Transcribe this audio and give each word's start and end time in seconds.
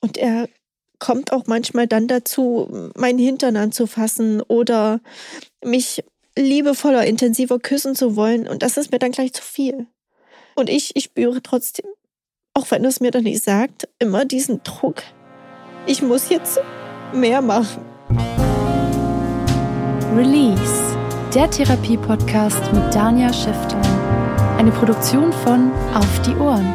Und 0.00 0.16
er 0.16 0.48
kommt 0.98 1.32
auch 1.32 1.46
manchmal 1.46 1.86
dann 1.86 2.08
dazu, 2.08 2.90
meinen 2.96 3.18
Hintern 3.18 3.56
anzufassen 3.56 4.42
oder 4.42 5.00
mich 5.64 6.04
liebevoller, 6.36 7.04
intensiver 7.04 7.58
küssen 7.58 7.94
zu 7.94 8.16
wollen. 8.16 8.48
Und 8.48 8.62
das 8.62 8.76
ist 8.76 8.92
mir 8.92 8.98
dann 8.98 9.12
gleich 9.12 9.32
zu 9.32 9.42
viel. 9.42 9.86
Und 10.54 10.68
ich, 10.70 10.96
ich 10.96 11.04
spüre 11.04 11.42
trotzdem, 11.42 11.86
auch 12.54 12.70
wenn 12.70 12.84
er 12.84 12.90
es 12.90 13.00
mir 13.00 13.10
dann 13.10 13.24
nicht 13.24 13.42
sagt, 13.44 13.88
immer 13.98 14.24
diesen 14.24 14.62
Druck. 14.62 15.02
Ich 15.86 16.02
muss 16.02 16.28
jetzt 16.28 16.60
mehr 17.12 17.42
machen. 17.42 17.84
Release, 20.16 20.96
der 21.34 21.48
Therapie-Podcast 21.50 22.72
mit 22.72 22.94
Dania 22.94 23.32
Schäfter. 23.32 23.80
Eine 24.58 24.72
Produktion 24.72 25.32
von 25.32 25.70
Auf 25.94 26.22
die 26.22 26.34
Ohren. 26.34 26.74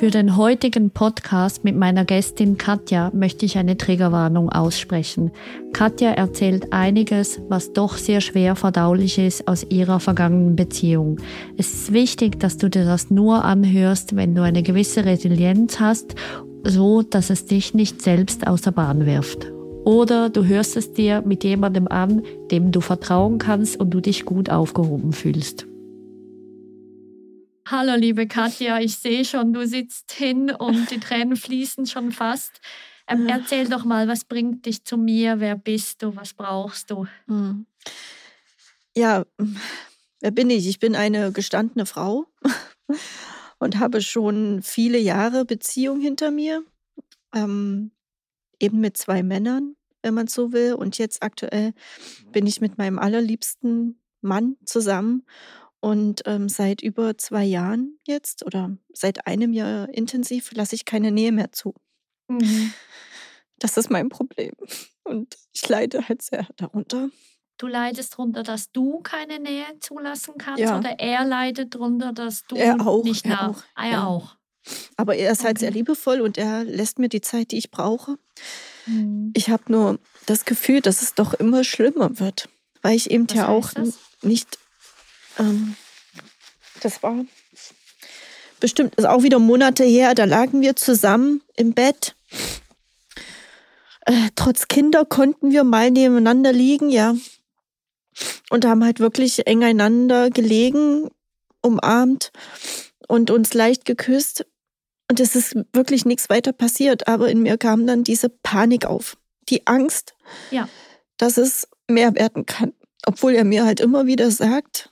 Für 0.00 0.10
den 0.10 0.38
heutigen 0.38 0.88
Podcast 0.88 1.62
mit 1.62 1.76
meiner 1.76 2.06
Gästin 2.06 2.56
Katja 2.56 3.10
möchte 3.12 3.44
ich 3.44 3.58
eine 3.58 3.76
Triggerwarnung 3.76 4.48
aussprechen. 4.48 5.30
Katja 5.74 6.12
erzählt 6.12 6.72
einiges, 6.72 7.38
was 7.50 7.74
doch 7.74 7.98
sehr 7.98 8.22
schwer 8.22 8.56
verdaulich 8.56 9.18
ist 9.18 9.46
aus 9.46 9.62
ihrer 9.68 10.00
vergangenen 10.00 10.56
Beziehung. 10.56 11.18
Es 11.58 11.74
ist 11.74 11.92
wichtig, 11.92 12.40
dass 12.40 12.56
du 12.56 12.70
dir 12.70 12.86
das 12.86 13.10
nur 13.10 13.44
anhörst, 13.44 14.16
wenn 14.16 14.34
du 14.34 14.40
eine 14.40 14.62
gewisse 14.62 15.04
Resilienz 15.04 15.80
hast, 15.80 16.14
so 16.64 17.02
dass 17.02 17.28
es 17.28 17.44
dich 17.44 17.74
nicht 17.74 18.00
selbst 18.00 18.46
aus 18.46 18.62
der 18.62 18.70
Bahn 18.70 19.04
wirft. 19.04 19.52
Oder 19.84 20.30
du 20.30 20.46
hörst 20.46 20.78
es 20.78 20.94
dir 20.94 21.20
mit 21.26 21.44
jemandem 21.44 21.88
an, 21.88 22.22
dem 22.50 22.72
du 22.72 22.80
vertrauen 22.80 23.36
kannst 23.36 23.78
und 23.78 23.90
du 23.90 24.00
dich 24.00 24.24
gut 24.24 24.48
aufgehoben 24.48 25.12
fühlst. 25.12 25.66
Hallo, 27.66 27.94
liebe 27.94 28.26
Katja, 28.26 28.80
ich 28.80 28.96
sehe 28.96 29.24
schon, 29.24 29.52
du 29.52 29.66
sitzt 29.66 30.12
hin 30.12 30.50
und 30.50 30.90
die 30.90 30.98
Tränen 30.98 31.36
fließen 31.36 31.86
schon 31.86 32.10
fast. 32.10 32.60
Ähm, 33.06 33.28
erzähl 33.28 33.68
doch 33.68 33.84
mal, 33.84 34.08
was 34.08 34.24
bringt 34.24 34.66
dich 34.66 34.84
zu 34.84 34.96
mir? 34.96 35.40
Wer 35.40 35.56
bist 35.56 36.02
du? 36.02 36.16
Was 36.16 36.32
brauchst 36.34 36.90
du? 36.90 37.06
Hm. 37.26 37.66
Ja, 38.96 39.24
wer 40.20 40.30
bin 40.30 40.50
ich? 40.50 40.68
Ich 40.68 40.78
bin 40.78 40.96
eine 40.96 41.32
gestandene 41.32 41.86
Frau 41.86 42.26
und 43.58 43.78
habe 43.78 44.00
schon 44.00 44.62
viele 44.62 44.98
Jahre 44.98 45.44
Beziehung 45.44 46.00
hinter 46.00 46.30
mir. 46.30 46.64
Ähm, 47.34 47.92
eben 48.58 48.80
mit 48.80 48.96
zwei 48.96 49.22
Männern, 49.22 49.76
wenn 50.02 50.14
man 50.14 50.26
so 50.26 50.52
will. 50.52 50.74
Und 50.74 50.98
jetzt 50.98 51.22
aktuell 51.22 51.72
bin 52.32 52.46
ich 52.46 52.60
mit 52.60 52.78
meinem 52.78 52.98
allerliebsten 52.98 54.00
Mann 54.22 54.56
zusammen 54.64 55.24
und 55.80 56.22
ähm, 56.26 56.48
seit 56.48 56.82
über 56.82 57.16
zwei 57.16 57.44
Jahren 57.44 57.98
jetzt 58.06 58.44
oder 58.44 58.76
seit 58.92 59.26
einem 59.26 59.52
Jahr 59.52 59.88
intensiv 59.88 60.52
lasse 60.52 60.74
ich 60.74 60.84
keine 60.84 61.10
Nähe 61.10 61.32
mehr 61.32 61.52
zu. 61.52 61.74
Mhm. 62.28 62.72
Das 63.58 63.76
ist 63.76 63.90
mein 63.90 64.08
Problem. 64.08 64.52
Und 65.04 65.36
ich 65.52 65.68
leide 65.68 66.08
halt 66.08 66.22
sehr 66.22 66.46
darunter. 66.56 67.10
Du 67.58 67.66
leidest 67.66 68.14
darunter, 68.14 68.42
dass 68.42 68.72
du 68.72 69.00
keine 69.00 69.38
Nähe 69.38 69.66
zulassen 69.80 70.34
kannst 70.38 70.60
ja. 70.60 70.78
oder 70.78 70.98
er 70.98 71.26
leidet 71.26 71.74
darunter, 71.74 72.12
dass 72.12 72.46
du 72.46 72.56
er 72.56 72.86
auch, 72.86 73.04
nicht 73.04 73.26
er 73.26 73.50
Auch. 73.50 73.62
Ah, 73.74 73.84
er 73.84 73.90
ja. 73.90 74.06
auch. 74.06 74.36
Aber 74.96 75.14
er 75.16 75.32
ist 75.32 75.44
halt 75.44 75.56
okay. 75.56 75.66
sehr 75.66 75.70
liebevoll 75.72 76.20
und 76.20 76.38
er 76.38 76.64
lässt 76.64 76.98
mir 76.98 77.08
die 77.08 77.20
Zeit, 77.20 77.50
die 77.50 77.58
ich 77.58 77.70
brauche. 77.70 78.16
Mhm. 78.86 79.32
Ich 79.34 79.50
habe 79.50 79.64
nur 79.68 79.98
das 80.26 80.44
Gefühl, 80.44 80.80
dass 80.80 81.02
es 81.02 81.14
doch 81.14 81.34
immer 81.34 81.64
schlimmer 81.64 82.18
wird, 82.18 82.48
weil 82.82 82.96
ich 82.96 83.10
eben 83.10 83.28
Was 83.28 83.36
ja 83.36 83.48
auch 83.48 83.72
das? 83.72 83.98
nicht 84.22 84.58
ähm, 85.38 85.76
das 86.82 87.02
war 87.02 87.24
bestimmt, 88.60 88.94
ist 88.94 89.06
auch 89.06 89.22
wieder 89.22 89.38
Monate 89.38 89.84
her, 89.84 90.14
da 90.14 90.24
lagen 90.24 90.60
wir 90.60 90.76
zusammen 90.76 91.42
im 91.56 91.72
Bett. 91.72 92.14
Äh, 94.06 94.28
trotz 94.36 94.68
Kinder 94.68 95.04
konnten 95.04 95.50
wir 95.50 95.64
mal 95.64 95.90
nebeneinander 95.90 96.52
liegen, 96.52 96.90
ja. 96.90 97.14
Und 98.50 98.64
haben 98.64 98.84
halt 98.84 99.00
wirklich 99.00 99.46
eng 99.46 99.64
einander 99.64 100.30
gelegen, 100.30 101.08
umarmt 101.62 102.32
und 103.08 103.30
uns 103.30 103.54
leicht 103.54 103.84
geküsst. 103.84 104.46
Und 105.10 105.20
es 105.20 105.34
ist 105.34 105.56
wirklich 105.72 106.04
nichts 106.04 106.28
weiter 106.28 106.52
passiert. 106.52 107.08
Aber 107.08 107.30
in 107.30 107.42
mir 107.42 107.58
kam 107.58 107.86
dann 107.86 108.04
diese 108.04 108.28
Panik 108.28 108.86
auf. 108.86 109.16
Die 109.48 109.66
Angst, 109.66 110.14
ja. 110.50 110.68
dass 111.16 111.36
es 111.36 111.66
mehr 111.88 112.14
werden 112.14 112.46
kann. 112.46 112.72
Obwohl 113.06 113.34
er 113.34 113.44
mir 113.44 113.64
halt 113.64 113.80
immer 113.80 114.06
wieder 114.06 114.30
sagt, 114.30 114.89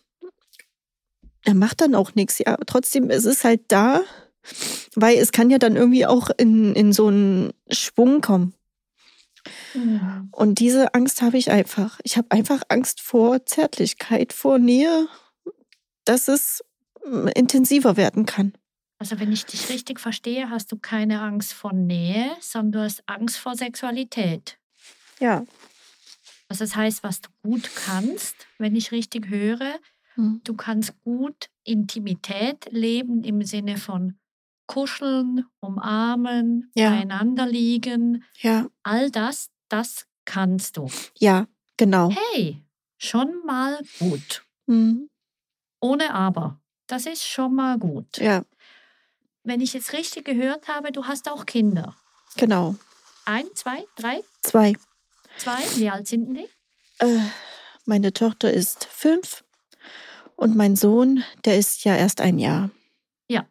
er 1.44 1.54
macht 1.54 1.81
dann 1.81 1.94
auch 1.94 2.15
nichts. 2.15 2.38
Ja, 2.38 2.56
trotzdem, 2.66 3.10
es 3.10 3.25
ist 3.25 3.44
halt 3.44 3.62
da, 3.69 4.03
weil 4.94 5.19
es 5.19 5.32
kann 5.32 5.50
ja 5.50 5.59
dann 5.59 5.76
irgendwie 5.76 6.06
auch 6.06 6.31
in, 6.37 6.75
in 6.75 6.93
so 6.93 7.09
einen 7.09 7.53
Schwung 7.71 8.21
kommen. 8.21 8.54
Mhm. 9.75 10.28
Und 10.32 10.59
diese 10.59 10.94
Angst 10.94 11.22
habe 11.22 11.38
ich 11.38 11.50
einfach. 11.50 12.00
Ich 12.03 12.16
habe 12.16 12.31
einfach 12.31 12.62
Angst 12.69 13.00
vor 13.00 13.44
Zärtlichkeit, 13.47 14.32
vor 14.32 14.59
Nähe, 14.59 15.09
dass 16.04 16.28
es 16.28 16.65
hm, 17.03 17.28
intensiver 17.28 17.97
werden 17.97 18.27
kann. 18.27 18.53
Also 18.98 19.21
wenn 19.21 19.32
ich 19.32 19.47
dich 19.47 19.69
richtig 19.69 20.00
verstehe, 20.00 20.50
hast 20.50 20.72
du 20.72 20.77
keine 20.77 21.21
Angst 21.22 21.53
vor 21.53 21.72
Nähe, 21.72 22.37
sondern 22.41 22.72
du 22.72 22.84
hast 22.84 23.03
Angst 23.06 23.38
vor 23.38 23.54
Sexualität. 23.54 24.59
Ja. 25.21 25.44
Also 26.48 26.65
das 26.65 26.75
heißt, 26.75 27.03
was 27.04 27.21
du 27.21 27.28
gut 27.43 27.71
kannst, 27.87 28.34
wenn 28.59 28.75
ich 28.75 28.91
richtig 28.91 29.28
höre, 29.28 29.78
Mhm. 30.18 30.40
Du 30.44 30.54
kannst 30.54 31.00
gut 31.04 31.48
Intimität 31.64 32.66
leben 32.70 33.22
im 33.22 33.42
Sinne 33.42 33.76
von 33.76 34.18
kuscheln, 34.66 35.46
umarmen, 35.60 36.70
ja. 36.74 36.90
beieinander 36.90 37.46
liegen. 37.46 38.24
Ja. 38.40 38.66
All 38.82 39.10
das, 39.10 39.50
das 39.68 40.06
kannst 40.24 40.76
du. 40.76 40.90
Ja, 41.18 41.46
genau. 41.76 42.10
Hey, 42.10 42.62
schon 42.98 43.42
mal 43.46 43.80
gut. 43.98 44.44
Mhm. 44.66 45.08
Ohne 45.80 46.12
aber. 46.12 46.60
Das 46.86 47.06
ist 47.06 47.24
schon 47.24 47.54
mal 47.54 47.78
gut. 47.78 48.18
Ja. 48.18 48.44
Wenn 49.44 49.60
ich 49.60 49.72
jetzt 49.72 49.92
richtig 49.92 50.24
gehört 50.24 50.68
habe, 50.68 50.90
du 50.90 51.06
hast 51.06 51.30
auch 51.30 51.46
Kinder. 51.46 51.94
Genau. 52.36 52.74
Ein, 53.24 53.46
zwei, 53.54 53.84
drei? 53.96 54.22
Zwei. 54.42 54.74
Zwei? 55.38 55.58
Wie 55.76 55.88
alt 55.88 56.08
sind 56.08 56.34
die? 56.34 56.48
Äh, 56.98 57.20
meine 57.84 58.12
Tochter 58.12 58.52
ist 58.52 58.84
fünf 58.84 59.44
und 60.38 60.54
mein 60.54 60.76
Sohn, 60.76 61.25
der 61.44 61.59
ist 61.59 61.84
ja 61.84 61.97
erst 61.97 62.21
ein 62.21 62.38
Jahr. 62.38 62.71
Ja. 63.28 63.44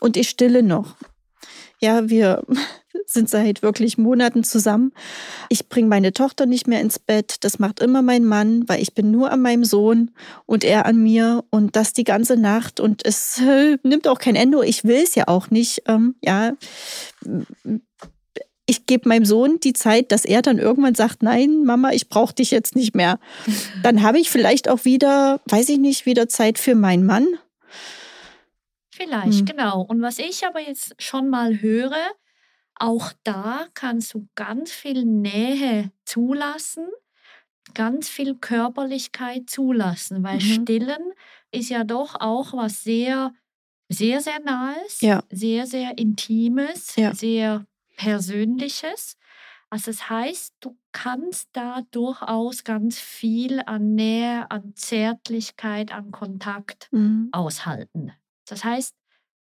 Und 0.00 0.16
ich 0.16 0.28
stille 0.28 0.62
noch. 0.62 0.94
Ja, 1.80 2.08
wir 2.08 2.44
sind 3.06 3.28
seit 3.28 3.62
wirklich 3.62 3.98
Monaten 3.98 4.44
zusammen. 4.44 4.92
Ich 5.48 5.68
bringe 5.68 5.88
meine 5.88 6.12
Tochter 6.12 6.46
nicht 6.46 6.68
mehr 6.68 6.80
ins 6.80 7.00
Bett. 7.00 7.38
Das 7.40 7.58
macht 7.58 7.80
immer 7.80 8.02
mein 8.02 8.24
Mann, 8.24 8.68
weil 8.68 8.80
ich 8.80 8.94
bin 8.94 9.10
nur 9.10 9.32
an 9.32 9.42
meinem 9.42 9.64
Sohn 9.64 10.12
und 10.46 10.62
er 10.62 10.86
an 10.86 11.02
mir 11.02 11.42
und 11.50 11.74
das 11.74 11.92
die 11.92 12.04
ganze 12.04 12.36
Nacht. 12.36 12.78
Und 12.78 13.04
es 13.04 13.42
nimmt 13.82 14.06
auch 14.06 14.20
kein 14.20 14.36
Ende. 14.36 14.64
Ich 14.64 14.84
will 14.84 15.02
es 15.02 15.16
ja 15.16 15.26
auch 15.26 15.50
nicht. 15.50 15.82
Ähm, 15.86 16.14
ja, 16.22 16.52
ich 18.70 18.86
gebe 18.86 19.08
meinem 19.08 19.24
Sohn 19.24 19.58
die 19.58 19.72
Zeit, 19.72 20.12
dass 20.12 20.24
er 20.24 20.42
dann 20.42 20.58
irgendwann 20.58 20.94
sagt, 20.94 21.24
nein, 21.24 21.64
Mama, 21.64 21.90
ich 21.90 22.08
brauche 22.08 22.34
dich 22.34 22.52
jetzt 22.52 22.76
nicht 22.76 22.94
mehr. 22.94 23.18
Dann 23.82 24.02
habe 24.02 24.20
ich 24.20 24.30
vielleicht 24.30 24.68
auch 24.68 24.84
wieder, 24.84 25.40
weiß 25.46 25.70
ich 25.70 25.78
nicht, 25.78 26.06
wieder 26.06 26.28
Zeit 26.28 26.56
für 26.56 26.76
meinen 26.76 27.04
Mann. 27.04 27.26
Vielleicht, 28.90 29.40
hm. 29.40 29.44
genau. 29.46 29.82
Und 29.82 30.00
was 30.02 30.20
ich 30.20 30.46
aber 30.46 30.60
jetzt 30.60 30.94
schon 31.02 31.28
mal 31.30 31.60
höre, 31.60 31.98
auch 32.76 33.12
da 33.24 33.66
kannst 33.74 34.14
du 34.14 34.28
ganz 34.36 34.70
viel 34.70 35.04
Nähe 35.04 35.90
zulassen, 36.04 36.86
ganz 37.74 38.08
viel 38.08 38.36
Körperlichkeit 38.36 39.50
zulassen, 39.50 40.22
weil 40.22 40.36
mhm. 40.36 40.62
Stillen 40.62 41.12
ist 41.50 41.70
ja 41.70 41.82
doch 41.82 42.20
auch 42.20 42.52
was 42.52 42.84
sehr, 42.84 43.32
sehr, 43.88 44.20
sehr 44.20 44.38
Nahes, 44.40 45.00
ja. 45.00 45.24
sehr, 45.28 45.66
sehr 45.66 45.98
Intimes, 45.98 46.94
ja. 46.94 47.12
sehr 47.12 47.66
Persönliches. 48.00 49.16
Also 49.68 49.90
das 49.92 50.08
heißt, 50.10 50.54
du 50.60 50.76
kannst 50.92 51.50
da 51.52 51.82
durchaus 51.90 52.64
ganz 52.64 52.98
viel 52.98 53.60
an 53.66 53.94
Nähe, 53.94 54.50
an 54.50 54.74
Zärtlichkeit, 54.74 55.92
an 55.92 56.10
Kontakt 56.10 56.88
Mhm. 56.92 57.28
aushalten. 57.32 58.12
Das 58.48 58.64
heißt, 58.64 58.94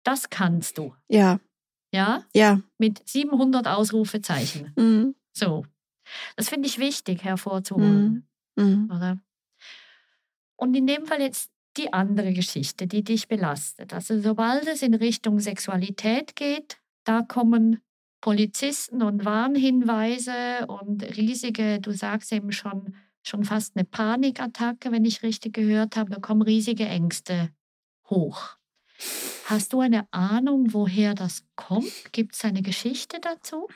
das 0.04 0.30
kannst 0.30 0.78
du, 0.78 0.94
Ja, 1.10 1.40
ja, 1.94 2.26
ja. 2.36 2.60
mit 2.78 3.02
700 3.08 3.68
Ausrufezeichen. 3.68 4.74
Mhm. 4.76 5.16
So, 5.32 5.66
das 6.36 6.50
finde 6.50 6.68
ich 6.68 6.78
wichtig 6.80 7.24
hervorzuholen, 7.24 8.28
Mhm. 8.58 8.92
oder? 8.92 9.20
Und 10.58 10.76
in 10.76 10.86
dem 10.86 11.06
Fall 11.06 11.22
jetzt 11.22 11.50
die 11.78 11.92
andere 11.92 12.34
Geschichte, 12.34 12.86
die 12.88 13.04
dich 13.04 13.28
belastet. 13.28 13.94
Also 13.94 14.20
sobald 14.20 14.68
es 14.68 14.82
in 14.84 14.94
Richtung 14.94 15.40
Sexualität 15.40 16.36
geht, 16.36 16.78
da 17.04 17.22
kommen 17.24 17.82
Polizisten 18.24 19.02
und 19.02 19.26
Warnhinweise 19.26 20.66
und 20.68 21.04
riesige, 21.18 21.82
du 21.82 21.92
sagst 21.92 22.32
eben 22.32 22.54
schon, 22.54 22.96
schon 23.22 23.44
fast 23.44 23.76
eine 23.76 23.84
Panikattacke, 23.84 24.94
wenn 24.94 25.04
ich 25.04 25.24
richtig 25.24 25.54
gehört 25.54 25.98
habe, 25.98 26.10
da 26.10 26.22
kommen 26.22 26.42
riesige 26.42 26.86
Ängste 26.86 27.50
hoch. 28.10 28.56
Hast 29.44 29.74
du 29.74 29.82
eine 29.82 30.08
Ahnung, 30.12 30.74
woher 30.74 31.16
das 31.16 31.44
kommt? 31.58 32.14
Gibt 32.14 32.36
es 32.36 32.46
eine 32.46 32.62
Geschichte 32.62 33.20
dazu? 33.20 33.68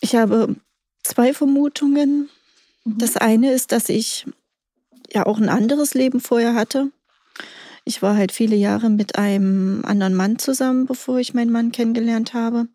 Ich 0.00 0.14
habe 0.14 0.54
zwei 1.02 1.34
Vermutungen. 1.34 2.30
Mhm. 2.84 2.98
Das 2.98 3.16
eine 3.16 3.50
ist, 3.50 3.72
dass 3.72 3.88
ich 3.88 4.24
ja 5.12 5.26
auch 5.26 5.38
ein 5.38 5.48
anderes 5.48 5.94
Leben 5.94 6.20
vorher 6.20 6.54
hatte. 6.54 6.92
Ich 7.90 8.02
war 8.02 8.14
halt 8.16 8.30
viele 8.30 8.54
Jahre 8.54 8.88
mit 8.88 9.16
einem 9.18 9.82
anderen 9.84 10.14
Mann 10.14 10.38
zusammen, 10.38 10.86
bevor 10.86 11.18
ich 11.18 11.34
meinen 11.34 11.50
Mann 11.50 11.72
kennengelernt 11.72 12.34
habe. 12.34 12.68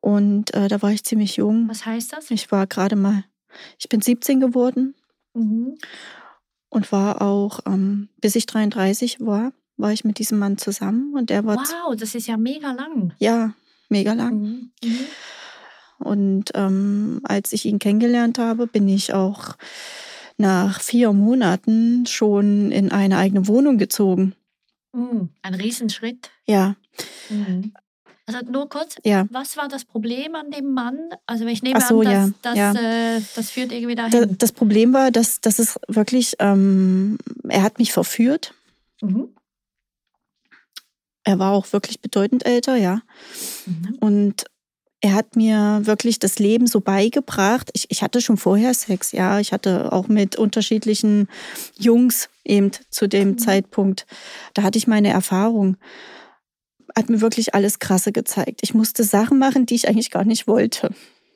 Und 0.00 0.54
äh, 0.54 0.68
da 0.68 0.80
war 0.80 0.90
ich 0.90 1.04
ziemlich 1.04 1.36
jung. 1.36 1.68
Was 1.68 1.84
heißt 1.84 2.14
das? 2.14 2.30
Ich 2.30 2.50
war 2.50 2.66
gerade 2.66 2.96
mal, 2.96 3.24
ich 3.78 3.90
bin 3.90 4.00
17 4.00 4.40
geworden 4.40 4.94
Mhm. 5.34 5.76
und 6.70 6.92
war 6.92 7.20
auch, 7.20 7.60
ähm, 7.66 8.08
bis 8.22 8.36
ich 8.36 8.46
33 8.46 9.18
war, 9.20 9.52
war 9.76 9.92
ich 9.92 10.02
mit 10.02 10.18
diesem 10.18 10.38
Mann 10.38 10.56
zusammen 10.56 11.12
und 11.14 11.28
der 11.28 11.44
war, 11.44 11.56
Wow, 11.58 11.94
das 11.94 12.14
ist 12.14 12.26
ja 12.26 12.38
mega 12.38 12.72
lang. 12.72 13.12
ja, 13.18 13.52
mega 13.90 14.14
lang. 14.14 14.40
Mhm. 14.40 14.70
Mhm. 14.82 14.98
Und 15.98 16.44
ähm, 16.54 17.20
als 17.24 17.52
ich 17.52 17.66
ihn 17.66 17.78
kennengelernt 17.78 18.38
habe, 18.38 18.66
bin 18.66 18.88
ich 18.88 19.12
auch 19.12 19.56
nach 20.36 20.80
vier 20.80 21.12
Monaten 21.12 22.06
schon 22.06 22.72
in 22.72 22.90
eine 22.92 23.16
eigene 23.18 23.46
Wohnung 23.46 23.78
gezogen. 23.78 24.34
Mhm. 24.92 25.28
Ein 25.42 25.54
Riesenschritt. 25.54 26.30
Ja, 26.46 26.76
Mhm. 27.28 27.72
Also 28.26 28.40
nur 28.50 28.68
kurz, 28.70 28.96
ja. 29.04 29.26
was 29.30 29.56
war 29.58 29.68
das 29.68 29.84
Problem 29.84 30.34
an 30.34 30.50
dem 30.50 30.72
Mann? 30.72 31.10
Also 31.26 31.44
ich 31.44 31.62
nehme 31.62 31.80
so, 31.82 32.00
an, 32.00 32.06
dass, 32.06 32.56
ja, 32.56 32.72
das, 32.72 32.80
ja. 32.80 33.16
Äh, 33.16 33.20
das 33.34 33.50
führt 33.50 33.70
irgendwie 33.70 33.94
Da, 33.96 34.08
dahin. 34.08 34.38
das 34.38 34.52
Problem 34.52 34.94
war, 34.94 35.10
dass, 35.10 35.42
dass 35.42 35.58
es 35.58 35.78
wirklich, 35.88 36.34
ähm, 36.38 37.18
er 37.48 37.62
hat 37.62 37.78
mich 37.78 37.92
verführt. 37.92 38.54
Mhm. 39.02 39.28
Er 41.24 41.38
war 41.38 41.52
auch 41.52 41.72
wirklich 41.74 42.00
bedeutend 42.00 42.46
älter, 42.46 42.76
ja. 42.76 43.02
Mhm. 43.66 43.96
Und 44.00 44.44
er 45.04 45.12
hat 45.12 45.36
mir 45.36 45.80
wirklich 45.82 46.18
das 46.18 46.38
Leben 46.38 46.66
so 46.66 46.80
beigebracht. 46.80 47.68
Ich, 47.74 47.84
ich 47.90 48.02
hatte 48.02 48.22
schon 48.22 48.38
vorher 48.38 48.72
Sex, 48.72 49.12
ja. 49.12 49.38
Ich 49.38 49.52
hatte 49.52 49.92
auch 49.92 50.08
mit 50.08 50.36
unterschiedlichen 50.36 51.28
Jungs 51.78 52.30
eben 52.42 52.70
zu 52.88 53.06
dem 53.06 53.32
Mhm. 53.32 53.38
Zeitpunkt. 53.38 54.06
Da 54.54 54.62
hatte 54.62 54.78
ich 54.78 54.86
meine 54.86 55.10
Erfahrung. 55.10 55.76
Hat 56.96 57.10
mir 57.10 57.20
wirklich 57.20 57.54
alles 57.54 57.80
Krasse 57.80 58.12
gezeigt. 58.12 58.60
Ich 58.62 58.72
musste 58.72 59.04
Sachen 59.04 59.38
machen, 59.38 59.66
die 59.66 59.74
ich 59.74 59.88
eigentlich 59.88 60.10
gar 60.10 60.24
nicht 60.24 60.46
wollte. 60.46 60.88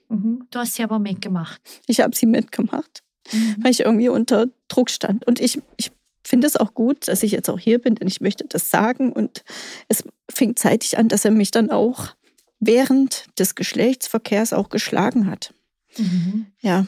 Mhm. 0.09 0.47
Du 0.51 0.61
hast 0.61 0.77
sie 0.77 0.83
aber 0.83 0.99
mitgemacht. 0.99 1.61
Ich 1.87 2.01
habe 2.01 2.17
sie 2.17 2.25
mitgemacht, 2.27 3.03
Mhm. 3.33 3.57
weil 3.61 3.71
ich 3.73 3.81
irgendwie 3.81 4.09
unter 4.09 4.47
Druck 4.69 4.89
stand. 4.89 5.27
Und 5.27 5.41
ich, 5.41 5.61
ich 5.77 5.91
finde 6.25 6.47
es 6.47 6.57
auch 6.57 6.73
gut, 6.73 7.07
dass 7.09 7.23
ich 7.23 7.33
jetzt 7.33 7.51
auch 7.51 7.59
hier 7.59 7.79
bin, 7.81 7.97
denn 7.97 8.09
ich 8.09 8.23
möchte 8.23 8.47
das 8.49 8.71
sagen. 8.71 9.13
Und 9.13 9.45
es 9.89 10.05
fing 10.31 10.57
zeitig 10.57 10.97
an, 10.97 11.09
dass 11.09 11.27
er 11.27 11.33
mich 11.33 11.51
dann 11.51 11.71
auch 11.71 12.15
während 12.61 13.27
des 13.39 13.55
Geschlechtsverkehrs 13.55 14.53
auch 14.53 14.69
geschlagen 14.69 15.27
hat. 15.31 15.53
Mhm. 15.97 16.47
Ja, 16.61 16.87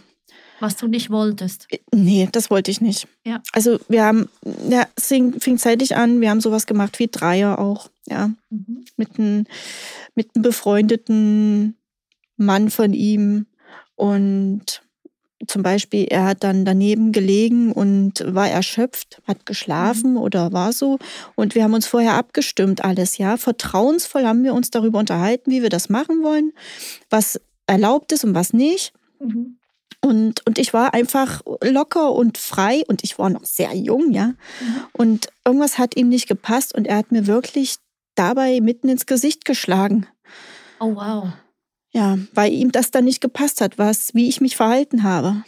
Was 0.61 0.76
du 0.76 0.87
nicht 0.88 1.11
wolltest. 1.11 1.69
nee, 1.94 2.28
das 2.32 2.50
wollte 2.50 2.70
ich 2.70 2.81
nicht. 2.81 3.08
Ja. 3.25 3.43
Also 3.52 3.78
wir 3.88 4.05
haben, 4.05 4.28
ja, 4.69 4.87
es 4.96 5.06
fing, 5.06 5.40
fing 5.40 5.56
zeitig 5.58 5.96
an, 5.96 6.20
wir 6.20 6.31
haben 6.31 6.40
sowas 6.40 6.67
gemacht 6.67 6.99
wie 6.99 7.08
Dreier 7.08 7.58
auch, 7.58 7.90
ja, 8.06 8.31
Mhm. 8.50 8.84
mit 8.96 9.19
einem 9.19 9.46
mit 10.14 10.31
einem 10.34 10.43
befreundeten 10.43 11.76
Mann 12.37 12.70
von 12.70 12.93
ihm. 12.94 13.46
Und 13.94 14.82
zum 15.46 15.62
Beispiel, 15.62 16.06
er 16.10 16.25
hat 16.26 16.44
dann 16.44 16.64
daneben 16.64 17.12
gelegen 17.12 17.72
und 17.72 18.22
war 18.26 18.48
erschöpft, 18.48 19.22
hat 19.26 19.46
geschlafen 19.46 20.16
oder 20.16 20.52
war 20.52 20.72
so. 20.72 20.98
Und 21.34 21.54
wir 21.54 21.64
haben 21.64 21.75
uns 21.75 21.87
vorher 21.87 22.14
abgestimmt, 22.14 22.84
alles, 22.84 23.19
ja. 23.19 23.37
Vertrauensvoll 23.37 24.26
haben 24.26 24.44
wir 24.44 24.54
uns 24.54 24.70
darüber 24.70 24.98
unterhalten, 24.98 25.50
wie 25.50 25.62
wir 25.62 25.70
das 25.70 25.88
machen 25.88 26.22
wollen, 26.22 26.52
was 27.08 27.40
erlaubt 27.66 28.12
ist 28.12 28.25
und 28.25 28.34
was 28.34 28.52
nicht. 28.52 28.92
Mhm. 29.19 29.56
Und, 30.02 30.46
und 30.46 30.58
ich 30.58 30.72
war 30.72 30.94
einfach 30.94 31.43
locker 31.62 32.12
und 32.12 32.38
frei 32.38 32.82
und 32.88 33.04
ich 33.04 33.19
war 33.19 33.28
noch 33.28 33.44
sehr 33.44 33.75
jung, 33.75 34.12
ja. 34.12 34.28
Mhm. 34.28 34.36
Und 34.93 35.28
irgendwas 35.44 35.78
hat 35.78 35.96
ihm 35.96 36.08
nicht 36.08 36.28
gepasst 36.28 36.75
und 36.75 36.86
er 36.86 36.96
hat 36.96 37.12
mir 37.12 37.26
wirklich 37.26 37.76
dabei 38.14 38.60
mitten 38.60 38.88
ins 38.88 39.06
Gesicht 39.06 39.44
geschlagen. 39.44 40.06
Oh 40.81 40.94
wow. 40.94 41.28
Ja, 41.92 42.19
weil 42.34 42.52
ihm 42.52 42.70
das 42.72 42.90
dann 42.90 43.04
nicht 43.04 43.20
gepasst 43.20 43.60
hat, 43.60 43.78
was, 43.78 44.14
wie 44.14 44.28
ich 44.28 44.40
mich 44.40 44.56
verhalten 44.56 45.02
habe. 45.02 45.42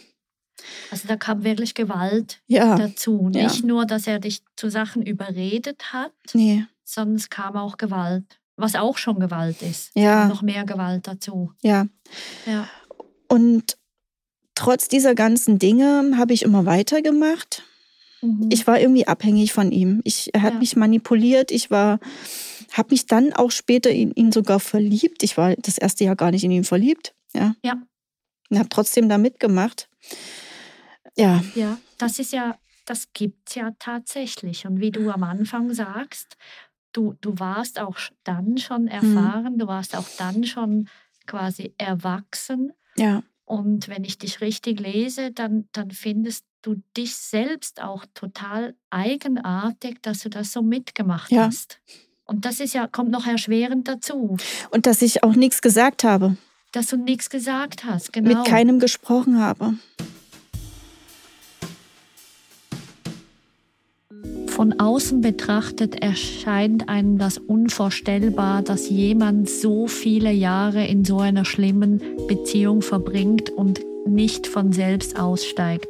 Also 0.91 1.07
da 1.07 1.15
kam 1.15 1.43
wirklich 1.43 1.73
Gewalt 1.73 2.41
Ja, 2.47 2.77
dazu. 2.77 3.29
Ja. 3.33 3.43
Nicht 3.43 3.63
nur, 3.63 3.85
dass 3.85 4.07
er 4.07 4.19
dich 4.19 4.41
zu 4.55 4.69
Sachen 4.69 5.01
überredet 5.01 5.93
hat, 5.93 6.11
nee, 6.33 6.65
sondern 6.83 7.15
es 7.15 7.29
kam 7.29 7.55
auch 7.55 7.77
Gewalt. 7.77 8.23
Was 8.55 8.75
auch 8.75 8.97
schon 8.97 9.19
Gewalt 9.19 9.61
ist. 9.61 9.91
Ja. 9.95 10.27
Noch 10.27 10.41
mehr 10.41 10.63
Gewalt 10.63 11.07
dazu. 11.07 11.51
ja. 11.61 11.87
Ja. 12.45 12.67
Und 13.27 13.77
trotz 14.53 14.87
dieser 14.87 15.15
ganzen 15.15 15.57
Dinge 15.57 16.11
habe 16.17 16.33
ich 16.33 16.43
immer 16.43 16.65
weitergemacht. 16.67 17.63
Mhm. 18.21 18.49
Ich 18.51 18.67
war 18.67 18.79
irgendwie 18.79 19.07
abhängig 19.07 19.51
von 19.53 19.71
ihm. 19.71 20.01
Ich, 20.03 20.29
er 20.35 20.43
hat 20.43 20.53
Ja. 20.53 20.59
mich 20.59 20.75
manipuliert. 20.75 21.49
Ich 21.51 21.71
war, 21.71 21.99
habe 22.73 22.89
mich 22.91 23.05
dann 23.05 23.33
auch 23.33 23.51
später 23.51 23.89
in 23.89 24.11
ihn 24.11 24.31
sogar 24.31 24.59
verliebt. 24.59 25.23
Ich 25.23 25.37
war 25.37 25.55
das 25.55 25.77
erste 25.77 26.03
Jahr 26.03 26.15
gar 26.15 26.31
nicht 26.31 26.43
in 26.43 26.51
ihn 26.51 26.63
verliebt. 26.63 27.13
Ja. 27.33 27.55
Ja. 27.63 27.81
Und 28.49 28.59
habe 28.59 28.69
trotzdem 28.69 29.09
da 29.09 29.17
mitgemacht. 29.17 29.89
Ja, 31.15 31.41
Ja, 31.55 31.79
das 31.97 32.19
ist 32.19 32.33
ja, 32.33 32.57
das 32.85 33.07
gibt's 33.13 33.55
ja 33.55 33.71
tatsächlich. 33.79 34.65
Und 34.65 34.79
wie 34.79 34.91
du 34.91 35.09
am 35.09 35.23
Anfang 35.23 35.73
sagst, 35.73 36.35
du, 36.91 37.13
du 37.21 37.37
warst 37.39 37.79
auch 37.79 37.97
dann 38.23 38.57
schon 38.57 38.87
erfahren, 38.87 39.57
du 39.57 39.67
warst 39.67 39.95
auch 39.95 40.07
dann 40.17 40.43
schon 40.43 40.89
quasi 41.25 41.73
erwachsen. 41.77 42.73
ja, 42.95 43.23
Und 43.45 43.87
wenn 43.87 44.03
ich 44.03 44.17
dich 44.17 44.41
richtig 44.41 44.79
lese, 44.79 45.31
dann, 45.31 45.67
dann 45.71 45.91
findest 45.91 46.45
du 46.61 46.81
dich 46.97 47.15
selbst 47.15 47.81
auch 47.81 48.05
total 48.13 48.75
eigenartig, 48.89 50.01
dass 50.01 50.19
du 50.19 50.29
das 50.29 50.51
so 50.51 50.61
mitgemacht 50.61 51.31
Ja. 51.31 51.45
hast. 51.47 51.79
Und 52.25 52.45
das 52.45 52.59
ist 52.59 52.73
ja, 52.73 52.87
kommt 52.87 53.11
noch 53.11 53.27
erschwerend 53.27 53.87
dazu, 53.87 54.37
und 54.71 54.85
dass 54.85 55.01
ich 55.01 55.23
auch 55.23 55.35
nichts 55.35 55.61
gesagt 55.61 56.03
habe, 56.03 56.37
dass 56.71 56.87
du 56.87 56.97
nichts 56.97 57.29
gesagt 57.29 57.83
hast. 57.83 58.13
Genau. 58.13 58.29
mit 58.29 58.45
keinem 58.47 58.79
gesprochen 58.79 59.39
habe. 59.39 59.73
Von 64.47 64.79
außen 64.79 65.21
betrachtet 65.21 66.01
erscheint 66.01 66.87
einem 66.87 67.17
das 67.17 67.39
unvorstellbar, 67.39 68.61
dass 68.61 68.87
jemand 68.87 69.49
so 69.49 69.87
viele 69.87 70.31
Jahre 70.31 70.85
in 70.85 71.03
so 71.05 71.19
einer 71.19 71.43
schlimmen 71.43 71.99
Beziehung 72.27 72.81
verbringt 72.81 73.49
und 73.49 73.81
nicht 74.05 74.47
von 74.47 74.71
selbst 74.71 75.19
aussteigt. 75.19 75.87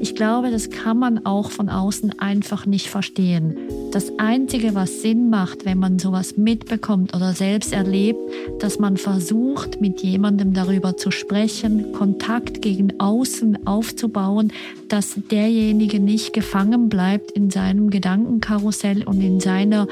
Ich 0.00 0.14
glaube, 0.14 0.50
das 0.50 0.70
kann 0.70 0.98
man 0.98 1.26
auch 1.26 1.50
von 1.50 1.68
außen 1.68 2.18
einfach 2.18 2.66
nicht 2.66 2.88
verstehen. 2.88 3.56
Das 3.92 4.18
Einzige, 4.18 4.74
was 4.74 5.02
Sinn 5.02 5.30
macht, 5.30 5.64
wenn 5.64 5.78
man 5.78 5.98
sowas 5.98 6.36
mitbekommt 6.36 7.14
oder 7.14 7.32
selbst 7.32 7.72
erlebt, 7.72 8.20
dass 8.60 8.78
man 8.78 8.96
versucht, 8.96 9.80
mit 9.80 10.00
jemandem 10.02 10.52
darüber 10.54 10.96
zu 10.96 11.10
sprechen, 11.10 11.92
Kontakt 11.92 12.62
gegen 12.62 12.98
außen 13.00 13.66
aufzubauen, 13.66 14.52
dass 14.88 15.16
derjenige 15.30 16.00
nicht 16.00 16.32
gefangen 16.32 16.88
bleibt 16.88 17.30
in 17.32 17.50
seinem 17.50 17.90
Gedankenkarussell 17.90 19.04
und 19.04 19.20
in 19.20 19.40
seiner 19.40 19.86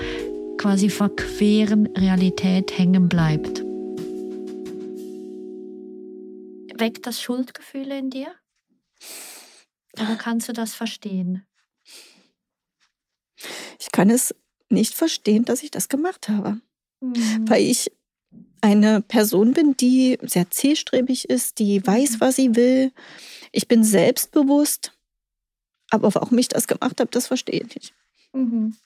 quasi 0.57 0.91
verqueren 0.91 1.89
Realität 1.97 2.77
hängen 2.77 3.09
bleibt. 3.09 3.68
Weckt 6.79 7.07
das 7.07 7.21
Schuldgefühle 7.21 7.99
in 7.99 8.11
dir? 8.11 8.35
Oder 9.95 10.17
kannst 10.17 10.49
du 10.49 10.53
das 10.53 10.75
verstehen? 10.75 11.45
Ich 13.79 13.91
kann 13.93 14.11
es 14.11 14.35
nicht 14.69 14.95
verstehen, 14.95 15.45
dass 15.45 15.63
ich 15.63 15.71
das 15.71 15.89
gemacht 15.89 16.29
habe. 16.29 16.61
Mhm. 17.01 17.49
Weil 17.49 17.63
ich 17.63 17.91
eine 18.61 19.01
Person 19.01 19.53
bin, 19.53 19.77
die 19.77 20.19
sehr 20.23 20.51
zielstrebig 20.51 21.29
ist, 21.29 21.59
die 21.59 21.85
weiß, 21.87 22.13
Mhm. 22.15 22.21
was 22.21 22.37
sie 22.37 22.57
will. 22.57 22.93
Ich 23.53 23.69
bin 23.69 23.85
selbstbewusst. 23.85 24.93
Aber 25.91 26.15
warum 26.15 26.37
ich 26.39 26.49
das 26.49 26.67
gemacht 26.69 27.01
habe, 27.01 27.11
das 27.11 27.29
verstehe 27.29 27.63
ich 27.63 27.75
nicht. 27.75 27.95
Mhm. 28.33 28.77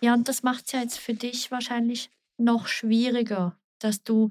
Ja, 0.00 0.14
und 0.14 0.28
das 0.28 0.42
macht 0.42 0.66
es 0.66 0.72
ja 0.72 0.80
jetzt 0.80 0.98
für 0.98 1.14
dich 1.14 1.50
wahrscheinlich 1.50 2.10
noch 2.36 2.68
schwieriger, 2.68 3.58
dass 3.78 4.02
du 4.02 4.28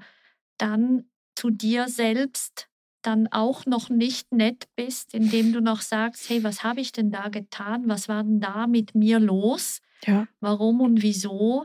dann 0.56 1.10
zu 1.38 1.50
dir 1.50 1.88
selbst 1.88 2.68
dann 3.02 3.28
auch 3.28 3.64
noch 3.64 3.90
nicht 3.90 4.32
nett 4.32 4.66
bist, 4.74 5.14
indem 5.14 5.52
du 5.52 5.60
noch 5.60 5.82
sagst, 5.82 6.28
hey, 6.28 6.42
was 6.42 6.64
habe 6.64 6.80
ich 6.80 6.90
denn 6.90 7.12
da 7.12 7.28
getan? 7.28 7.84
Was 7.86 8.08
war 8.08 8.24
denn 8.24 8.40
da 8.40 8.66
mit 8.66 8.96
mir 8.96 9.20
los? 9.20 9.80
Ja. 10.04 10.26
Warum 10.40 10.80
und 10.80 11.00
wieso? 11.00 11.64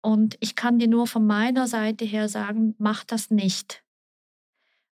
Und 0.00 0.36
ich 0.40 0.56
kann 0.56 0.80
dir 0.80 0.88
nur 0.88 1.06
von 1.06 1.24
meiner 1.24 1.68
Seite 1.68 2.04
her 2.04 2.28
sagen, 2.28 2.74
mach 2.78 3.04
das 3.04 3.30
nicht. 3.30 3.84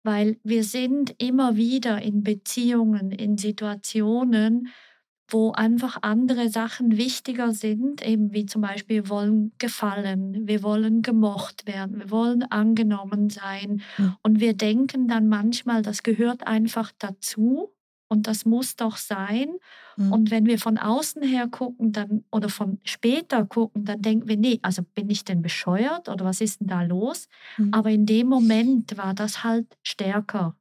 Weil 0.01 0.39
wir 0.43 0.63
sind 0.63 1.13
immer 1.21 1.55
wieder 1.55 2.01
in 2.01 2.23
Beziehungen, 2.23 3.11
in 3.11 3.37
Situationen, 3.37 4.69
wo 5.31 5.51
einfach 5.53 5.99
andere 6.01 6.49
Sachen 6.49 6.97
wichtiger 6.97 7.53
sind, 7.53 8.05
eben 8.05 8.33
wie 8.33 8.45
zum 8.45 8.61
Beispiel 8.61 9.03
wir 9.03 9.09
wollen 9.09 9.53
gefallen, 9.57 10.47
wir 10.47 10.61
wollen 10.61 11.01
gemocht 11.01 11.65
werden, 11.65 11.99
wir 11.99 12.11
wollen 12.11 12.43
angenommen 12.43 13.29
sein. 13.29 13.81
Mhm. 13.97 14.15
Und 14.21 14.39
wir 14.39 14.53
denken 14.53 15.07
dann 15.07 15.29
manchmal, 15.29 15.81
das 15.81 16.03
gehört 16.03 16.45
einfach 16.45 16.91
dazu 16.97 17.73
und 18.11 18.27
das 18.27 18.43
muss 18.43 18.75
doch 18.75 18.97
sein. 18.97 19.55
Mhm. 19.95 20.11
Und 20.11 20.31
wenn 20.31 20.45
wir 20.45 20.59
von 20.59 20.77
außen 20.77 21.23
her 21.23 21.47
gucken 21.47 21.93
dann, 21.93 22.25
oder 22.29 22.49
von 22.49 22.79
später 22.83 23.45
gucken, 23.45 23.85
dann 23.85 24.01
denken 24.01 24.27
wir, 24.27 24.35
nee, 24.35 24.59
also 24.63 24.81
bin 24.83 25.09
ich 25.09 25.23
denn 25.23 25.41
bescheuert 25.41 26.09
oder 26.09 26.25
was 26.25 26.41
ist 26.41 26.59
denn 26.59 26.67
da 26.67 26.83
los? 26.83 27.29
Mhm. 27.57 27.73
Aber 27.73 27.89
in 27.89 28.05
dem 28.05 28.27
Moment 28.27 28.97
war 28.97 29.13
das 29.13 29.45
halt 29.45 29.77
stärker. 29.81 30.57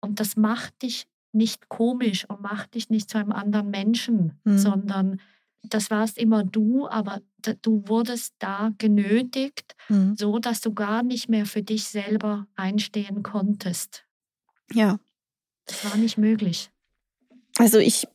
Und 0.00 0.20
das 0.20 0.36
macht 0.36 0.82
dich 0.82 1.08
nicht 1.32 1.68
komisch 1.68 2.24
und 2.28 2.40
macht 2.40 2.74
dich 2.74 2.90
nicht 2.90 3.10
zu 3.10 3.18
einem 3.18 3.32
anderen 3.32 3.70
Menschen, 3.70 4.40
Mhm. 4.44 4.58
sondern 4.58 5.20
das 5.62 5.90
warst 5.90 6.18
immer 6.18 6.44
du, 6.44 6.88
aber 6.88 7.20
du 7.62 7.82
wurdest 7.88 8.34
da 8.38 8.70
genötigt, 8.78 9.74
Mhm. 9.88 10.16
so 10.16 10.38
dass 10.38 10.60
du 10.60 10.72
gar 10.72 11.02
nicht 11.02 11.28
mehr 11.28 11.46
für 11.46 11.62
dich 11.62 11.84
selber 11.84 12.46
einstehen 12.56 13.22
konntest. 13.22 14.04
Ja. 14.72 14.98
Das 15.66 15.84
war 15.84 15.96
nicht 15.96 16.16
möglich. 16.16 16.70
Also 17.58 17.78
ich, 17.78 18.06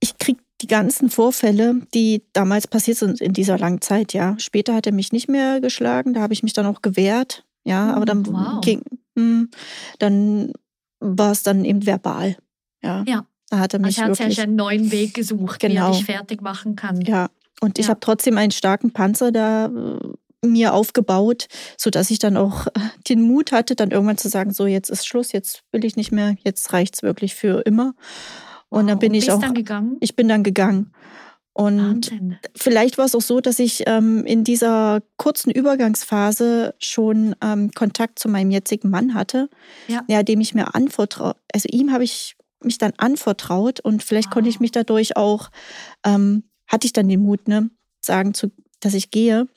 ich 0.00 0.16
kriege 0.18 0.40
die 0.60 0.66
ganzen 0.66 1.10
Vorfälle, 1.10 1.80
die 1.94 2.22
damals 2.32 2.66
passiert 2.66 2.98
sind 2.98 3.20
in 3.20 3.32
dieser 3.32 3.58
langen 3.58 3.80
Zeit, 3.80 4.12
ja. 4.12 4.36
Später 4.38 4.74
hat 4.74 4.86
er 4.86 4.92
mich 4.92 5.12
nicht 5.12 5.28
mehr 5.28 5.60
geschlagen, 5.60 6.14
da 6.14 6.20
habe 6.20 6.32
ich 6.32 6.42
mich 6.42 6.52
dann 6.52 6.66
auch 6.66 6.82
gewehrt, 6.82 7.44
ja, 7.64 7.92
aber 7.94 8.06
dann 8.06 8.24
Hm, 8.24 8.32
wow. 8.34 8.60
ging, 8.60 8.82
hm, 9.16 9.50
dann 9.98 10.52
war 11.00 11.32
es 11.32 11.42
dann 11.42 11.64
eben 11.64 11.86
verbal, 11.86 12.36
ja. 12.82 13.04
Ja. 13.06 13.26
Da 13.50 13.60
hat 13.60 13.72
er 13.72 13.78
mich 13.80 13.98
Also 13.98 14.02
er 14.02 14.04
hat 14.10 14.18
wirklich, 14.18 14.36
sich 14.36 14.44
einen 14.44 14.56
neuen 14.56 14.92
Weg 14.92 15.14
gesucht, 15.14 15.62
wie 15.62 15.66
er 15.66 15.70
Genau. 15.70 15.92
dich 15.92 16.04
fertig 16.04 16.42
machen 16.42 16.76
kann. 16.76 17.00
ja. 17.02 17.28
Und 17.60 17.78
ich 17.78 17.86
Ja. 17.86 17.90
habe 17.90 18.00
trotzdem 18.00 18.38
einen 18.38 18.52
starken 18.52 18.92
Panzer 18.92 19.32
da 19.32 19.66
äh, 19.66 20.46
mir 20.46 20.74
aufgebaut, 20.74 21.48
sodass 21.76 22.10
ich 22.10 22.18
dann 22.20 22.36
auch 22.36 22.66
äh, 22.68 22.70
den 23.08 23.20
Mut 23.22 23.50
hatte, 23.50 23.74
dann 23.74 23.90
irgendwann 23.90 24.18
zu 24.18 24.28
sagen, 24.28 24.52
so 24.52 24.66
jetzt 24.66 24.90
ist 24.90 25.06
Schluss, 25.08 25.32
jetzt 25.32 25.64
will 25.72 25.84
ich 25.84 25.96
nicht 25.96 26.12
mehr, 26.12 26.36
jetzt 26.44 26.72
reicht's 26.72 27.02
wirklich 27.02 27.34
für 27.34 27.62
immer. 27.66 27.94
Und 28.68 28.86
dann 28.86 28.96
Wow. 28.96 29.00
bin 29.00 29.14
ich 29.14 29.26
bist 29.26 29.36
auch, 29.36 29.40
dann 29.40 29.54
gegangen. 29.54 29.96
ich 30.00 30.14
bin 30.14 30.28
dann 30.28 30.42
gegangen. 30.44 30.92
Und 31.60 32.12
Wahnsinn. 32.12 32.38
vielleicht 32.54 32.98
war 32.98 33.06
es 33.06 33.16
auch 33.16 33.20
so, 33.20 33.40
dass 33.40 33.58
ich 33.58 33.82
ähm, 33.88 34.24
in 34.24 34.44
dieser 34.44 35.02
kurzen 35.16 35.50
Übergangsphase 35.50 36.74
schon 36.78 37.34
ähm, 37.42 37.72
Kontakt 37.72 38.20
zu 38.20 38.28
meinem 38.28 38.52
jetzigen 38.52 38.90
Mann 38.90 39.12
hatte, 39.14 39.50
Ja. 39.88 40.22
dem 40.22 40.40
ich 40.40 40.54
mir 40.54 40.76
anvertraut, 40.76 41.36
also 41.52 41.68
ihm 41.72 41.92
habe 41.92 42.04
ich 42.04 42.36
mich 42.62 42.78
dann 42.78 42.92
anvertraut 42.96 43.80
und 43.80 44.04
vielleicht 44.04 44.30
konnte 44.30 44.48
ich 44.48 44.56
Wow. 44.56 44.60
mich 44.60 44.70
dadurch 44.70 45.16
auch, 45.16 45.50
ähm, 46.04 46.44
hatte 46.68 46.86
ich 46.86 46.92
dann 46.92 47.08
den 47.08 47.22
Mut, 47.22 47.48
ne, 47.48 47.70
sagen 48.04 48.34
zu, 48.34 48.52
dass 48.78 48.94
ich 48.94 49.10
gehe. 49.10 49.48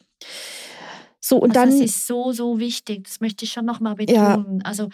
So 1.19 1.37
und 1.37 1.51
also 1.55 1.59
dann, 1.69 1.79
das 1.79 1.87
ist 1.87 2.07
so, 2.07 2.31
so 2.31 2.57
wichtig. 2.57 3.03
Das 3.03 3.19
möchte 3.21 3.45
ich 3.45 3.51
schon 3.51 3.65
nochmal 3.65 3.95
Ja. 4.09 4.37
betonen. 4.37 4.63
Also 4.63 4.89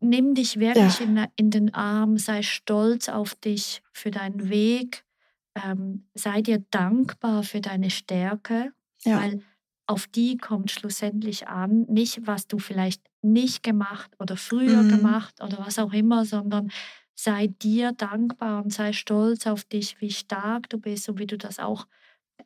nimm 0.00 0.34
dich 0.34 0.58
wirklich 0.58 0.98
Ja. 0.98 1.04
in, 1.04 1.26
in 1.36 1.50
den 1.50 1.74
Arm, 1.74 2.18
sei 2.18 2.42
stolz 2.42 3.08
auf 3.08 3.36
dich 3.36 3.82
für 3.92 4.10
deinen 4.10 4.48
Weg, 4.48 5.04
ähm, 5.54 6.08
sei 6.14 6.42
dir 6.42 6.64
dankbar 6.70 7.42
für 7.42 7.60
deine 7.60 7.90
Stärke, 7.90 8.72
ja, 9.04 9.28
weil 9.28 9.42
auf 9.86 10.06
die 10.06 10.36
kommt 10.38 10.70
schlussendlich 10.70 11.48
an, 11.48 11.82
nicht 11.88 12.26
was 12.26 12.46
du 12.46 12.58
vielleicht 12.58 13.02
nicht 13.22 13.62
gemacht 13.62 14.12
oder 14.20 14.36
früher 14.36 14.84
Mhm. 14.84 14.86
gemacht 14.86 15.40
oder 15.42 15.58
was 15.58 15.78
auch 15.78 15.92
immer, 15.92 16.24
sondern 16.24 16.70
sei 17.14 17.48
dir 17.48 17.92
dankbar 17.92 18.62
und 18.64 18.72
sei 18.72 18.92
stolz 18.92 19.46
auf 19.46 19.64
dich, 19.64 20.00
wie 20.00 20.10
stark 20.10 20.70
du 20.70 20.78
bist 20.78 21.08
und 21.08 21.18
wie 21.18 21.26
du 21.26 21.36
das 21.38 21.58
auch 21.58 21.86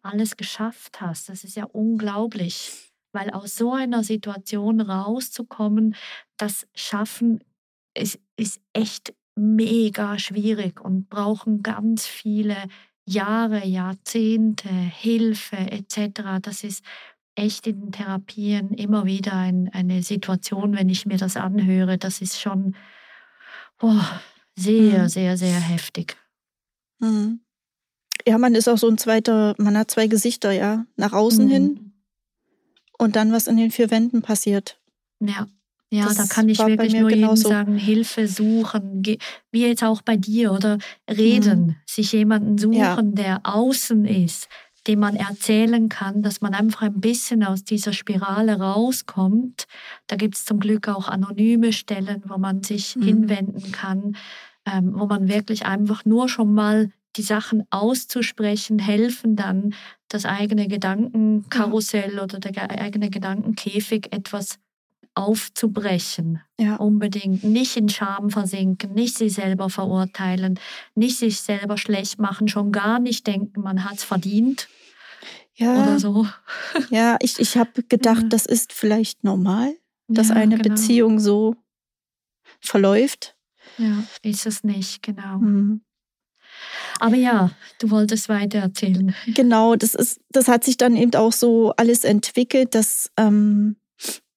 alles 0.03 0.37
geschafft 0.37 1.01
hast. 1.01 1.29
Das 1.29 1.45
ist 1.45 1.57
ja 1.57 1.65
unglaublich, 1.65 2.93
weil 3.13 3.31
aus 3.31 3.57
so 3.57 3.73
einer 3.73 4.05
Situation 4.05 4.81
rauszukommen, 4.81 5.95
das 6.37 6.67
Schaffen 6.75 7.43
ist, 7.95 8.21
ist 8.37 8.61
echt 8.73 9.15
mega 9.37 10.19
schwierig 10.19 10.81
und 10.81 11.09
brauchen 11.09 11.63
ganz 11.63 12.07
viele 12.07 12.57
Jahre, 13.07 13.65
Jahrzehnte, 13.65 14.69
Hilfe 14.69 15.57
etc. 15.57 16.41
Das 16.43 16.65
ist 16.65 16.85
echt 17.37 17.67
in 17.67 17.81
den 17.81 17.93
Therapien 17.93 18.71
immer 18.73 19.05
wieder 19.05 19.35
ein, 19.35 19.71
eine 19.73 20.03
Situation, 20.03 20.75
wenn 20.77 20.89
ich 20.89 21.07
mir 21.07 21.17
das 21.19 21.37
anhöre, 21.37 21.99
das 21.99 22.21
ist 22.21 22.41
schon 22.41 22.75
boah, 23.79 24.21
sehr, 24.57 25.05
Mhm. 25.05 25.09
sehr, 25.09 25.37
sehr 25.37 25.61
heftig. 25.61 26.17
Mhm. 26.99 27.41
ja, 28.27 28.39
man 28.39 28.55
ist 28.55 28.69
auch 28.69 28.79
so 28.79 28.89
ein 28.89 28.99
zweiter, 28.99 29.55
man 29.59 29.77
hat 29.77 29.91
zwei 29.91 30.07
Gesichter, 30.09 30.51
ja, 30.51 30.87
nach 30.97 31.13
außen 31.13 31.49
hin 31.49 31.63
Mhm. 31.63 31.93
und 32.99 33.15
dann, 33.17 33.33
was 33.33 33.47
in 33.47 33.57
den 33.57 33.71
vier 33.71 33.91
Wänden 33.91 34.23
passiert. 34.23 34.81
Ja, 35.21 35.47
ja, 35.91 36.07
da 36.09 36.15
Das 36.15 36.29
kann 36.29 36.49
ich 36.49 36.59
wirklich 36.59 36.95
nur 36.95 37.11
jedem 37.11 37.37
sagen, 37.37 37.77
Hilfe 37.77 38.27
suchen, 38.29 39.03
wie 39.05 39.19
jetzt 39.67 39.85
auch 39.85 40.03
bei 40.03 40.17
dir 40.17 40.53
oder 40.53 40.79
reden, 41.11 41.77
sich 41.87 42.13
jemanden 42.13 42.59
suchen, 42.59 42.77
Mhm. 42.77 42.79
Ja. 42.79 43.03
der 43.03 43.41
außen 43.45 44.05
ist, 44.05 44.49
dem 44.87 45.01
man 45.01 45.17
erzählen 45.17 45.89
kann, 45.89 46.23
dass 46.23 46.41
man 46.41 46.55
einfach 46.55 46.83
ein 46.83 47.01
bisschen 47.01 47.43
aus 47.45 47.65
dieser 47.65 47.93
Spirale 47.93 48.59
rauskommt. 48.61 49.67
Da 50.07 50.17
gibt 50.17 50.37
es 50.37 50.45
zum 50.45 50.59
Glück 50.61 50.89
auch 50.89 51.09
anonyme 51.09 51.73
Stellen, 51.73 52.23
wo 52.29 52.37
man 52.39 52.63
sich 52.63 52.97
Mhm. 52.97 53.03
hinwenden 53.03 53.73
kann, 53.73 54.17
ähm, 54.65 54.93
wo 54.97 55.07
man 55.07 55.29
wirklich 55.29 55.67
einfach 55.67 56.05
nur 56.05 56.29
schon 56.29 56.53
mal 56.55 56.91
die 57.17 57.23
Sachen 57.23 57.65
auszusprechen, 57.71 58.79
helfen 58.79 59.37
dann, 59.37 59.75
das 60.09 60.25
eigene 60.27 60.69
Gedankenkarussell 60.69 62.19
oder 62.21 62.39
der 62.39 62.53
ge- 62.53 62.63
eigene 62.79 63.11
Gedankenkäfig 63.11 64.09
etwas 64.13 64.59
aufzubrechen. 65.17 66.41
Ja, 66.61 66.77
Unbedingt 66.77 67.43
nicht 67.43 67.77
in 67.77 67.89
Scham 67.89 68.31
versinken, 68.31 68.93
nicht 68.93 69.17
sich 69.17 69.35
selber 69.35 69.71
verurteilen, 69.71 70.61
nicht 70.95 71.19
sich 71.19 71.41
selber 71.41 71.77
schlecht 71.79 72.19
machen, 72.19 72.49
schon 72.49 72.71
gar 72.73 72.99
nicht 73.01 73.27
denken, 73.27 73.63
man 73.63 73.85
hat 73.85 73.97
es 73.97 74.05
verdient 74.05 74.69
ja, 75.55 75.83
oder 75.83 75.99
so. 75.99 76.27
ja. 76.91 77.17
Ich, 77.23 77.39
ich 77.41 77.57
habe 77.57 77.83
gedacht, 77.83 78.23
Ja. 78.25 78.29
das 78.29 78.45
ist 78.47 78.73
vielleicht 78.75 79.25
normal, 79.25 79.75
dass 80.07 80.29
Ja, 80.29 80.35
eine 80.37 80.59
genau. 80.59 80.69
Beziehung 80.75 81.19
so 81.19 81.57
verläuft. 82.61 83.37
Ja, 83.79 84.05
ist 84.23 84.47
es 84.47 84.65
nicht, 84.65 85.03
genau. 85.03 85.39
Mhm. 85.39 85.81
Aber 87.01 87.17
ja, 87.17 87.51
du 87.81 87.91
wolltest 87.91 88.29
weiter 88.29 88.59
erzählen. 88.59 89.15
Genau, 89.27 89.77
das 89.77 89.95
ist, 89.95 90.21
das 90.31 90.49
hat 90.49 90.65
sich 90.65 90.77
dann 90.77 90.97
eben 90.97 91.15
auch 91.15 91.33
so 91.33 91.73
alles 91.77 92.05
entwickelt, 92.05 92.75
dass 92.75 93.11
ähm, 93.19 93.77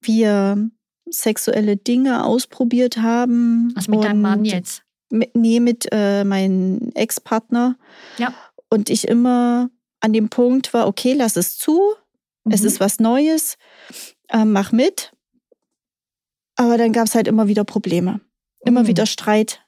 wir 0.02 0.70
sexuelle 1.08 1.76
Dinge 1.76 2.24
ausprobiert 2.24 2.98
haben. 2.98 3.72
Also 3.76 3.90
mit 3.90 4.04
deinem 4.04 4.20
Mann 4.22 4.44
jetzt. 4.44 4.82
Mit, 5.10 5.34
nee, 5.34 5.58
mit 5.60 5.88
äh, 5.90 6.22
meinem 6.24 6.92
Ex-Partner. 6.94 7.76
Ja. 8.18 8.32
Und 8.68 8.90
ich 8.90 9.08
immer 9.08 9.70
an 10.00 10.12
dem 10.12 10.28
Punkt 10.28 10.72
war, 10.72 10.86
okay, 10.86 11.14
lass 11.14 11.36
es 11.36 11.58
zu, 11.58 11.80
es 12.48 12.60
Mhm. 12.60 12.66
ist 12.68 12.80
was 12.80 13.00
Neues, 13.00 13.56
äh, 14.28 14.44
mach 14.44 14.70
mit. 14.72 15.12
Aber 16.56 16.78
dann 16.78 16.92
gab 16.92 17.06
es 17.06 17.14
halt 17.14 17.26
immer 17.26 17.48
wieder 17.48 17.64
Probleme, 17.64 18.20
immer 18.64 18.82
Mhm. 18.84 18.86
wieder 18.88 19.06
Streit. 19.06 19.62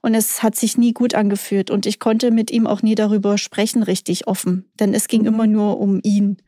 Und 0.00 0.14
es 0.14 0.42
hat 0.42 0.56
sich 0.56 0.78
nie 0.78 0.92
gut 0.94 1.14
angefühlt. 1.14 1.70
Und 1.70 1.84
ich 1.84 1.98
konnte 2.00 2.30
mit 2.30 2.50
ihm 2.50 2.66
auch 2.66 2.80
nie 2.82 2.94
darüber 2.94 3.36
sprechen, 3.36 3.82
richtig 3.82 4.26
offen. 4.26 4.70
Denn 4.80 4.94
es 4.94 5.08
ging 5.08 5.22
Mhm. 5.22 5.26
immer 5.26 5.46
nur 5.46 5.78
um 5.78 6.00
ihn. 6.02 6.38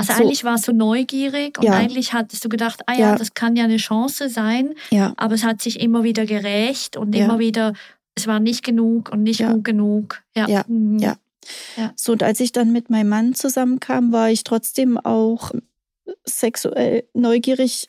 Also 0.00 0.12
so- 0.14 0.22
eigentlich 0.24 0.44
warst 0.44 0.66
du 0.68 0.72
neugierig 0.72 1.58
und 1.58 1.64
Ja. 1.64 1.72
eigentlich 1.74 2.12
hattest 2.12 2.44
du 2.44 2.48
gedacht, 2.48 2.80
ah 2.86 2.92
ja, 2.94 2.98
Ja. 3.10 3.14
das 3.16 3.34
kann 3.34 3.56
ja 3.56 3.64
eine 3.64 3.76
Chance 3.78 4.28
sein, 4.28 4.74
Ja, 4.90 5.12
aber 5.16 5.34
es 5.34 5.44
hat 5.44 5.60
sich 5.62 5.80
immer 5.80 6.02
wieder 6.04 6.26
gerächt 6.26 6.96
und 6.96 7.14
immer 7.14 7.38
wieder, 7.38 7.72
es 8.14 8.26
war 8.26 8.40
nicht 8.40 8.64
genug 8.64 9.10
und 9.12 9.22
nicht 9.22 9.40
gut 9.44 9.64
genug. 9.64 10.22
Ja. 10.36 10.48
Ja. 10.48 10.64
Mhm. 10.68 10.98
Ja. 10.98 11.16
so 11.96 12.12
und 12.12 12.22
als 12.22 12.38
ich 12.38 12.52
dann 12.52 12.70
mit 12.70 12.90
meinem 12.90 13.08
Mann 13.08 13.34
zusammenkam, 13.34 14.12
war 14.12 14.30
ich 14.30 14.44
trotzdem 14.44 14.98
auch 14.98 15.50
sexuell 16.24 17.04
neugierig. 17.14 17.88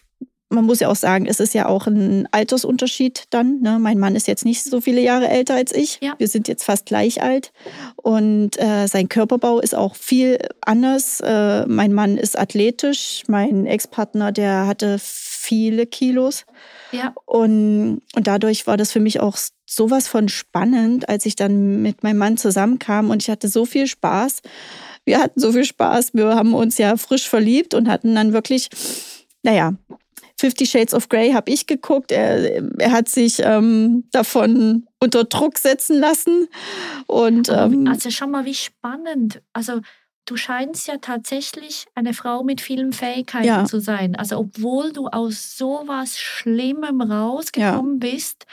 Man 0.52 0.66
muss 0.66 0.80
ja 0.80 0.90
auch 0.90 0.96
sagen, 0.96 1.26
es 1.26 1.40
ist 1.40 1.54
ja 1.54 1.68
auch 1.68 1.88
ein 1.88 2.28
Altersunterschied 2.32 3.24
dann. 3.30 3.62
Ne? 3.62 3.80
Mein 3.80 3.98
Mann 3.98 4.16
ist 4.16 4.28
jetzt 4.28 4.46
nicht 4.46 4.64
so 4.64 4.82
viele 4.82 5.02
Jahre 5.02 5.30
älter 5.30 5.56
als 5.56 5.74
ich. 5.74 6.00
Ja. 6.02 6.14
Wir 6.18 6.28
sind 6.28 6.48
jetzt 6.48 6.64
fast 6.64 6.86
gleich 6.86 7.22
alt. 7.22 7.52
Und 7.96 8.60
äh, 8.60 8.88
sein 8.88 9.10
Körperbau 9.10 9.60
ist 9.60 9.74
auch 9.76 9.96
viel 9.96 10.40
anders. 10.62 11.22
Äh, 11.22 11.66
mein 11.68 11.94
Mann 11.94 12.18
ist 12.18 12.38
athletisch. 12.38 13.24
Mein 13.28 13.66
Ex-Partner, 13.66 14.32
der 14.32 14.68
hatte 14.68 14.98
viele 15.00 15.86
Kilos. 15.86 16.46
Ja. 16.92 17.14
Und, 17.26 18.02
und 18.16 18.28
dadurch 18.28 18.68
war 18.68 18.78
das 18.78 18.92
für 18.92 19.00
mich 19.00 19.20
auch 19.20 19.38
sowas 19.66 20.08
von 20.08 20.30
spannend, 20.30 21.08
als 21.08 21.26
ich 21.26 21.36
dann 21.36 21.82
mit 21.82 22.04
meinem 22.04 22.18
Mann 22.18 22.38
zusammenkam 22.38 23.10
und 23.10 23.22
ich 23.22 23.30
hatte 23.30 23.48
so 23.48 23.66
viel 23.66 23.88
Spaß. 23.88 24.42
Wir 25.06 25.20
hatten 25.20 25.40
so 25.40 25.52
viel 25.52 25.66
Spaß. 25.66 26.14
Wir 26.14 26.36
haben 26.36 26.54
uns 26.54 26.78
ja 26.78 26.98
frisch 26.98 27.28
verliebt 27.28 27.74
und 27.74 27.88
hatten 27.88 28.14
dann 28.14 28.34
wirklich, 28.34 28.70
naja, 29.44 29.74
Fifty 30.42 30.66
Shades 30.66 30.96
of 30.96 31.08
Grey 31.08 31.34
habe 31.34 31.52
ich 31.52 31.68
geguckt. 31.68 32.12
Er, 32.12 32.64
er 32.80 32.92
hat 32.92 33.08
sich 33.08 33.40
ähm, 33.44 34.06
davon 34.12 34.88
unter 35.00 35.24
Druck 35.24 35.60
setzen 35.60 36.00
lassen. 36.00 36.48
Und, 37.06 37.48
ähm, 37.50 37.86
also 37.88 38.10
schau 38.10 38.26
mal, 38.26 38.44
wie 38.46 38.56
spannend. 38.56 39.40
Also 39.54 39.82
du 40.26 40.38
scheinst 40.38 40.88
ja 40.88 40.98
tatsächlich 40.98 41.86
eine 41.94 42.16
Frau 42.16 42.42
mit 42.44 42.60
vielen 42.60 42.92
Fähigkeiten 42.92 43.46
Ja. 43.46 43.66
zu 43.66 43.80
sein. 43.80 44.16
Also 44.16 44.40
obwohl 44.40 44.92
du 44.94 45.10
aus 45.10 45.58
sowas 45.60 46.18
Schlimmem 46.18 47.02
rausgekommen 47.02 48.00
bist, 48.00 48.48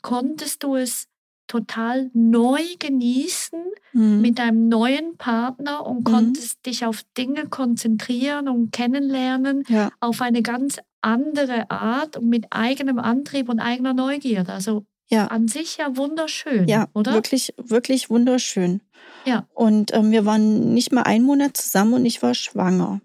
konntest 0.00 0.62
du 0.62 0.76
es 0.76 1.07
total 1.48 2.10
neu 2.14 2.60
genießen 2.78 3.60
hm, 3.92 4.20
mit 4.20 4.38
deinem 4.38 4.68
neuen 4.68 5.16
Partner 5.16 5.84
und 5.84 6.04
konntest 6.04 6.64
dich 6.66 6.84
auf 6.84 7.02
Dinge 7.16 7.48
konzentrieren 7.48 8.48
und 8.48 8.70
kennenlernen 8.70 9.64
ja, 9.68 9.90
auf 10.00 10.20
eine 10.22 10.42
ganz 10.42 10.78
andere 11.00 11.70
Art 11.70 12.16
und 12.16 12.28
mit 12.28 12.46
eigenem 12.50 12.98
Antrieb 12.98 13.48
und 13.48 13.60
eigener 13.60 13.94
Neugierde. 13.94 14.52
Also 14.52 14.84
ja. 15.08 15.26
an 15.26 15.48
sich 15.48 15.78
ja 15.78 15.96
wunderschön, 15.96 16.68
Ja, 16.68 16.88
oder? 16.92 17.14
wirklich, 17.14 17.54
wirklich 17.56 18.10
wunderschön. 18.10 18.82
Ja. 19.24 19.46
Und 19.54 19.92
ähm, 19.94 20.10
wir 20.10 20.24
waren 20.26 20.74
nicht 20.74 20.92
mal 20.92 21.02
einen 21.02 21.24
Monat 21.24 21.56
zusammen 21.56 21.94
und 21.94 22.06
ich 22.06 22.22
war 22.22 22.34
schwanger. 22.34 23.00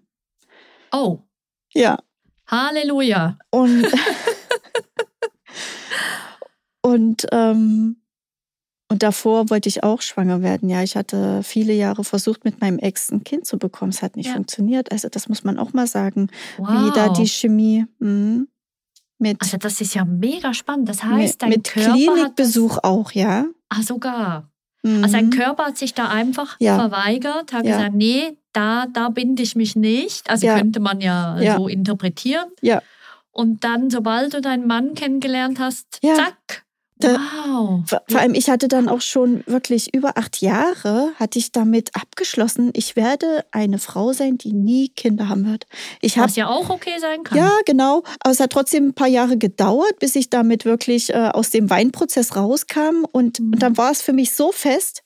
Oh, 0.92 1.20
Ja. 1.72 1.98
Halleluja. 2.46 3.38
Und, 3.50 3.86
und, 6.82 7.26
ähm, 7.32 8.03
und 8.94 9.02
davor 9.02 9.50
wollte 9.50 9.68
ich 9.68 9.82
auch 9.82 10.02
schwanger 10.02 10.40
werden. 10.40 10.68
Ja, 10.68 10.80
ich 10.84 10.94
hatte 10.94 11.42
viele 11.42 11.72
Jahre 11.72 12.04
versucht, 12.04 12.44
mit 12.44 12.60
meinem 12.60 12.78
Ex 12.78 13.10
ein 13.10 13.24
Kind 13.24 13.44
zu 13.44 13.58
bekommen. 13.58 13.90
Es 13.90 14.02
hat 14.02 14.14
nicht 14.14 14.28
Ja. 14.28 14.34
funktioniert. 14.34 14.92
Also 14.92 15.08
das 15.08 15.28
muss 15.28 15.42
man 15.42 15.58
auch 15.58 15.72
mal 15.72 15.88
sagen. 15.88 16.28
Wow. 16.58 16.68
Wie 16.68 16.90
da 16.94 17.08
die 17.08 17.26
Chemie 17.26 17.86
mhm, 17.98 18.46
mit, 19.18 19.42
also 19.42 19.56
das 19.56 19.80
ist 19.80 19.94
ja 19.96 20.04
mega 20.04 20.54
spannend. 20.54 20.88
Das 20.88 21.02
heißt, 21.02 21.42
dein 21.42 21.48
mit 21.48 21.64
Körper 21.64 21.90
Klinikbesuch 21.90 22.78
auch, 22.84 23.10
ja. 23.10 23.46
das, 23.68 23.80
ah, 23.80 23.82
sogar. 23.82 24.50
Mhm. 24.84 25.02
Also 25.02 25.16
dein 25.16 25.30
Körper 25.30 25.64
hat 25.64 25.76
sich 25.76 25.92
da 25.94 26.06
einfach 26.06 26.54
Ja. 26.60 26.78
verweigert, 26.78 27.52
hat 27.52 27.66
Ja. 27.66 27.78
gesagt, 27.78 27.96
nee, 27.96 28.38
da, 28.52 28.86
da 28.92 29.08
binde 29.08 29.42
ich 29.42 29.56
mich 29.56 29.74
nicht. 29.74 30.30
Also 30.30 30.46
könnte 30.46 30.78
man 30.78 31.00
ja, 31.00 31.56
so 31.56 31.66
interpretieren. 31.66 32.46
Ja. 32.60 32.80
Und 33.32 33.64
dann, 33.64 33.90
sobald 33.90 34.34
du 34.34 34.40
deinen 34.40 34.68
Mann 34.68 34.94
kennengelernt 34.94 35.58
hast, 35.58 35.98
zack. 36.00 36.63
Da- 37.04 37.18
wow. 37.46 37.80
Vor, 37.86 38.02
vor 38.08 38.20
allem, 38.20 38.34
ich 38.34 38.48
hatte 38.50 38.68
dann 38.68 38.88
auch 38.88 39.00
schon 39.00 39.44
wirklich 39.46 39.94
über 39.94 40.16
acht 40.16 40.40
Jahre, 40.40 41.12
hatte 41.16 41.38
ich 41.38 41.52
damit 41.52 41.94
abgeschlossen, 41.94 42.70
ich 42.74 42.96
werde 42.96 43.44
eine 43.52 43.78
Frau 43.78 44.12
sein, 44.12 44.38
die 44.38 44.52
nie 44.52 44.88
Kinder 44.88 45.28
haben 45.28 45.46
wird. 45.46 45.66
Ich 46.00 46.16
Was 46.18 46.36
ja 46.36 46.48
auch 46.48 46.70
okay 46.70 46.98
sein 47.00 47.22
kann. 47.24 47.38
Ja, 47.38 47.50
genau. 47.66 48.02
Aber 48.20 48.30
es 48.32 48.40
hat 48.40 48.50
trotzdem 48.50 48.88
ein 48.88 48.94
paar 48.94 49.08
Jahre 49.08 49.36
gedauert, 49.38 49.98
bis 50.00 50.14
ich 50.16 50.30
damit 50.30 50.64
wirklich 50.64 51.10
äh, 51.10 51.30
aus 51.32 51.50
dem 51.50 51.70
Weinprozess 51.70 52.36
rauskam. 52.36 53.04
Und, 53.12 53.40
Mhm. 53.40 53.52
und 53.54 53.62
dann 53.62 53.76
war 53.76 53.90
es 53.90 54.02
für 54.02 54.12
mich 54.12 54.32
so 54.34 54.50
fest. 54.52 55.02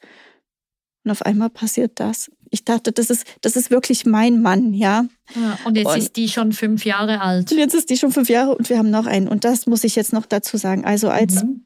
Und 1.05 1.11
auf 1.13 1.23
einmal 1.23 1.51
passiert 1.51 1.93
das. 2.01 2.31
Ich 2.51 2.65
dachte, 2.65 2.93
das 2.93 3.11
ist, 3.11 3.25
das 3.43 3.57
ist 3.57 3.71
wirklich 3.71 4.07
mein 4.07 4.41
Mann, 4.43 4.73
ja. 4.73 5.05
Ja, 5.35 5.59
und 5.65 5.77
jetzt 5.77 5.87
Und- 5.87 5.99
ist 5.99 6.17
die 6.17 6.29
schon 6.29 6.53
fünf 6.53 6.85
Jahre 6.85 7.21
alt. 7.21 7.51
Jetzt 7.51 7.75
ist 7.75 7.91
die 7.91 7.97
schon 7.99 8.11
fünf 8.11 8.29
Jahre 8.29 8.55
und 8.57 8.69
wir 8.71 8.79
haben 8.79 8.91
noch 8.91 9.07
einen. 9.07 9.29
Und 9.29 9.45
das 9.45 9.67
muss 9.67 9.85
ich 9.85 9.97
jetzt 9.97 10.13
noch 10.13 10.27
dazu 10.27 10.57
sagen. 10.57 10.85
Also 10.85 11.09
als 11.11 11.43
Mhm. 11.45 11.65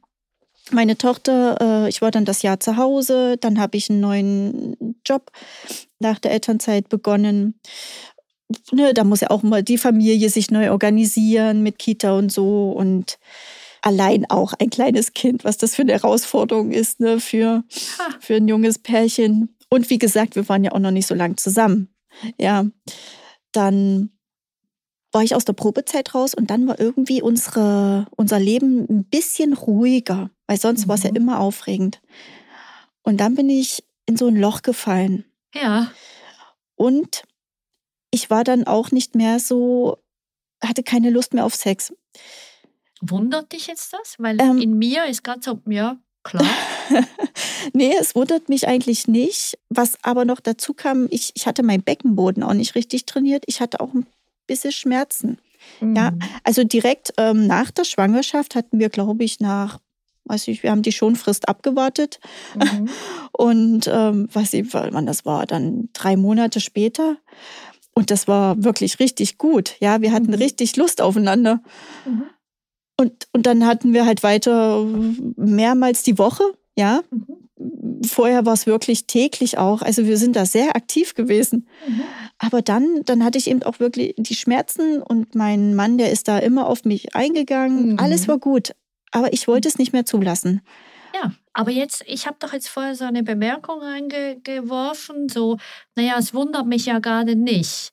Meine 0.70 0.96
Tochter, 0.96 1.84
äh, 1.84 1.88
ich 1.88 2.02
war 2.02 2.10
dann 2.10 2.24
das 2.24 2.42
Jahr 2.42 2.60
zu 2.60 2.76
Hause, 2.76 3.36
dann 3.38 3.58
habe 3.58 3.76
ich 3.76 3.90
einen 3.90 4.00
neuen 4.00 4.96
Job 5.04 5.30
nach 5.98 6.18
der 6.18 6.32
Elternzeit 6.32 6.88
begonnen. 6.88 7.60
Ne, 8.70 8.92
da 8.92 9.04
muss 9.04 9.20
ja 9.20 9.30
auch 9.30 9.42
mal 9.42 9.62
die 9.62 9.78
Familie 9.78 10.28
sich 10.28 10.50
neu 10.50 10.70
organisieren 10.70 11.62
mit 11.62 11.78
Kita 11.78 12.16
und 12.16 12.30
so 12.30 12.70
und 12.72 13.18
allein 13.80 14.28
auch 14.30 14.52
ein 14.58 14.70
kleines 14.70 15.12
Kind, 15.12 15.44
was 15.44 15.56
das 15.56 15.74
für 15.74 15.82
eine 15.82 15.92
Herausforderung 15.92 16.70
ist 16.70 17.00
ne, 17.00 17.18
für, 17.18 17.64
Ha. 17.98 18.16
für 18.20 18.34
ein 18.36 18.48
junges 18.48 18.78
Pärchen. 18.78 19.56
Und 19.68 19.90
wie 19.90 19.98
gesagt, 19.98 20.36
wir 20.36 20.48
waren 20.48 20.64
ja 20.64 20.72
auch 20.72 20.78
noch 20.78 20.90
nicht 20.90 21.06
so 21.06 21.14
lang 21.14 21.36
zusammen. 21.36 21.88
Ja, 22.38 22.66
dann 23.52 24.10
war 25.12 25.22
ich 25.22 25.34
aus 25.34 25.44
der 25.44 25.52
Probezeit 25.52 26.14
raus 26.14 26.34
und 26.34 26.50
dann 26.50 26.66
war 26.66 26.80
irgendwie 26.80 27.22
unsere, 27.22 28.06
unser 28.16 28.38
Leben 28.38 28.86
ein 28.88 29.04
bisschen 29.04 29.52
ruhiger, 29.52 30.30
weil 30.46 30.58
sonst 30.60 30.88
war 30.88 30.94
es 30.96 31.02
ja 31.02 31.10
Mhm. 31.10 31.16
immer 31.16 31.40
aufregend. 31.40 32.00
Und 33.02 33.18
dann 33.18 33.34
bin 33.34 33.48
ich 33.50 33.84
in 34.06 34.16
so 34.16 34.26
ein 34.28 34.36
Loch 34.36 34.62
gefallen. 34.62 35.24
Ja. 35.54 35.90
Und 36.76 37.22
ich 38.10 38.30
war 38.30 38.44
dann 38.44 38.64
auch 38.66 38.90
nicht 38.90 39.14
mehr 39.14 39.38
so, 39.40 39.98
hatte 40.62 40.82
keine 40.82 41.10
Lust 41.10 41.34
mehr 41.34 41.44
auf 41.44 41.54
Sex. 41.54 41.92
Wundert 43.00 43.52
dich 43.52 43.66
jetzt 43.66 43.92
das? 43.92 44.16
Weil 44.18 44.40
Ähm. 44.40 44.58
in 44.58 44.78
mir 44.78 45.06
ist 45.06 45.24
gerade 45.24 45.40
so, 45.42 45.60
ja, 45.68 45.96
klar. 46.22 46.46
nee, 47.72 47.94
es 47.98 48.14
wundert 48.14 48.48
mich 48.48 48.68
eigentlich 48.68 49.08
nicht. 49.08 49.58
Was 49.70 49.98
aber 50.02 50.24
noch 50.24 50.40
dazu 50.40 50.74
kam, 50.74 51.08
ich, 51.10 51.32
ich 51.34 51.46
hatte 51.46 51.62
meinen 51.62 51.82
Beckenboden 51.82 52.42
auch 52.42 52.54
nicht 52.54 52.74
richtig 52.74 53.06
trainiert. 53.06 53.44
Ich 53.46 53.60
hatte 53.60 53.80
auch 53.80 53.92
ein 53.94 54.06
bisschen 54.46 54.72
Schmerzen. 54.72 55.38
Ja, 55.80 56.10
Mhm. 56.10 56.18
Also 56.44 56.64
direkt 56.64 57.12
ähm, 57.18 57.46
nach 57.46 57.70
der 57.70 57.84
Schwangerschaft 57.84 58.54
hatten 58.56 58.78
wir, 58.80 58.88
glaube 58.88 59.22
ich, 59.24 59.38
nach, 59.40 59.78
weiß 60.24 60.48
ich, 60.48 60.62
wir 60.62 60.70
haben 60.70 60.82
die 60.82 60.92
Schonfrist 60.92 61.48
abgewartet. 61.48 62.20
Mhm. 62.56 62.88
Und 63.32 63.90
ähm, 63.92 64.28
weiß 64.32 64.52
ich, 64.54 64.72
wann 64.74 65.06
das 65.06 65.24
war, 65.24 65.46
dann 65.46 65.88
drei 65.92 66.16
Monate 66.16 66.60
später. 66.60 67.16
Und 67.94 68.10
das 68.10 68.26
war 68.28 68.62
wirklich 68.64 69.00
richtig 69.00 69.36
gut. 69.38 69.76
Ja, 69.80 70.00
wir 70.00 70.12
hatten 70.12 70.28
Mhm. 70.28 70.34
richtig 70.34 70.76
Lust 70.76 71.00
aufeinander. 71.02 71.60
Mhm. 72.06 72.22
Und, 72.98 73.26
und 73.32 73.46
dann 73.46 73.66
hatten 73.66 73.92
wir 73.92 74.06
halt 74.06 74.22
weiter 74.22 74.84
mehrmals 75.36 76.02
die 76.02 76.18
Woche. 76.18 76.44
Ja, 76.76 77.02
Mhm. 77.10 77.26
vorher 78.06 78.46
war 78.46 78.54
es 78.54 78.66
wirklich 78.66 79.06
täglich 79.06 79.58
auch. 79.58 79.82
Also 79.82 80.06
wir 80.06 80.16
sind 80.16 80.36
da 80.36 80.46
sehr 80.46 80.74
aktiv 80.74 81.14
gewesen. 81.14 81.68
Mhm. 81.86 82.00
Aber 82.38 82.62
dann, 82.62 83.02
dann 83.04 83.24
hatte 83.24 83.38
ich 83.38 83.48
eben 83.50 83.62
auch 83.62 83.78
wirklich 83.78 84.14
die 84.16 84.34
Schmerzen 84.34 85.02
und 85.02 85.34
mein 85.34 85.74
Mann, 85.74 85.98
der 85.98 86.10
ist 86.12 86.28
da 86.28 86.38
immer 86.38 86.66
auf 86.66 86.84
mich 86.84 87.14
eingegangen. 87.14 87.92
Mhm. 87.92 87.98
Alles 87.98 88.26
war 88.28 88.38
gut. 88.38 88.74
Aber 89.12 89.32
ich 89.32 89.46
wollte 89.46 89.68
es 89.68 89.78
nicht 89.78 89.92
mehr 89.92 90.04
zulassen. 90.04 90.62
Ja, 91.14 91.32
aber 91.52 91.70
jetzt, 91.70 92.02
ich 92.06 92.26
habe 92.26 92.36
doch 92.40 92.52
jetzt 92.52 92.68
vorher 92.68 92.94
so 92.94 93.04
eine 93.04 93.22
Bemerkung 93.22 93.80
reingeworfen, 93.80 95.28
so, 95.28 95.58
naja, 95.94 96.16
es 96.18 96.32
wundert 96.34 96.66
mich 96.66 96.86
ja 96.86 96.98
gerade 96.98 97.36
nicht. 97.36 97.92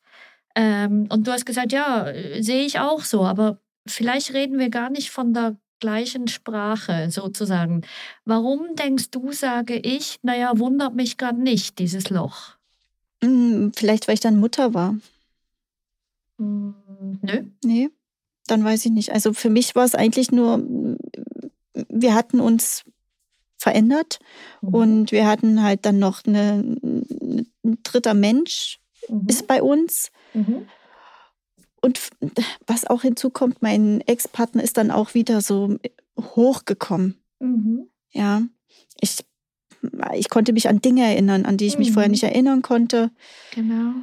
Ähm, 0.55 1.07
und 1.11 1.27
du 1.27 1.31
hast 1.31 1.45
gesagt, 1.45 1.73
ja, 1.73 2.07
sehe 2.39 2.65
ich 2.65 2.79
auch 2.79 3.03
so, 3.03 3.25
aber 3.25 3.59
vielleicht 3.85 4.33
reden 4.33 4.57
wir 4.57 4.69
gar 4.69 4.89
nicht 4.89 5.11
von 5.11 5.33
der 5.33 5.57
gleichen 5.79 6.27
Sprache 6.27 7.09
sozusagen. 7.11 7.81
Warum 8.25 8.75
denkst 8.75 9.11
du, 9.11 9.31
sage 9.31 9.75
ich, 9.75 10.17
naja, 10.23 10.57
wundert 10.57 10.95
mich 10.95 11.17
gerade 11.17 11.41
nicht, 11.41 11.79
dieses 11.79 12.09
Loch? 12.09 12.55
Hm, 13.23 13.71
Vielleicht, 13.75 14.07
weil 14.07 14.15
ich 14.15 14.19
dann 14.21 14.39
Mutter 14.39 14.73
war. 14.73 14.95
Hm, 16.37 16.73
nö. 17.21 17.43
Nee, 17.63 17.89
dann 18.51 18.63
weiß 18.63 18.85
ich 18.85 18.91
nicht. 18.91 19.11
Also 19.11 19.33
für 19.33 19.49
mich 19.49 19.75
war 19.75 19.85
es 19.85 19.95
eigentlich 19.95 20.31
nur, 20.31 20.63
wir 21.89 22.13
hatten 22.15 22.39
uns 22.39 22.83
verändert 23.57 24.19
Mhm. 24.61 24.73
und 24.73 25.11
wir 25.11 25.27
hatten 25.27 25.61
halt 25.63 25.85
dann 25.85 25.99
noch 25.99 26.23
eine, 26.25 26.63
ein 26.83 27.45
dritter 27.83 28.13
Mensch 28.13 28.79
Mhm. 29.09 29.27
ist 29.27 29.47
bei 29.47 29.61
uns. 29.61 30.11
Mhm. 30.33 30.67
Und 31.81 31.99
was 32.67 32.85
auch 32.85 33.01
hinzukommt, 33.03 33.61
mein 33.61 34.01
Ex-Partner 34.01 34.61
ist 34.63 34.77
dann 34.77 34.91
auch 34.91 35.13
wieder 35.13 35.39
so 35.41 35.77
hochgekommen. 36.19 37.15
Mhm. 37.39 37.87
Ja, 38.11 38.41
ich, 38.99 39.17
ich 40.15 40.29
konnte 40.29 40.51
mich 40.51 40.67
an 40.67 40.81
Dinge 40.81 41.03
erinnern, 41.05 41.45
an 41.45 41.55
die 41.57 41.67
ich 41.67 41.77
mich 41.77 41.89
Mhm. 41.89 41.93
vorher 41.93 42.09
nicht 42.09 42.23
erinnern 42.23 42.61
konnte. 42.61 43.11
Genau. 43.55 43.93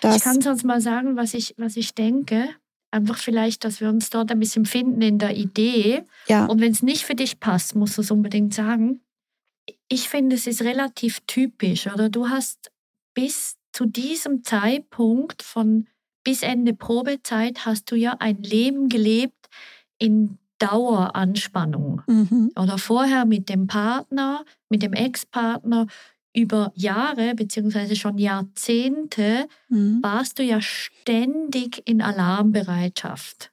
Das, 0.00 0.16
Ich 0.16 0.22
kann 0.22 0.40
sonst 0.40 0.64
mal 0.64 0.80
sagen, 0.80 1.16
was 1.16 1.34
ich, 1.34 1.54
was 1.58 1.76
ich 1.76 1.94
denke. 1.94 2.48
Einfach 2.90 3.18
vielleicht, 3.18 3.64
dass 3.64 3.80
wir 3.80 3.88
uns 3.88 4.10
dort 4.10 4.30
ein 4.30 4.40
bisschen 4.40 4.66
finden 4.66 5.02
in 5.02 5.18
der 5.18 5.36
Idee. 5.36 6.02
ja, 6.26 6.46
Und 6.46 6.60
wenn 6.60 6.72
es 6.72 6.82
nicht 6.82 7.04
für 7.04 7.14
dich 7.14 7.38
passt, 7.38 7.76
musst 7.76 7.96
du 7.96 8.02
es 8.02 8.10
unbedingt 8.10 8.52
sagen. 8.52 9.00
Ich 9.88 10.08
finde, 10.08 10.36
es 10.36 10.46
ist 10.46 10.62
relativ 10.62 11.20
typisch, 11.26 11.86
oder? 11.86 12.08
Du 12.08 12.28
hast 12.28 12.72
bis 13.14 13.56
zu 13.72 13.86
diesem 13.86 14.42
Zeitpunkt 14.42 15.42
von 15.42 15.86
bis 16.24 16.42
Ende 16.42 16.74
Probezeit 16.74 17.64
hast 17.64 17.90
du 17.90 17.96
ja 17.96 18.16
ein 18.18 18.42
Leben 18.42 18.88
gelebt 18.88 19.48
in 19.98 20.38
Daueranspannung. 20.58 22.02
Mhm. 22.06 22.52
Oder 22.56 22.78
vorher 22.78 23.24
mit 23.24 23.48
dem 23.48 23.66
Partner, 23.66 24.44
mit 24.68 24.82
dem 24.82 24.92
Ex-Partner 24.92 25.86
über 26.32 26.72
Jahre 26.74 27.34
beziehungsweise 27.34 27.96
schon 27.96 28.18
Jahrzehnte 28.18 29.48
Mhm. 29.68 30.00
warst 30.02 30.38
du 30.38 30.42
ja 30.42 30.60
ständig 30.60 31.82
in 31.86 32.00
Alarmbereitschaft 32.02 33.50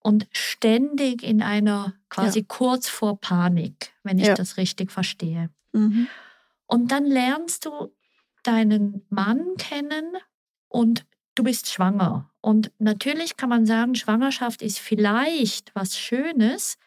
und 0.00 0.26
ständig 0.32 1.22
in 1.22 1.42
einer 1.42 1.94
quasi 2.08 2.42
kurz 2.44 2.88
vor 2.88 3.20
Panik, 3.20 3.92
wenn 4.02 4.18
ich 4.18 4.26
Ja. 4.26 4.34
das 4.34 4.56
richtig 4.56 4.90
verstehe. 4.90 5.50
Mhm. 5.72 6.08
Und 6.66 6.90
dann 6.92 7.06
lernst 7.06 7.66
du 7.66 7.94
deinen 8.42 9.04
Mann 9.10 9.54
kennen 9.58 10.16
und 10.68 11.04
du 11.34 11.44
bist 11.44 11.70
schwanger. 11.70 12.30
Und 12.40 12.72
natürlich 12.78 13.36
kann 13.36 13.48
man 13.48 13.66
sagen, 13.66 13.94
Schwangerschaft 13.94 14.62
ist 14.62 14.78
vielleicht 14.78 15.74
was 15.74 15.98
Schönes, 15.98 16.78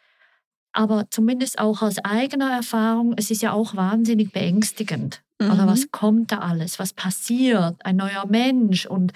aber 0.72 1.06
zumindest 1.10 1.58
auch 1.58 1.82
aus 1.82 1.98
eigener 1.98 2.50
Erfahrung, 2.52 3.14
es 3.16 3.30
ist 3.30 3.42
ja 3.42 3.52
auch 3.52 3.74
wahnsinnig 3.76 4.32
beängstigend. 4.32 5.22
Oder 5.40 5.64
Mhm. 5.64 5.66
was 5.68 5.90
kommt 5.90 6.30
da 6.32 6.38
alles? 6.38 6.78
Was 6.78 6.92
passiert? 6.92 7.76
Ein 7.84 7.96
neuer 7.96 8.26
Mensch 8.28 8.86
und 8.86 9.12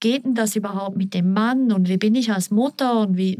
geht 0.00 0.24
denn 0.24 0.34
das 0.34 0.54
überhaupt 0.56 0.96
mit 0.96 1.12
dem 1.14 1.32
Mann 1.32 1.72
und 1.72 1.88
wie 1.88 1.96
bin 1.96 2.14
ich 2.14 2.32
als 2.32 2.50
Mutter 2.50 3.00
und 3.00 3.16
wie, 3.16 3.38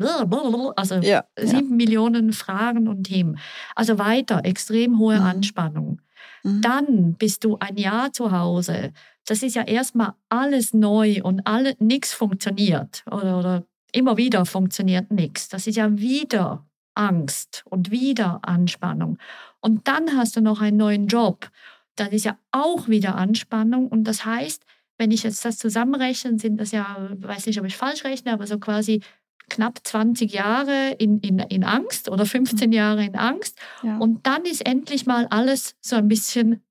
also 0.76 0.94
Ja, 0.96 1.24
ja. 1.38 1.46
sieben 1.46 1.76
Millionen 1.76 2.32
Fragen 2.32 2.88
und 2.88 3.04
Themen. 3.04 3.38
Also 3.76 3.98
weiter, 3.98 4.44
extrem 4.44 4.98
hohe 4.98 5.16
Mhm. 5.18 5.22
Anspannung. 5.26 6.00
Mhm. 6.44 6.60
Dann 6.62 7.14
bist 7.14 7.44
du 7.44 7.58
ein 7.60 7.76
Jahr 7.76 8.12
zu 8.12 8.32
Hause. 8.32 8.92
Das 9.26 9.42
ist 9.42 9.54
ja 9.56 9.62
erstmal 9.62 10.14
alles 10.28 10.74
neu 10.74 11.20
und 11.22 11.46
alle, 11.46 11.74
nichts 11.80 12.12
funktioniert 12.14 13.04
oder, 13.10 13.38
oder 13.38 13.64
immer 13.92 14.16
wieder 14.16 14.44
funktioniert 14.46 15.10
nichts. 15.12 15.48
Das 15.48 15.66
ist 15.66 15.76
ja 15.76 15.96
wieder 15.98 16.64
Angst 16.98 17.62
und 17.66 17.90
wieder 17.90 18.40
Anspannung. 18.42 19.18
Und 19.60 19.88
dann 19.88 20.16
hast 20.16 20.36
du 20.36 20.40
noch 20.40 20.60
einen 20.60 20.76
neuen 20.76 21.06
Job. 21.06 21.50
Dann 21.96 22.10
ist 22.10 22.24
ja 22.24 22.38
auch 22.50 22.88
wieder 22.88 23.16
Anspannung. 23.16 23.88
Und 23.88 24.04
das 24.04 24.24
heißt, 24.24 24.64
wenn 24.98 25.10
ich 25.10 25.22
jetzt 25.22 25.44
das 25.44 25.58
zusammenrechne, 25.58 26.38
sind 26.38 26.60
das 26.60 26.72
ja, 26.72 27.08
weiß 27.18 27.46
nicht, 27.46 27.60
ob 27.60 27.66
ich 27.66 27.76
falsch 27.76 28.04
rechne, 28.04 28.32
aber 28.32 28.46
so 28.46 28.58
quasi 28.58 29.00
knapp 29.48 29.80
20 29.82 30.32
Jahre 30.32 30.90
in, 30.98 31.20
in, 31.20 31.38
in 31.38 31.64
Angst 31.64 32.10
oder 32.10 32.26
15 32.26 32.72
Jahre 32.72 33.04
in 33.04 33.14
Angst. 33.14 33.58
ja. 33.82 33.96
Und 33.98 34.26
dann 34.26 34.44
ist 34.44 34.66
endlich 34.66 35.06
mal 35.06 35.26
alles 35.30 35.76
so 35.80 35.96
ein 35.96 36.08
bisschen 36.08 36.62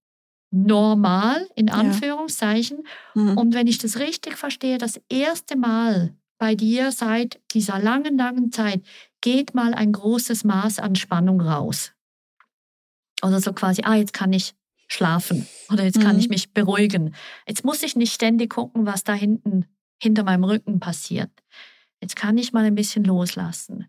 normal, 0.51 1.47
in 1.55 1.69
Anführungszeichen. 1.69 2.83
Mhm. 3.15 3.37
Und 3.37 3.53
wenn 3.53 3.67
ich 3.67 3.79
das 3.79 3.99
richtig 3.99 4.37
verstehe, 4.37 4.77
das 4.77 5.01
erste 5.09 5.57
Mal 5.57 6.13
bei 6.37 6.55
dir 6.55 6.91
seit 6.91 7.39
dieser 7.51 7.79
langen, 7.79 8.17
langen 8.17 8.51
Zeit 8.51 8.81
geht 9.21 9.53
mal 9.53 9.73
ein 9.73 9.91
großes 9.91 10.43
Maß 10.43 10.79
an 10.79 10.95
Spannung 10.95 11.41
raus. 11.41 11.93
Oder 13.23 13.41
so 13.41 13.53
quasi, 13.53 13.81
ah, 13.83 13.95
jetzt 13.95 14.13
kann 14.13 14.31
ich 14.33 14.53
schlafen 14.87 15.47
oder 15.71 15.83
jetzt 15.83 15.99
kann 15.99 16.13
Mhm. 16.15 16.19
ich 16.19 16.29
mich 16.29 16.53
beruhigen. 16.53 17.13
Jetzt 17.47 17.65
muss 17.65 17.83
ich 17.83 17.95
nicht 17.95 18.13
ständig 18.13 18.51
gucken, 18.51 18.85
was 18.85 19.03
da 19.03 19.13
hinten 19.13 19.65
hinter 20.01 20.23
meinem 20.23 20.43
Rücken 20.45 20.79
passiert. 20.79 21.31
Jetzt 21.99 22.15
kann 22.15 22.37
ich 22.37 22.53
mal 22.53 22.63
ein 22.63 22.75
bisschen 22.75 23.03
loslassen. 23.03 23.87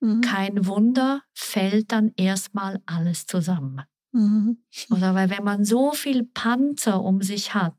Mhm. 0.00 0.22
Kein 0.22 0.66
Wunder, 0.66 1.22
fällt 1.34 1.92
dann 1.92 2.12
erstmal 2.16 2.80
alles 2.86 3.26
zusammen. 3.26 3.82
Mhm. 4.12 4.58
Oder 4.90 5.14
weil 5.14 5.30
wenn 5.30 5.44
man 5.44 5.64
so 5.64 5.92
viel 5.92 6.24
Panzer 6.24 7.00
um 7.02 7.22
sich 7.22 7.54
hat 7.54 7.76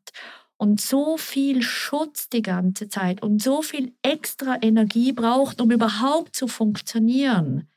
und 0.62 0.80
so 0.80 1.18
viel 1.18 1.64
Schutz 1.64 2.30
die 2.30 2.44
ganze 2.44 2.88
Zeit 2.88 3.24
und 3.24 3.42
so 3.42 3.64
viel 3.64 3.96
extra 4.04 4.62
Energie 4.62 5.12
braucht, 5.12 5.60
um 5.60 5.72
überhaupt 5.72 6.36
zu 6.36 6.48
funktionieren, 6.48 7.68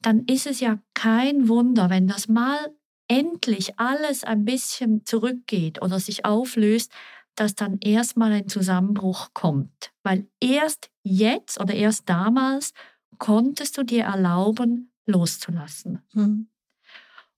dann 0.00 0.24
ist 0.24 0.46
es 0.46 0.60
ja 0.60 0.78
kein 0.94 1.48
Wunder, 1.48 1.90
wenn 1.90 2.08
das 2.08 2.26
mal 2.26 2.72
endlich 3.08 3.78
alles 3.78 4.24
ein 4.24 4.46
bisschen 4.46 5.04
zurückgeht 5.04 5.82
oder 5.82 6.00
sich 6.00 6.24
auflöst, 6.24 6.90
dass 7.34 7.56
dann 7.56 7.76
erstmal 7.80 8.32
ein 8.32 8.48
Zusammenbruch 8.48 9.34
kommt. 9.34 9.92
Weil 10.02 10.26
erst 10.40 10.88
jetzt 11.02 11.60
oder 11.60 11.74
erst 11.74 12.08
damals 12.08 12.72
konntest 13.18 13.76
du 13.76 13.82
dir 13.82 14.04
erlauben, 14.04 14.90
loszulassen. 15.04 16.00
Mhm. 16.14 16.48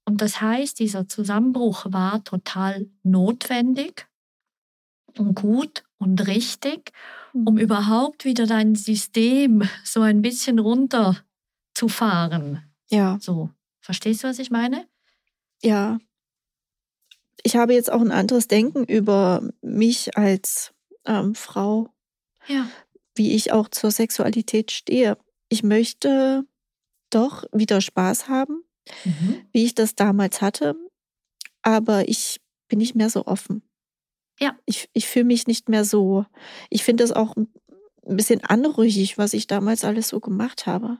Und 0.04 0.20
das 0.20 0.40
heißt, 0.40 0.78
dieser 0.78 1.08
Zusammenbruch 1.08 1.86
war 1.88 2.22
total 2.22 2.86
notwendig 3.02 4.06
und 5.18 5.34
gut 5.34 5.84
und 5.98 6.26
richtig, 6.26 6.92
um 7.32 7.54
Mhm. 7.54 7.58
überhaupt 7.60 8.24
wieder 8.24 8.46
dein 8.46 8.74
System 8.74 9.62
so 9.84 10.00
ein 10.02 10.22
bisschen 10.22 10.58
runterzufahren. 10.58 12.62
Ja, 12.90 13.18
So, 13.20 13.50
verstehst 13.80 14.24
du, 14.24 14.28
was 14.28 14.38
ich 14.38 14.50
meine? 14.50 14.86
ja. 15.62 15.98
Ich 17.42 17.54
habe 17.54 17.74
jetzt 17.74 17.92
auch 17.92 18.00
ein 18.00 18.10
anderes 18.10 18.48
Denken 18.48 18.82
über 18.84 19.48
mich 19.62 20.16
als 20.16 20.72
ähm, 21.04 21.36
Frau, 21.36 21.88
Ja. 22.48 22.68
wie 23.14 23.32
ich 23.34 23.52
auch 23.52 23.68
zur 23.68 23.92
Sexualität 23.92 24.72
stehe. 24.72 25.16
Ich 25.48 25.62
möchte 25.62 26.44
doch 27.10 27.44
wieder 27.52 27.80
Spaß 27.80 28.28
haben, 28.28 28.64
Mhm. 29.04 29.46
wie 29.52 29.64
ich 29.64 29.74
das 29.76 29.94
damals 29.94 30.40
hatte, 30.42 30.74
aber 31.62 32.08
ich 32.08 32.40
bin 32.68 32.78
nicht 32.80 32.96
mehr 32.96 33.10
so 33.10 33.26
offen. 33.26 33.62
Ja. 34.38 34.58
Ich, 34.66 34.88
ich 34.92 35.06
fühle 35.06 35.24
mich 35.24 35.46
nicht 35.46 35.68
mehr 35.68 35.84
so. 35.84 36.26
Ich 36.70 36.84
finde 36.84 37.04
es 37.04 37.12
auch 37.12 37.36
ein 37.36 37.48
ein 38.06 38.16
bisschen 38.16 38.44
anrüchig, 38.44 39.18
was 39.18 39.32
ich 39.32 39.46
damals 39.46 39.84
alles 39.84 40.08
so 40.08 40.20
gemacht 40.20 40.66
habe. 40.66 40.98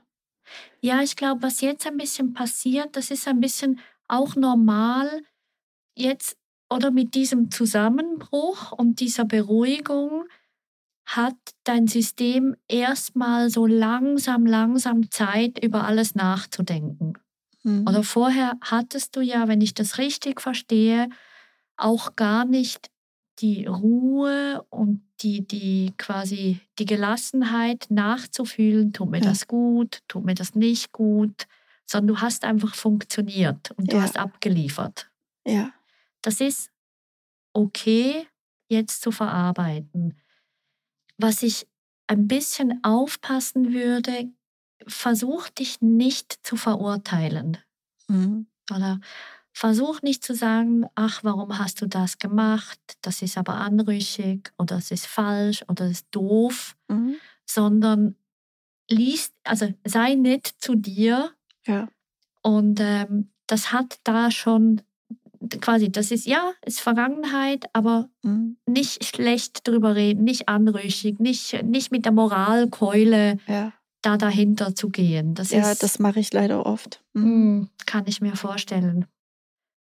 Ja, 0.81 1.01
ich 1.01 1.15
glaube, 1.15 1.41
was 1.41 1.61
jetzt 1.61 1.87
ein 1.87 1.97
bisschen 1.97 2.33
passiert, 2.33 2.95
das 2.95 3.11
ist 3.11 3.27
ein 3.27 3.39
bisschen 3.39 3.79
auch 4.07 4.35
normal 4.35 5.21
jetzt 5.95 6.37
oder 6.69 6.91
mit 6.91 7.15
diesem 7.15 7.49
Zusammenbruch 7.49 8.71
und 8.71 8.99
dieser 8.99 9.25
Beruhigung 9.25 10.25
hat 11.05 11.37
dein 11.63 11.87
System 11.87 12.55
erstmal 12.67 13.49
so 13.49 13.65
langsam, 13.65 14.45
langsam 14.45 15.09
Zeit, 15.09 15.63
über 15.63 15.85
alles 15.85 16.15
nachzudenken. 16.15 17.13
Mhm. 17.63 17.87
Oder 17.87 18.03
vorher 18.03 18.57
hattest 18.61 19.15
du 19.15 19.21
ja, 19.21 19.47
wenn 19.47 19.61
ich 19.61 19.73
das 19.73 19.97
richtig 19.97 20.41
verstehe, 20.41 21.09
auch 21.77 22.17
gar 22.17 22.43
nicht 22.43 22.89
die 23.39 23.65
Ruhe 23.65 24.65
und 24.69 25.01
die, 25.21 25.47
die 25.47 25.93
quasi 25.97 26.59
die 26.79 26.85
Gelassenheit 26.85 27.87
nachzufühlen, 27.89 28.93
tut 28.93 29.09
mir 29.09 29.19
Ja. 29.19 29.25
das 29.29 29.47
gut, 29.47 29.99
tut 30.07 30.25
mir 30.25 30.33
das 30.35 30.55
nicht 30.55 30.91
gut, 30.91 31.47
sondern 31.85 32.15
du 32.15 32.21
hast 32.21 32.43
einfach 32.43 32.75
funktioniert 32.75 33.71
und 33.77 33.91
du 33.91 33.97
Ja. 33.97 34.03
hast 34.03 34.17
abgeliefert. 34.17 35.09
Ja. 35.45 35.71
Das 36.21 36.41
ist 36.41 36.71
okay, 37.53 38.27
jetzt 38.69 39.01
zu 39.01 39.11
verarbeiten. 39.11 40.19
Was 41.17 41.43
ich 41.43 41.67
ein 42.07 42.27
bisschen 42.27 42.83
aufpassen 42.83 43.73
würde, 43.73 44.31
versuch 44.87 45.49
dich 45.49 45.81
nicht 45.81 46.39
zu 46.43 46.55
verurteilen. 46.55 47.57
Mhm. 48.07 48.47
Oder 48.73 48.99
versuch 49.57 50.03
nicht 50.03 50.23
zu 50.23 50.35
sagen, 50.35 50.85
ach, 50.93 51.23
warum 51.23 51.57
hast 51.57 51.81
du 51.81 51.87
das 51.87 52.19
gemacht? 52.19 52.79
Das 53.01 53.23
ist 53.23 53.39
aber 53.39 53.55
anrüchig 53.55 54.51
oder 54.59 54.75
das 54.75 54.91
ist 54.91 55.07
falsch 55.07 55.63
oder 55.63 55.85
das 55.85 55.91
ist 55.93 56.07
doof, 56.11 56.75
Mhm. 56.89 57.15
sondern 57.45 58.15
liest, 58.89 59.33
also 59.43 59.73
sei 59.83 60.13
nett 60.13 60.45
zu 60.59 60.75
dir 60.75 61.31
Ja. 61.65 61.87
und 62.43 62.79
ähm, 62.79 63.31
das 63.47 63.71
hat 63.73 63.99
da 64.03 64.29
schon 64.29 64.81
quasi, 65.59 65.91
das 65.91 66.11
ist 66.11 66.27
ja, 66.27 66.53
ist 66.63 66.79
Vergangenheit, 66.79 67.65
aber 67.73 68.09
Mhm. 68.23 68.57
nicht 68.67 69.03
schlecht 69.05 69.67
drüber 69.67 69.95
reden, 69.95 70.23
nicht 70.23 70.47
anrüchig, 70.47 71.19
nicht, 71.19 71.63
nicht 71.63 71.91
mit 71.91 72.05
der 72.05 72.11
Moralkeule 72.11 73.39
Ja. 73.47 73.73
da 74.03 74.17
dahinter 74.17 74.75
zu 74.75 74.89
gehen. 74.89 75.33
Das 75.33 75.49
Ja, 75.49 75.71
ist, 75.71 75.81
das 75.81 75.97
mache 75.97 76.19
ich 76.19 76.31
leider 76.31 76.63
oft. 76.65 77.03
Mhm. 77.13 77.25
Mm, 77.61 77.69
kann 77.87 78.05
ich 78.05 78.21
mir 78.21 78.35
vorstellen. 78.35 79.07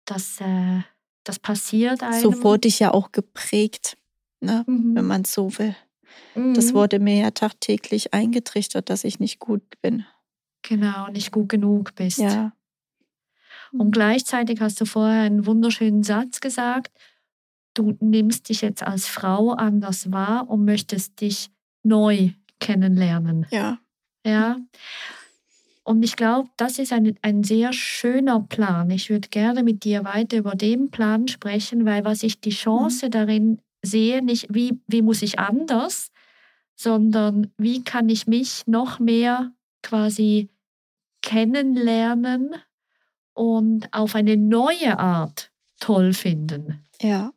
Das, 0.06 0.40
äh, 0.42 0.82
das 1.24 1.40
passiert 1.40 2.04
einem. 2.04 2.22
So 2.22 2.44
wurde 2.44 2.68
ich 2.68 2.80
ja 2.80 2.94
auch 2.94 3.12
geprägt, 3.12 3.98
ne? 4.40 4.64
Mhm. 4.68 4.96
wenn 4.96 5.06
man 5.06 5.26
so 5.26 5.58
will. 5.58 5.76
Das 6.34 6.72
Mhm. 6.72 6.74
wurde 6.76 7.00
mir 7.00 7.18
ja 7.18 7.32
tagtäglich 7.32 8.14
eingetrichtert, 8.14 8.90
dass 8.90 9.04
ich 9.04 9.20
nicht 9.20 9.40
gut 9.40 9.64
bin. 9.82 10.06
Genau, 10.62 11.08
nicht 11.10 11.32
gut 11.32 11.50
genug 11.50 11.96
bist. 11.96 12.20
Ja. 12.20 12.54
Und 13.72 13.92
gleichzeitig 13.92 14.62
hast 14.62 14.80
du 14.80 14.86
vorher 14.86 15.24
einen 15.24 15.46
wunderschönen 15.46 16.04
Satz 16.04 16.40
gesagt. 16.40 16.92
Du 17.74 17.98
nimmst 18.00 18.48
dich 18.50 18.62
jetzt 18.62 18.84
als 18.84 19.08
Frau 19.08 19.52
anders 19.52 20.12
wahr 20.12 20.50
und 20.50 20.64
möchtest 20.64 21.20
dich 21.20 21.50
neu 21.84 22.32
kennenlernen. 22.60 23.46
Ja. 23.52 23.80
Ja. 24.26 24.58
Und 25.86 26.02
ich 26.02 26.16
glaube, 26.16 26.50
das 26.58 26.80
ist 26.80 26.92
ein, 26.92 27.16
ein 27.22 27.44
sehr 27.44 27.72
schöner 27.72 28.40
Plan. 28.40 28.90
Ich 28.90 29.12
würde 29.12 29.30
gerne 29.30 29.62
mit 29.62 29.84
dir 29.84 30.04
weiter 30.04 30.38
über 30.38 30.56
den 30.56 30.90
Plan 30.90 31.28
sprechen, 31.28 31.86
weil 31.86 32.04
was 32.04 32.24
ich 32.24 32.42
die 32.42 32.50
Chance 32.50 33.12
darin 33.12 33.62
sehe, 33.84 34.24
nicht 34.24 34.48
wie, 34.50 34.80
wie 34.88 35.04
muss 35.04 35.22
ich 35.22 35.38
anders, 35.38 36.12
sondern 36.76 37.54
wie 37.58 37.84
kann 37.84 38.10
ich 38.10 38.26
mich 38.26 38.66
noch 38.66 38.98
mehr 38.98 39.52
quasi 39.84 40.50
kennenlernen 41.22 42.56
und 43.36 43.94
auf 43.94 44.16
eine 44.16 44.38
neue 44.38 44.98
Art 44.98 45.52
toll 45.80 46.14
finden. 46.14 46.84
Ja. 47.00 47.32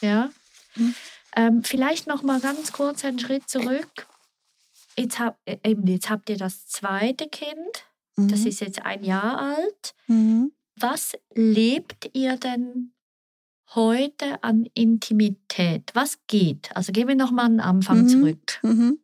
Ja. 0.00 0.30
Mhm. 0.74 0.94
Ähm, 1.36 1.62
vielleicht 1.62 2.08
noch 2.08 2.24
mal 2.24 2.40
ganz 2.40 2.72
kurz 2.72 3.04
einen 3.04 3.20
Schritt 3.20 3.48
zurück. 3.48 4.08
Jetzt, 4.98 5.20
hab, 5.20 5.38
äh, 5.44 5.58
eben, 5.64 5.86
jetzt 5.86 6.10
habt 6.10 6.28
ihr 6.30 6.36
das 6.36 6.66
zweite 6.66 7.28
Kind. 7.28 7.86
Das 8.16 8.40
Mhm. 8.40 8.46
ist 8.46 8.60
jetzt 8.60 8.82
ein 8.84 9.04
Jahr 9.04 9.38
alt. 9.40 9.94
Mhm. 10.06 10.52
Was 10.76 11.12
lebt 11.34 12.10
ihr 12.14 12.36
denn 12.36 12.92
heute 13.74 14.42
an 14.42 14.66
Intimität? 14.74 15.90
Was 15.94 16.18
geht? 16.26 16.74
Also 16.76 16.92
gehen 16.92 17.08
wir 17.08 17.14
noch 17.14 17.30
mal 17.30 17.44
an 17.44 17.52
den 17.52 17.60
Anfang 17.60 18.02
Mhm. 18.02 18.08
zurück. 18.08 18.58
Mhm. 18.62 18.98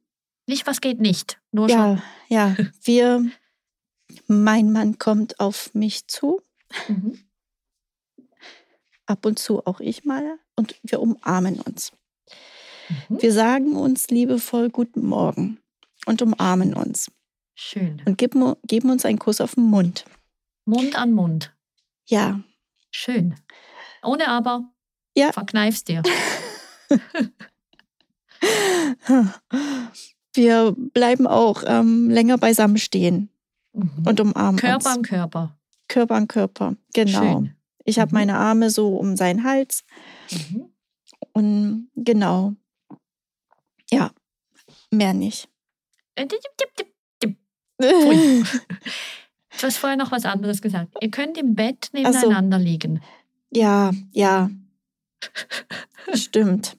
Nicht, 0.46 0.66
was 0.66 0.80
geht 0.80 1.00
nicht. 1.00 1.40
Nur 1.52 1.68
schon. 1.68 1.78
Ja, 1.78 2.02
ja. 2.28 2.56
Wir, 2.82 3.30
mein 4.26 4.72
Mann 4.72 4.98
kommt 4.98 5.40
auf 5.40 5.74
mich 5.74 6.06
zu, 6.06 6.40
Mhm. 6.88 7.18
ab 9.06 9.24
und 9.26 9.38
zu 9.38 9.66
auch 9.66 9.80
ich 9.80 10.04
mal, 10.04 10.38
und 10.56 10.78
wir 10.82 11.00
umarmen 11.00 11.60
uns. 11.60 11.92
Wir 13.08 13.32
sagen 13.32 13.76
uns 13.76 14.08
liebevoll 14.08 14.70
Guten 14.70 15.06
Morgen 15.06 15.60
und 16.06 16.20
umarmen 16.22 16.74
uns 16.74 17.10
Schön. 17.60 18.00
und 18.06 18.16
geben, 18.18 18.54
geben 18.68 18.88
uns 18.90 19.04
einen 19.04 19.18
Kuss 19.18 19.40
auf 19.40 19.56
den 19.56 19.64
Mund. 19.64 20.04
Mund 20.64 20.94
an 20.96 21.12
Mund. 21.12 21.52
Ja, 22.06 22.40
Schön. 22.90 23.34
Ohne 24.02 24.28
aber. 24.28 24.62
Ja. 25.16 25.32
Verkneifst 25.32 25.88
dir. 25.88 26.02
wir 30.34 30.74
bleiben 30.76 31.26
auch 31.26 31.62
ähm, 31.66 32.08
länger 32.10 32.38
beisammen 32.38 32.78
stehen 32.78 33.28
Mhm. 33.74 34.06
und 34.06 34.20
umarmen 34.20 34.58
Körper 34.58 34.76
uns. 34.76 34.86
an 34.86 35.02
Körper. 35.02 35.58
Körper 35.88 36.14
an 36.14 36.26
Körper, 36.28 36.76
genau. 36.94 37.20
Schön. 37.20 37.56
Ich 37.84 37.98
habe 37.98 38.08
Mhm. 38.10 38.14
meine 38.14 38.36
Arme 38.38 38.70
so 38.70 38.96
um 38.96 39.16
seinen 39.16 39.44
Hals 39.44 39.84
Mhm. 40.30 40.72
und 41.32 41.90
genau. 41.94 42.54
Ja, 43.90 44.10
mehr 44.90 45.12
nicht. 45.12 45.48
Äh, 46.14 46.26
dip, 46.26 46.40
dip, 46.40 46.56
dip, 46.56 46.76
dip. 46.76 46.87
Pfui. 47.80 48.44
Du 49.60 49.62
hast 49.66 49.78
vorher 49.78 49.96
noch 49.96 50.12
was 50.12 50.24
anderes 50.24 50.62
gesagt. 50.62 50.94
Ihr 51.00 51.10
könnt 51.10 51.36
im 51.38 51.54
Bett 51.54 51.90
Ach 52.04 52.12
so. 52.12 52.20
nebeneinander 52.20 52.58
liegen. 52.58 53.02
Ja, 53.50 53.92
ja. 54.12 54.50
Stimmt. 56.14 56.76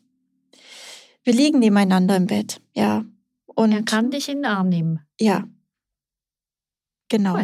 Wir 1.23 1.33
liegen 1.33 1.59
nebeneinander 1.59 2.15
im 2.15 2.27
Bett, 2.27 2.61
ja. 2.73 3.03
Und 3.47 3.71
Er 3.73 3.83
kann 3.83 4.11
dich 4.11 4.29
in 4.29 4.37
den 4.37 4.45
Arm 4.45 4.69
nehmen. 4.69 5.01
ja. 5.19 5.47
Genau. 7.11 7.39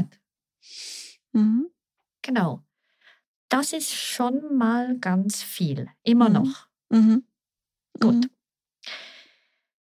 Mhm. 1.32 1.68
Genau. 2.22 2.62
Das 3.50 3.74
ist 3.74 3.92
schon 3.94 4.56
mal 4.58 4.98
ganz 5.00 5.42
viel. 5.42 5.90
Immer 6.04 6.30
Mhm. 6.30 6.34
noch. 6.36 6.68
Mhm. 6.90 7.24
Gut. 8.00 8.30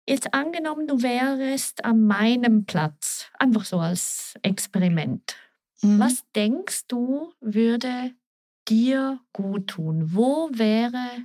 Jetzt 0.08 0.34
angenommen, 0.34 0.86
du 0.88 1.00
wärst 1.02 1.84
an 1.84 2.02
meinem 2.06 2.64
Platz. 2.64 3.26
Einfach 3.38 3.64
so 3.64 3.78
als 3.78 4.34
Experiment. 4.42 5.36
Mhm. 5.82 5.98
Was 6.00 6.24
denkst 6.34 6.86
du, 6.88 7.32
würde 7.40 8.12
dir 8.68 9.20
gut 9.32 9.68
tun? 9.68 10.14
Wo 10.14 10.50
wäre 10.52 11.24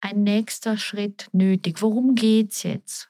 ein 0.00 0.24
nächster 0.24 0.76
Schritt 0.76 1.28
nötig? 1.32 1.80
Worum 1.80 2.14
geht's 2.16 2.64
jetzt? 2.64 3.08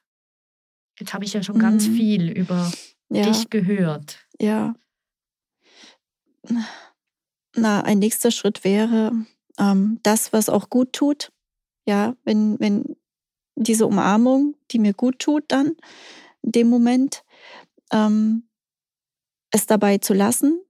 Jetzt 0.99 1.15
habe 1.15 1.25
ich 1.25 1.33
ja 1.33 1.43
schon 1.43 1.59
ganz 1.59 1.89
Mhm. 1.89 1.95
viel 1.95 2.31
über 2.31 2.71
Ja, 3.11 3.23
dich 3.31 3.49
gehört. 3.51 4.19
ja. 4.39 4.75
Na, 7.55 7.83
ein 7.83 7.99
nächster 7.99 8.31
Schritt 8.31 8.65
wäre 8.65 9.13
ähm, 9.59 10.01
das, 10.03 10.33
was 10.33 10.49
auch 10.49 10.71
gut 10.71 10.93
tut. 10.93 11.33
Ja, 11.87 12.17
wenn, 12.25 12.59
wenn 12.61 12.97
diese 13.63 13.87
Umarmung, 13.87 14.55
die 14.71 14.79
mir 14.79 14.95
gut 14.95 15.19
tut, 15.19 15.45
dann 15.49 15.77
in 16.43 16.53
dem 16.53 16.69
Moment, 16.69 17.25
ähm, 17.93 18.49
es 19.51 19.67
dabei 19.67 19.99
zu 19.99 20.15
lassen 20.15 20.61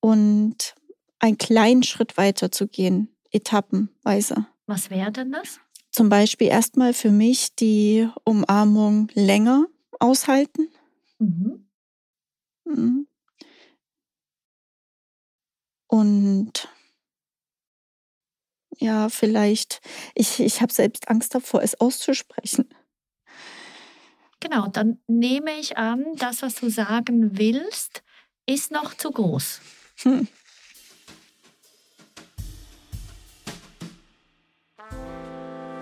und 0.00 0.74
einen 1.18 1.38
kleinen 1.38 1.82
Schritt 1.82 2.16
weiter 2.16 2.50
zu 2.50 2.66
gehen, 2.66 3.14
etappenweise. 3.30 4.46
Was 4.66 4.90
wäre 4.90 5.12
denn 5.12 5.32
das? 5.32 5.60
Zum 5.90 6.08
Beispiel 6.08 6.48
erstmal 6.48 6.94
für 6.94 7.10
mich 7.10 7.54
die 7.56 8.08
Umarmung 8.24 9.08
länger 9.14 9.66
aushalten. 9.98 10.68
Mhm. 11.18 11.66
Mhm. 12.64 13.06
Und 15.88 16.68
ja, 18.80 19.08
vielleicht, 19.08 19.80
ich, 20.14 20.40
ich 20.40 20.60
habe 20.62 20.72
selbst 20.72 21.08
Angst 21.08 21.34
davor, 21.34 21.62
es 21.62 21.80
auszusprechen. 21.80 22.68
Genau, 24.40 24.68
dann 24.68 24.98
nehme 25.06 25.52
ich 25.60 25.76
an, 25.76 26.04
das, 26.16 26.40
was 26.42 26.54
du 26.54 26.70
sagen 26.70 27.38
willst, 27.38 28.02
ist 28.46 28.70
noch 28.70 28.94
zu 28.94 29.10
groß. 29.10 29.60
Hm. 30.02 30.28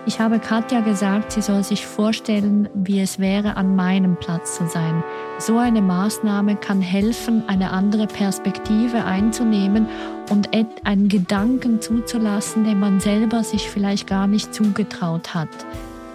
Ich 0.09 0.19
habe 0.19 0.39
Katja 0.39 0.79
gesagt, 0.81 1.33
sie 1.33 1.43
soll 1.43 1.63
sich 1.63 1.85
vorstellen, 1.85 2.67
wie 2.73 2.99
es 2.99 3.19
wäre, 3.19 3.57
an 3.57 3.75
meinem 3.75 4.15
Platz 4.15 4.55
zu 4.55 4.67
sein. 4.67 5.03
So 5.37 5.59
eine 5.59 5.83
Maßnahme 5.83 6.55
kann 6.55 6.81
helfen, 6.81 7.43
eine 7.45 7.69
andere 7.69 8.07
Perspektive 8.07 9.05
einzunehmen 9.05 9.87
und 10.31 10.49
einen 10.83 11.09
Gedanken 11.09 11.79
zuzulassen, 11.79 12.63
den 12.63 12.79
man 12.79 12.99
selber 12.99 13.43
sich 13.43 13.69
vielleicht 13.69 14.07
gar 14.07 14.25
nicht 14.25 14.51
zugetraut 14.51 15.35
hat. 15.35 15.49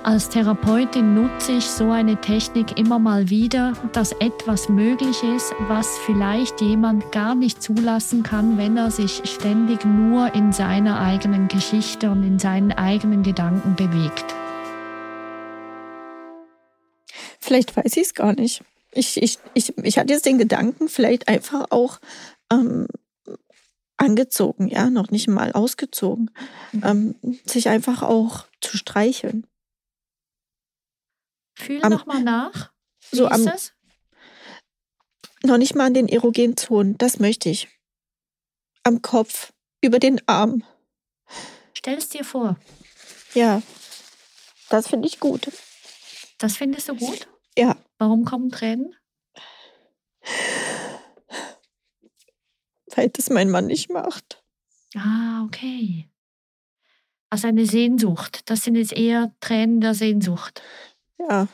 Als 0.05 0.29
Therapeutin 0.29 1.15
nutze 1.15 1.53
ich 1.53 1.65
so 1.65 1.91
eine 1.91 2.21
Technik 2.21 2.79
immer 2.79 2.99
mal 2.99 3.31
wieder, 3.31 3.73
dass 3.95 4.13
etwas 4.13 4.69
möglich 4.69 5.23
ist, 5.23 5.55
was 5.61 5.97
vielleicht 6.05 6.61
jemand 6.61 7.11
gar 7.11 7.35
nicht 7.35 7.63
zulassen 7.63 8.23
kann, 8.23 8.59
wenn 8.59 8.77
er 8.77 8.91
sich 8.91 9.23
ständig 9.25 9.87
nur 9.87 10.35
in 10.35 10.53
seiner 10.53 11.01
eigenen 11.01 11.49
Geschichte 11.49 12.11
und 12.11 12.23
in 12.23 12.39
seinen 12.39 12.73
eigenen 12.73 13.23
Gedanken 13.23 13.77
bewegt. 13.77 14.27
Vielleicht 17.41 17.75
weiß 17.75 17.97
ich 17.97 18.03
es 18.03 18.13
gar 18.13 18.35
nicht. 18.35 18.63
Ich, 18.93 19.17
ich, 19.23 19.39
ich, 19.55 19.73
ich 19.79 19.97
hatte 19.97 20.13
jetzt 20.13 20.27
den 20.27 20.37
Gedanken, 20.37 20.89
vielleicht 20.89 21.29
einfach 21.29 21.71
auch 21.71 21.99
ähm, 22.53 22.89
angezogen, 23.97 24.69
ja, 24.69 24.91
noch 24.91 25.11
nicht 25.11 25.29
mal 25.29 25.53
ausgezogen, 25.53 26.31
ähm, 26.83 27.15
sich 27.47 27.71
einfach 27.71 28.03
auch 28.03 28.45
zu 28.61 28.77
streicheln. 28.77 29.47
Fühl 31.55 31.83
Am- 31.83 31.93
noch 31.93 32.07
mal 32.07 32.23
nach. 32.23 32.73
Wie 33.11 33.17
So 33.17 33.27
ist 33.27 33.33
am- 33.33 33.49
es? 33.49 33.73
Noch 35.43 35.59
nicht 35.59 35.75
mal 35.75 35.87
an 35.87 35.95
den 35.95 36.09
erogenen 36.09 36.57
Zonen, 36.57 36.97
das 36.99 37.19
möchte 37.19 37.51
ich. 37.51 37.69
Am 38.83 39.03
Kopf, 39.03 39.53
über 39.83 39.99
den 39.99 40.27
Arm. 40.27 40.65
Stell 41.75 41.99
es 41.99 42.09
dir 42.09 42.25
vor. 42.25 42.57
Ja, 43.35 43.63
das 44.71 44.89
finde 44.89 45.07
ich 45.09 45.21
gut. 45.21 45.51
Das 46.39 46.57
findest 46.57 46.89
du 46.89 46.97
gut? 46.97 47.29
Ja, 47.57 47.77
Warum 47.99 48.25
kommen 48.25 48.51
Tränen? 48.51 48.95
weil 52.97 53.09
das 53.11 53.29
mein 53.31 53.51
Mann 53.51 53.67
nicht 53.67 53.91
macht. 53.91 54.43
Ah, 54.95 55.43
okay. 55.45 56.09
Also 57.31 57.49
eine 57.49 57.67
Sehnsucht. 57.67 58.49
Das 58.49 58.63
sind 58.63 58.77
jetzt 58.77 58.93
eher 58.93 59.35
Tränen 59.41 59.81
der 59.81 59.95
Sehnsucht. 59.95 60.63
Ja, 61.19 61.49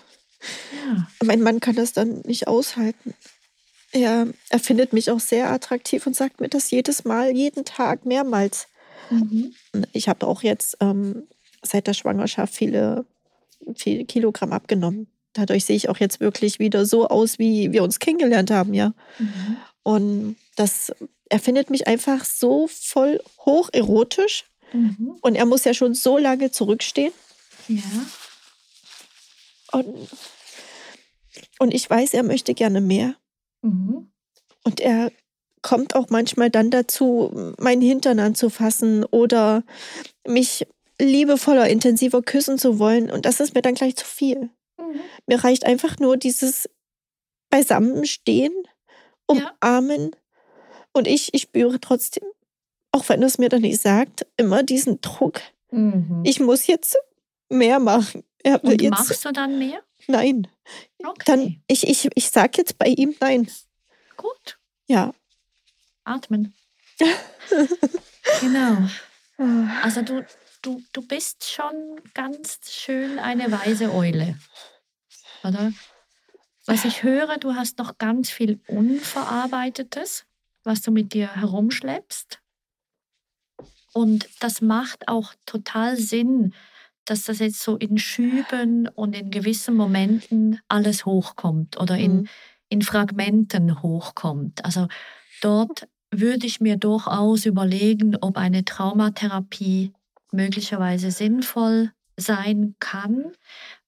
Ja. 0.86 1.06
mein 1.22 1.42
Mann 1.42 1.60
kann 1.60 1.76
das 1.76 1.92
dann 1.92 2.20
nicht 2.22 2.48
aushalten. 2.48 3.14
Er, 3.92 4.28
er 4.48 4.58
findet 4.58 4.92
mich 4.92 5.10
auch 5.10 5.20
sehr 5.20 5.50
attraktiv 5.50 6.06
und 6.06 6.14
sagt 6.16 6.40
mir 6.40 6.48
das 6.48 6.70
jedes 6.70 7.04
Mal, 7.04 7.30
jeden 7.32 7.64
Tag, 7.64 8.06
mehrmals. 8.06 8.68
Mhm. 9.10 9.52
Ich 9.92 10.08
habe 10.08 10.26
auch 10.26 10.42
jetzt 10.42 10.76
ähm, 10.80 11.24
seit 11.62 11.86
der 11.88 11.94
Schwangerschaft 11.94 12.54
viele, 12.54 13.04
viele 13.74 14.04
Kilogramm 14.04 14.52
abgenommen. 14.52 15.08
Dadurch 15.32 15.64
sehe 15.64 15.76
ich 15.76 15.88
auch 15.88 15.98
jetzt 15.98 16.20
wirklich 16.20 16.58
wieder 16.58 16.86
so 16.86 17.08
aus, 17.08 17.38
wie 17.38 17.72
wir 17.72 17.82
uns 17.82 17.98
kennengelernt 17.98 18.50
haben, 18.50 18.74
ja. 18.74 18.92
Mhm. 19.18 19.56
Und 19.82 20.36
das, 20.56 20.92
er 21.28 21.38
findet 21.40 21.70
mich 21.70 21.86
einfach 21.86 22.24
so 22.24 22.68
voll 22.68 23.20
hoch 23.44 23.68
erotisch 23.72 24.44
Mhm. 24.72 25.16
und 25.20 25.34
er 25.34 25.46
muss 25.46 25.64
ja 25.64 25.74
schon 25.74 25.94
so 25.94 26.16
lange 26.16 26.52
zurückstehen. 26.52 27.12
Ja. 27.66 27.82
Und, 29.72 30.08
und 31.58 31.74
ich 31.74 31.88
weiß, 31.88 32.14
er 32.14 32.22
möchte 32.22 32.54
gerne 32.54 32.80
mehr. 32.80 33.14
Mhm. 33.62 34.10
Und 34.64 34.80
er 34.80 35.10
kommt 35.62 35.94
auch 35.94 36.08
manchmal 36.10 36.50
dann 36.50 36.70
dazu, 36.70 37.54
meinen 37.58 37.82
Hintern 37.82 38.18
anzufassen 38.18 39.04
oder 39.04 39.62
mich 40.26 40.66
liebevoller, 41.00 41.68
intensiver 41.68 42.22
küssen 42.22 42.58
zu 42.58 42.78
wollen. 42.78 43.10
Und 43.10 43.26
das 43.26 43.40
ist 43.40 43.54
mir 43.54 43.62
dann 43.62 43.74
gleich 43.74 43.96
zu 43.96 44.06
viel. 44.06 44.50
Mhm. 44.78 45.00
Mir 45.26 45.42
reicht 45.42 45.64
einfach 45.66 45.98
nur 45.98 46.16
dieses 46.16 46.68
Beisammenstehen, 47.50 48.52
umarmen. 49.26 50.10
Ja. 50.12 50.18
Und 50.92 51.06
ich, 51.06 51.34
ich 51.34 51.42
spüre 51.42 51.80
trotzdem, 51.80 52.24
auch 52.92 53.08
wenn 53.08 53.22
es 53.22 53.38
mir 53.38 53.48
dann 53.48 53.62
nicht 53.62 53.80
sagt, 53.80 54.26
immer 54.36 54.62
diesen 54.62 55.00
Druck. 55.00 55.40
Mhm. 55.70 56.22
Ich 56.24 56.40
muss 56.40 56.66
jetzt 56.66 56.96
mehr 57.48 57.78
machen. 57.78 58.24
Und 58.44 58.80
jetzt, 58.80 58.90
machst 58.90 59.24
du 59.24 59.32
dann 59.32 59.58
mehr? 59.58 59.82
Nein. 60.06 60.46
Okay. 60.98 61.22
Dann, 61.26 61.62
ich, 61.66 61.86
ich, 61.86 62.08
ich 62.14 62.30
sag 62.30 62.56
jetzt 62.56 62.78
bei 62.78 62.86
ihm 62.86 63.14
nein. 63.20 63.50
Gut. 64.16 64.58
Ja. 64.86 65.14
Atmen. 66.04 66.54
genau. 68.40 68.78
Also 69.82 70.02
du, 70.02 70.24
du, 70.62 70.82
du 70.92 71.06
bist 71.06 71.44
schon 71.50 72.00
ganz 72.14 72.58
schön 72.70 73.18
eine 73.18 73.50
weise 73.52 73.92
Eule. 73.92 74.38
Oder? 75.44 75.72
Was 76.66 76.84
ich 76.84 77.02
höre, 77.02 77.38
du 77.38 77.54
hast 77.54 77.78
noch 77.78 77.98
ganz 77.98 78.30
viel 78.30 78.60
Unverarbeitetes, 78.68 80.26
was 80.62 80.82
du 80.82 80.90
mit 80.90 81.14
dir 81.14 81.34
herumschleppst. 81.34 82.40
Und 83.92 84.28
das 84.40 84.60
macht 84.60 85.08
auch 85.08 85.34
total 85.46 85.96
Sinn, 85.96 86.54
dass 87.10 87.24
das 87.24 87.40
jetzt 87.40 87.60
so 87.60 87.76
in 87.76 87.98
Schüben 87.98 88.88
und 88.94 89.16
in 89.16 89.32
gewissen 89.32 89.74
Momenten 89.74 90.60
alles 90.68 91.04
hochkommt 91.04 91.80
oder 91.80 91.98
in, 91.98 92.18
mhm. 92.18 92.28
in 92.68 92.82
Fragmenten 92.82 93.82
hochkommt. 93.82 94.64
Also 94.64 94.86
dort 95.42 95.88
würde 96.12 96.46
ich 96.46 96.60
mir 96.60 96.76
durchaus 96.76 97.46
überlegen, 97.46 98.16
ob 98.20 98.36
eine 98.36 98.64
Traumatherapie 98.64 99.92
möglicherweise 100.30 101.10
sinnvoll 101.10 101.90
sein 102.16 102.76
kann, 102.78 103.32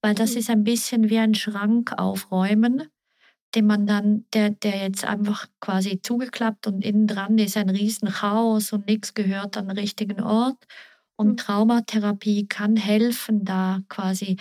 weil 0.00 0.14
das 0.14 0.32
mhm. 0.32 0.38
ist 0.38 0.50
ein 0.50 0.64
bisschen 0.64 1.08
wie 1.08 1.18
ein 1.18 1.36
Schrank 1.36 1.92
aufräumen, 1.96 2.88
den 3.54 3.66
man 3.66 3.86
dann, 3.86 4.24
der, 4.34 4.50
der 4.50 4.78
jetzt 4.78 5.04
einfach 5.04 5.46
quasi 5.60 6.00
zugeklappt 6.02 6.66
und 6.66 6.84
innen 6.84 7.06
dran 7.06 7.38
ist 7.38 7.56
ein 7.56 7.70
riesen 7.70 8.08
Chaos 8.08 8.72
und 8.72 8.88
nichts 8.88 9.14
gehört 9.14 9.56
an 9.56 9.68
den 9.68 9.78
richtigen 9.78 10.22
Ort. 10.22 10.58
Und 11.22 11.28
mhm. 11.28 11.36
Traumatherapie 11.36 12.46
kann 12.46 12.76
helfen, 12.76 13.44
da 13.44 13.80
quasi 13.88 14.36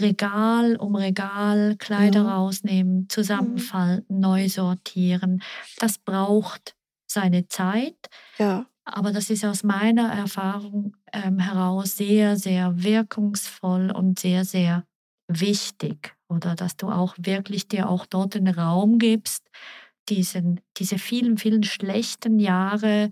Regal 0.00 0.74
um 0.76 0.96
Regal 0.96 1.76
Kleider 1.78 2.24
ja. 2.24 2.34
rausnehmen, 2.36 3.02
mhm. 3.02 3.08
zusammenfalten, 3.08 4.16
mhm. 4.16 4.20
neu 4.20 4.48
sortieren. 4.48 5.42
Das 5.78 5.98
braucht 5.98 6.74
seine 7.06 7.46
Zeit. 7.46 7.96
Ja. 8.38 8.66
Aber 8.84 9.12
das 9.12 9.30
ist 9.30 9.44
aus 9.44 9.62
meiner 9.62 10.12
Erfahrung 10.12 10.96
ähm, 11.12 11.38
heraus 11.38 11.96
sehr, 11.96 12.36
sehr 12.36 12.82
wirkungsvoll 12.82 13.92
und 13.92 14.18
sehr, 14.18 14.44
sehr 14.44 14.84
wichtig. 15.28 16.14
Oder 16.28 16.56
dass 16.56 16.76
du 16.76 16.90
auch 16.90 17.14
wirklich 17.16 17.68
dir 17.68 17.88
auch 17.88 18.04
dort 18.04 18.34
den 18.34 18.48
Raum 18.48 18.98
gibst, 18.98 19.48
diesen, 20.08 20.60
diese 20.76 20.98
vielen, 20.98 21.38
vielen 21.38 21.62
schlechten 21.62 22.40
Jahre 22.40 23.10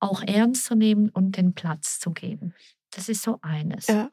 auch 0.00 0.22
ernst 0.22 0.64
zu 0.64 0.74
nehmen 0.74 1.08
und 1.10 1.36
den 1.36 1.54
Platz 1.54 1.98
zu 1.98 2.12
geben. 2.12 2.54
Das 2.90 3.08
ist 3.08 3.22
so 3.22 3.38
eines. 3.42 3.86
Ja. 3.86 4.10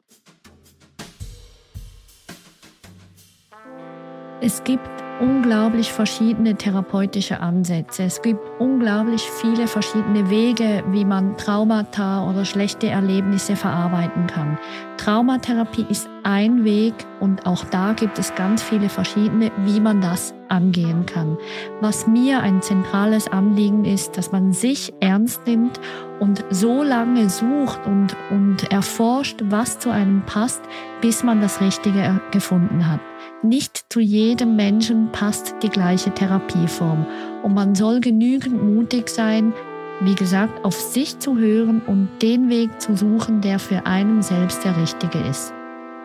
Es 4.40 4.62
gibt 4.64 5.05
unglaublich 5.20 5.92
verschiedene 5.92 6.56
therapeutische 6.56 7.40
Ansätze. 7.40 8.04
Es 8.04 8.20
gibt 8.22 8.40
unglaublich 8.58 9.22
viele 9.22 9.66
verschiedene 9.66 10.28
Wege, 10.30 10.84
wie 10.90 11.04
man 11.04 11.36
Traumata 11.36 12.28
oder 12.28 12.44
schlechte 12.44 12.88
Erlebnisse 12.88 13.56
verarbeiten 13.56 14.26
kann. 14.26 14.58
Traumatherapie 14.98 15.86
ist 15.88 16.08
ein 16.22 16.64
Weg 16.64 16.94
und 17.20 17.46
auch 17.46 17.64
da 17.64 17.92
gibt 17.92 18.18
es 18.18 18.34
ganz 18.34 18.62
viele 18.62 18.88
verschiedene, 18.88 19.50
wie 19.64 19.80
man 19.80 20.00
das 20.00 20.34
angehen 20.48 21.06
kann. 21.06 21.38
Was 21.80 22.06
mir 22.06 22.40
ein 22.40 22.62
zentrales 22.62 23.28
Anliegen 23.28 23.84
ist, 23.84 24.16
dass 24.16 24.32
man 24.32 24.52
sich 24.52 24.92
ernst 25.00 25.46
nimmt 25.46 25.80
und 26.20 26.44
so 26.50 26.82
lange 26.82 27.28
sucht 27.30 27.80
und, 27.86 28.16
und 28.30 28.70
erforscht, 28.70 29.40
was 29.44 29.78
zu 29.78 29.90
einem 29.90 30.22
passt, 30.22 30.62
bis 31.00 31.22
man 31.22 31.40
das 31.40 31.60
Richtige 31.60 32.20
gefunden 32.30 32.88
hat. 32.90 33.00
Nicht 33.46 33.86
zu 33.90 34.00
jedem 34.00 34.56
Menschen 34.56 35.12
passt 35.12 35.54
die 35.62 35.68
gleiche 35.68 36.10
Therapieform 36.10 37.06
und 37.44 37.54
man 37.54 37.76
soll 37.76 38.00
genügend 38.00 38.60
mutig 38.60 39.08
sein, 39.08 39.52
wie 40.00 40.16
gesagt, 40.16 40.64
auf 40.64 40.74
sich 40.74 41.20
zu 41.20 41.38
hören 41.38 41.80
und 41.86 42.08
den 42.22 42.48
Weg 42.48 42.80
zu 42.80 42.96
suchen, 42.96 43.42
der 43.42 43.60
für 43.60 43.86
einen 43.86 44.20
selbst 44.20 44.64
der 44.64 44.76
richtige 44.76 45.18
ist. 45.18 45.52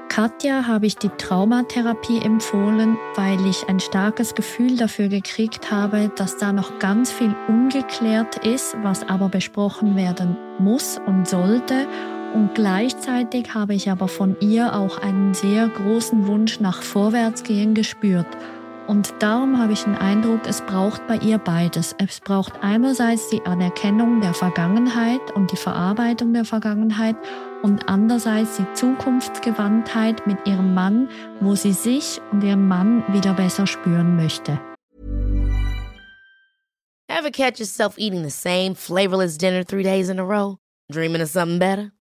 Katja 0.07 0.67
habe 0.67 0.85
ich 0.85 0.97
die 0.97 1.09
Traumatherapie 1.09 2.21
empfohlen, 2.21 2.97
weil 3.15 3.43
ich 3.47 3.67
ein 3.67 3.79
starkes 3.79 4.35
Gefühl 4.35 4.75
dafür 4.75 5.07
gekriegt 5.07 5.71
habe, 5.71 6.11
dass 6.15 6.37
da 6.37 6.53
noch 6.53 6.77
ganz 6.77 7.11
viel 7.11 7.33
ungeklärt 7.47 8.37
ist, 8.45 8.75
was 8.83 9.07
aber 9.07 9.29
besprochen 9.29 9.95
werden 9.95 10.37
muss 10.59 10.99
und 11.07 11.27
sollte 11.27 11.87
und 12.33 12.55
gleichzeitig 12.55 13.53
habe 13.53 13.73
ich 13.73 13.89
aber 13.89 14.07
von 14.07 14.35
ihr 14.39 14.75
auch 14.75 14.97
einen 14.97 15.33
sehr 15.33 15.67
großen 15.67 16.27
Wunsch 16.27 16.59
nach 16.59 16.81
Vorwärtsgehen 16.81 17.73
gespürt. 17.73 18.27
Und 18.87 19.13
darum 19.19 19.57
habe 19.57 19.73
ich 19.73 19.83
den 19.83 19.95
Eindruck, 19.95 20.41
es 20.47 20.61
braucht 20.61 21.05
bei 21.07 21.17
ihr 21.17 21.37
beides. 21.37 21.95
Es 21.97 22.19
braucht 22.19 22.53
einerseits 22.61 23.29
die 23.29 23.41
Anerkennung 23.45 24.21
der 24.21 24.33
Vergangenheit 24.33 25.21
und 25.35 25.51
die 25.51 25.57
Verarbeitung 25.57 26.33
der 26.33 26.45
Vergangenheit 26.45 27.15
und 27.61 27.87
andererseits 27.87 28.57
die 28.57 28.73
Zukunftsgewandtheit 28.73 30.25
mit 30.27 30.37
ihrem 30.45 30.73
Mann, 30.73 31.09
wo 31.39 31.55
sie 31.55 31.73
sich 31.73 32.19
und 32.31 32.43
ihren 32.43 32.67
Mann 32.67 33.03
wieder 33.13 33.33
besser 33.33 33.67
spüren 33.67 34.15
möchte. 34.15 34.59
Ever 37.07 37.29
catch 37.29 37.59
yourself 37.59 37.97
eating 37.97 38.23
the 38.23 38.29
same 38.29 38.73
flavorless 38.73 39.37
dinner 39.37 39.63
three 39.63 39.83
days 39.83 40.09
in 40.09 40.19
a 40.19 40.23
row? 40.23 40.57
Dreaming 40.91 41.21
of 41.21 41.29
something 41.29 41.59
better? 41.59 41.91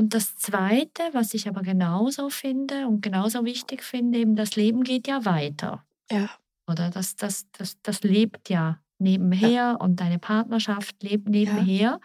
Und 0.00 0.14
das 0.14 0.34
Zweite, 0.34 1.02
was 1.12 1.34
ich 1.34 1.46
aber 1.46 1.60
genauso 1.60 2.30
finde 2.30 2.86
und 2.86 3.02
genauso 3.02 3.44
wichtig 3.44 3.82
finde, 3.82 4.20
eben 4.20 4.34
das 4.34 4.56
Leben 4.56 4.82
geht 4.82 5.06
ja 5.06 5.26
weiter. 5.26 5.84
Ja. 6.10 6.30
Oder 6.66 6.88
das, 6.88 7.16
das, 7.16 7.44
das, 7.52 7.76
das 7.82 8.02
lebt 8.02 8.48
ja 8.48 8.80
nebenher 8.96 9.50
ja. 9.50 9.72
und 9.74 10.00
deine 10.00 10.18
Partnerschaft 10.18 11.02
lebt 11.02 11.28
nebenher. 11.28 11.78
Ja. 11.78 12.00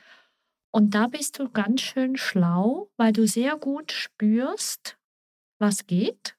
Und 0.71 0.93
da 0.93 1.07
bist 1.07 1.39
du 1.39 1.49
ganz 1.49 1.79
schön 1.79 2.17
schlau, 2.17 2.91
weil 2.97 3.13
du 3.13 3.25
sehr 3.27 3.55
gut 3.55 3.93
spürst, 3.93 4.97
was 5.57 5.87
geht. 5.87 6.35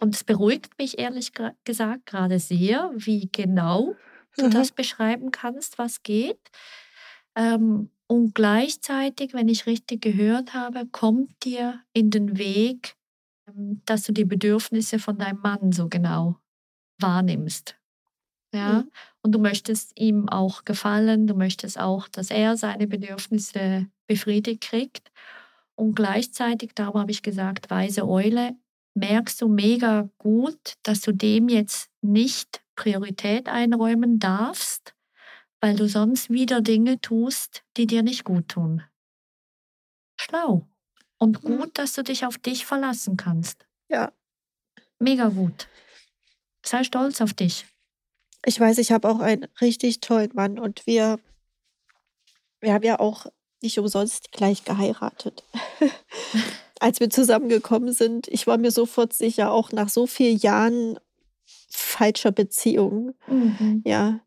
Und 0.00 0.14
es 0.14 0.22
beruhigt 0.22 0.78
mich 0.78 1.00
ehrlich 1.00 1.32
gesagt 1.64 2.06
gerade 2.06 2.38
sehr, 2.38 2.92
wie 2.94 3.28
genau 3.32 3.96
du 4.36 4.46
mhm. 4.46 4.50
das 4.52 4.70
beschreiben 4.70 5.32
kannst, 5.32 5.78
was 5.78 6.04
geht. 6.04 6.48
Ähm, 7.34 7.90
und 8.08 8.34
gleichzeitig, 8.34 9.34
wenn 9.34 9.48
ich 9.48 9.66
richtig 9.66 10.00
gehört 10.00 10.54
habe, 10.54 10.86
kommt 10.86 11.44
dir 11.44 11.82
in 11.92 12.10
den 12.10 12.38
Weg, 12.38 12.96
ähm, 13.46 13.82
dass 13.84 14.04
du 14.04 14.12
die 14.12 14.24
Bedürfnisse 14.24 14.98
von 14.98 15.18
deinem 15.18 15.40
Mann 15.40 15.72
so 15.72 15.88
genau 15.88 16.36
wahrnimmst. 16.98 17.76
Ja, 18.54 18.80
mhm. 18.80 18.90
und 19.20 19.32
du 19.32 19.38
möchtest 19.38 20.00
ihm 20.00 20.30
auch 20.30 20.64
gefallen, 20.64 21.26
du 21.26 21.34
möchtest 21.34 21.78
auch, 21.78 22.08
dass 22.08 22.30
er 22.30 22.56
seine 22.56 22.86
Bedürfnisse 22.86 23.86
befriedigt 24.06 24.62
kriegt. 24.62 25.12
Und 25.74 25.94
gleichzeitig, 25.94 26.72
darum 26.74 27.02
habe 27.02 27.10
ich 27.10 27.22
gesagt, 27.22 27.68
weise 27.68 28.08
Eule, 28.08 28.56
merkst 28.94 29.42
du 29.42 29.48
mega 29.48 30.08
gut, 30.16 30.74
dass 30.82 31.02
du 31.02 31.12
dem 31.12 31.50
jetzt 31.50 31.90
nicht 32.00 32.62
Priorität 32.74 33.48
einräumen 33.50 34.18
darfst, 34.18 34.94
weil 35.60 35.76
du 35.76 35.88
sonst 35.88 36.30
wieder 36.30 36.60
Dinge 36.60 37.00
tust, 37.00 37.64
die 37.76 37.86
dir 37.86 38.02
nicht 38.02 38.24
gut 38.24 38.48
tun. 38.48 38.82
Schlau. 40.20 40.66
Und 41.18 41.42
mhm. 41.42 41.58
gut, 41.58 41.78
dass 41.78 41.94
du 41.94 42.02
dich 42.02 42.24
auf 42.24 42.38
dich 42.38 42.64
verlassen 42.64 43.16
kannst. 43.16 43.66
Ja. 43.88 44.12
Mega 44.98 45.28
gut. 45.28 45.68
Sei 46.64 46.84
stolz 46.84 47.20
auf 47.20 47.34
dich. 47.34 47.66
Ich 48.44 48.58
weiß, 48.58 48.78
ich 48.78 48.92
habe 48.92 49.08
auch 49.08 49.20
einen 49.20 49.46
richtig 49.60 50.00
tollen 50.00 50.30
Mann 50.34 50.58
und 50.58 50.86
wir, 50.86 51.18
wir 52.60 52.72
haben 52.72 52.84
ja 52.84 53.00
auch 53.00 53.26
nicht 53.62 53.78
umsonst 53.78 54.30
gleich 54.30 54.64
geheiratet. 54.64 55.44
Als 56.80 57.00
wir 57.00 57.10
zusammengekommen 57.10 57.92
sind, 57.92 58.28
ich 58.28 58.46
war 58.46 58.56
mir 58.56 58.70
sofort 58.70 59.12
sicher, 59.12 59.50
auch 59.50 59.72
nach 59.72 59.88
so 59.88 60.06
vielen 60.06 60.38
Jahren 60.38 60.98
falscher 61.68 62.30
Beziehung, 62.30 63.14
Mhm. 63.26 63.82
ja, 63.84 64.20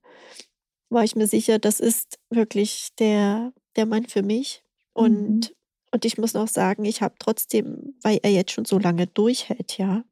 war 0.91 1.03
ich 1.03 1.15
mir 1.15 1.27
sicher, 1.27 1.57
das 1.59 1.79
ist 1.79 2.19
wirklich 2.29 2.89
der, 2.99 3.53
der 3.75 3.85
Mann 3.85 4.05
für 4.07 4.21
mich. 4.23 4.63
Und, 4.93 5.49
Mhm. 5.49 5.55
und 5.91 6.05
ich 6.05 6.17
muss 6.17 6.33
noch 6.33 6.47
sagen, 6.47 6.85
ich 6.85 7.01
habe 7.01 7.15
trotzdem, 7.17 7.95
weil 8.03 8.19
er 8.23 8.31
jetzt 8.31 8.51
schon 8.51 8.65
so 8.65 8.77
lange 8.77 9.07
durchhält, 9.07 9.77
ja, 9.77 10.03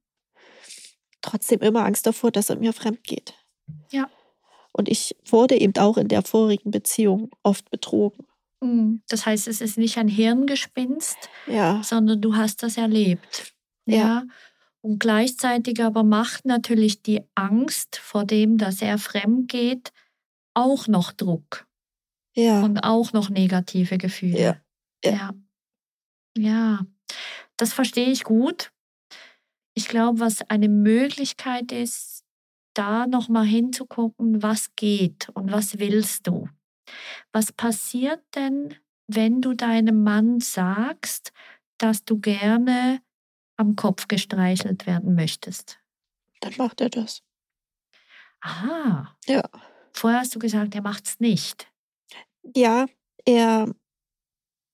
trotzdem 1.22 1.60
immer 1.60 1.86
Angst 1.86 2.06
davor, 2.06 2.32
dass 2.32 2.50
er 2.50 2.56
mir 2.58 2.74
fremd 2.74 3.04
geht. 3.04 3.34
Ja. 3.92 4.10
Und 4.72 4.88
ich 4.88 5.16
wurde 5.26 5.60
eben 5.60 5.76
auch 5.78 5.98
in 5.98 6.08
der 6.08 6.22
vorigen 6.22 6.72
Beziehung 6.72 7.30
oft 7.44 7.70
betrogen. 7.70 8.26
Mhm. 8.62 9.02
Das 9.10 9.26
heißt, 9.26 9.48
es 9.48 9.62
ist 9.62 9.78
nicht 9.78 9.98
ein 9.98 10.08
Hirngespinst, 10.08 11.18
Ja, 11.48 11.82
sondern 11.84 12.22
du 12.22 12.36
hast 12.36 12.64
das 12.64 12.78
erlebt. 12.78 13.54
Ja. 13.86 13.96
Ja. 13.98 14.24
Und 14.82 15.00
gleichzeitig 15.00 15.84
aber 15.84 16.04
macht 16.04 16.46
natürlich 16.46 17.02
die 17.02 17.22
Angst 17.36 17.98
vor 17.98 18.24
dem, 18.24 18.58
dass 18.58 18.82
er 18.82 18.98
fremd 18.98 19.50
geht, 19.50 19.92
auch 20.60 20.88
noch 20.88 21.12
Druck 21.12 21.68
ja, 22.36 22.62
und 22.62 22.80
auch 22.84 23.14
noch 23.14 23.30
negative 23.30 23.98
Gefühle. 23.98 24.40
Ja. 24.40 24.56
Ja. 25.04 25.12
Ja. 25.12 25.34
Ja. 26.38 26.80
Das 27.58 27.74
verstehe 27.74 28.10
ich 28.10 28.24
gut. 28.24 28.72
Ich 29.74 29.88
glaube, 29.88 30.20
was 30.20 30.42
eine 30.50 30.70
Möglichkeit 30.70 31.72
ist, 31.72 32.24
da 32.74 33.08
nochmal 33.08 33.46
hinzugucken, 33.46 34.42
was 34.42 34.76
geht 34.76 35.30
und 35.30 35.52
was 35.52 35.80
willst 35.80 36.28
du. 36.28 36.48
Was 37.32 37.52
passiert 37.52 38.24
denn, 38.36 38.76
wenn 39.08 39.42
du 39.42 39.54
deinem 39.54 40.04
Mann 40.04 40.40
sagst, 40.40 41.32
dass 41.78 42.04
du 42.06 42.20
gerne 42.20 43.02
am 43.58 43.76
Kopf 43.76 44.08
gestreichelt 44.08 44.86
werden 44.86 45.16
möchtest? 45.16 45.80
dann 46.40 46.54
macht 46.58 46.82
er 46.82 46.90
das. 46.90 47.22
Aha. 48.42 49.16
Ja. 49.28 49.44
Vorher 49.94 50.20
hast 50.22 50.34
du 50.36 50.40
gesagt, 50.40 50.76
er 50.76 50.82
macht 50.82 51.06
es 51.08 51.20
nicht. 51.20 51.68
Ja, 52.56 52.88
er, 53.26 53.74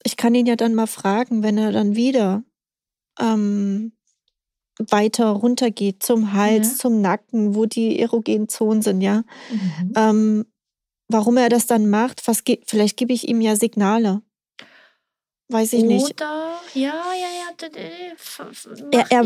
ich 0.03 0.17
kann 0.17 0.35
ihn 0.35 0.45
ja 0.45 0.55
dann 0.55 0.75
mal 0.75 0.87
fragen, 0.87 1.43
wenn 1.43 1.57
er 1.57 1.71
dann 1.71 1.95
wieder 1.95 2.43
ähm, 3.19 3.93
weiter 4.77 5.27
runtergeht 5.27 6.03
zum 6.03 6.33
Hals, 6.33 6.71
Ja. 6.73 6.75
zum 6.77 7.01
Nacken, 7.01 7.55
wo 7.55 7.65
die 7.65 7.99
erogenen 7.99 8.49
Zonen 8.49 8.81
sind, 8.81 9.01
ja. 9.01 9.23
Mhm. 9.49 9.93
Ähm, 9.95 10.45
warum 11.07 11.37
er 11.37 11.49
das 11.49 11.65
dann 11.67 11.89
macht, 11.89 12.27
was 12.27 12.43
vielleicht 12.65 12.97
gebe 12.97 13.13
ich 13.13 13.27
ihm 13.27 13.41
ja 13.41 13.55
Signale. 13.55 14.21
Weiß 15.47 15.73
ich 15.73 15.83
nicht. 15.83 16.03
Oder, 16.21 16.59
ja, 16.73 16.93
ja, 17.13 17.27
ja. 17.29 17.45
Er- 18.91 19.11
er- 19.11 19.25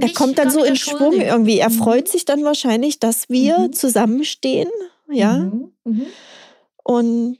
Er 0.00 0.12
kommt 0.14 0.38
dann 0.38 0.50
so 0.50 0.64
in 0.64 0.76
Schwung 0.76 1.12
irgendwie. 1.20 1.58
Er 1.58 1.68
Mhm. 1.70 1.74
freut 1.74 2.08
sich 2.08 2.24
dann 2.24 2.44
wahrscheinlich, 2.44 2.98
dass 2.98 3.28
wir 3.28 3.58
Mhm. 3.58 3.72
zusammenstehen, 3.74 4.70
ja. 5.10 5.38
Mhm. 5.38 5.72
Mhm. 5.84 6.06
Und 6.84 7.38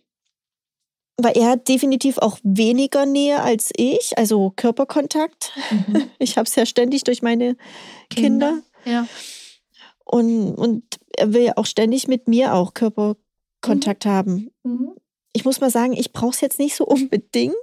weil 1.23 1.37
er 1.37 1.51
hat 1.51 1.69
definitiv 1.69 2.19
auch 2.19 2.39
weniger 2.43 3.07
Nähe 3.07 3.43
als 3.43 3.71
ich, 3.77 4.17
also 4.17 4.53
Körperkontakt. 4.57 5.53
Mhm. 5.71 6.11
Ich 6.19 6.37
habe 6.37 6.47
es 6.47 6.55
ja 6.55 6.67
ständig 6.67 7.05
durch 7.05 7.23
meine 7.23 7.57
Kinder. 8.11 8.61
Ja. 8.85 9.07
Und, 10.05 10.55
und 10.55 10.85
er 11.17 11.33
will 11.33 11.43
ja 11.43 11.53
auch 11.57 11.67
ständig 11.67 12.09
mit 12.09 12.29
mir 12.29 12.55
auch 12.55 12.75
Körperkontakt 12.75 14.07
haben. 14.07 14.51
Mhm. 14.63 14.93
Ich 15.33 15.45
muss 15.45 15.61
mal 15.61 15.71
sagen, 15.71 15.93
ich 15.93 16.13
brauche 16.13 16.33
es 16.33 16.41
jetzt 16.41 16.59
nicht 16.59 16.75
so 16.75 16.85
unbedingt. 16.85 17.55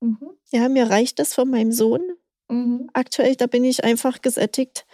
Mhm. 0.00 0.30
Ja, 0.50 0.68
mir 0.68 0.90
reicht 0.90 1.18
das 1.18 1.34
von 1.34 1.50
meinem 1.50 1.72
Sohn. 1.72 2.02
Mhm. 2.48 2.88
Aktuell, 2.92 3.36
da 3.36 3.46
bin 3.46 3.64
ich 3.64 3.84
einfach 3.84 4.22
gesättigt. 4.22 4.86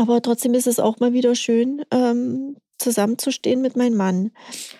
Aber 0.00 0.22
trotzdem 0.22 0.54
ist 0.54 0.66
es 0.66 0.80
auch 0.80 0.98
mal 0.98 1.12
wieder 1.12 1.34
schön, 1.34 1.84
ähm, 1.90 2.56
zusammenzustehen 2.78 3.60
mit 3.60 3.76
meinem 3.76 3.96
Mann. 3.98 4.30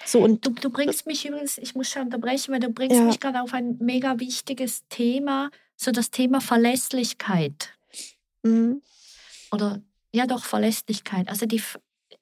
So 0.07 0.21
und 0.21 0.47
Du, 0.47 0.51
du 0.51 0.71
bringst 0.71 1.07
mich 1.07 1.27
übrigens, 1.29 1.59
ich 1.59 1.75
muss 1.75 1.91
schon 1.91 2.03
unterbrechen, 2.05 2.53
weil 2.55 2.61
du 2.61 2.71
bringst 2.71 2.99
Ja. 2.99 3.05
mich 3.05 3.21
gerade 3.21 3.43
auf 3.43 3.53
ein 3.53 3.77
mega 3.81 4.19
wichtiges 4.19 4.87
Thema, 4.89 5.51
so 5.77 5.91
das 5.91 6.11
Thema 6.11 6.41
Verlässlichkeit. 6.41 7.77
mhm, 8.43 8.81
Oder 9.53 9.83
ja 10.15 10.27
doch, 10.27 10.45
Verlässlichkeit. 10.45 11.29
Also 11.29 11.45
die, 11.45 11.63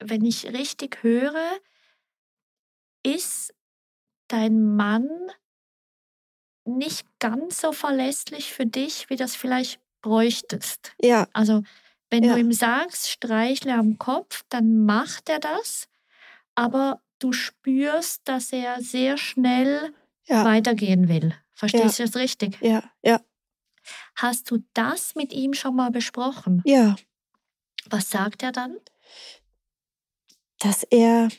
wenn 0.01 0.25
ich 0.25 0.47
richtig 0.47 1.01
höre, 1.01 1.57
ist 3.03 3.53
dein 4.27 4.75
Mann 4.75 5.07
nicht 6.65 7.07
ganz 7.19 7.61
so 7.61 7.71
verlässlich 7.71 8.53
für 8.53 8.65
dich, 8.65 9.09
wie 9.09 9.15
das 9.15 9.35
vielleicht 9.35 9.79
bräuchtest. 10.01 10.93
ja, 11.01 11.27
Also 11.33 11.63
wenn 12.09 12.23
Ja. 12.23 12.33
du 12.33 12.39
ihm 12.39 12.51
sagst, 12.51 13.09
streichle 13.09 13.73
am 13.75 13.97
Kopf, 13.97 14.43
dann 14.49 14.85
macht 14.85 15.29
er 15.29 15.39
das, 15.39 15.87
aber 16.55 17.01
du 17.19 17.31
spürst, 17.33 18.21
dass 18.27 18.51
er 18.51 18.81
sehr 18.81 19.17
schnell 19.17 19.93
ja, 20.27 20.43
weitergehen 20.45 21.07
will. 21.07 21.33
Verstehst 21.53 21.99
du 21.99 22.03
das 22.03 22.15
richtig? 22.15 22.57
ja, 22.61 22.83
ja, 23.03 23.21
Hast 24.15 24.49
du 24.51 24.59
das 24.73 25.15
mit 25.15 25.33
ihm 25.33 25.53
schon 25.53 25.75
mal 25.75 25.91
besprochen? 25.91 26.61
ja, 26.65 26.95
Was 27.89 28.09
sagt 28.09 28.43
er 28.43 28.51
dann? 28.51 28.77
dass 30.61 30.83
er 30.83 31.29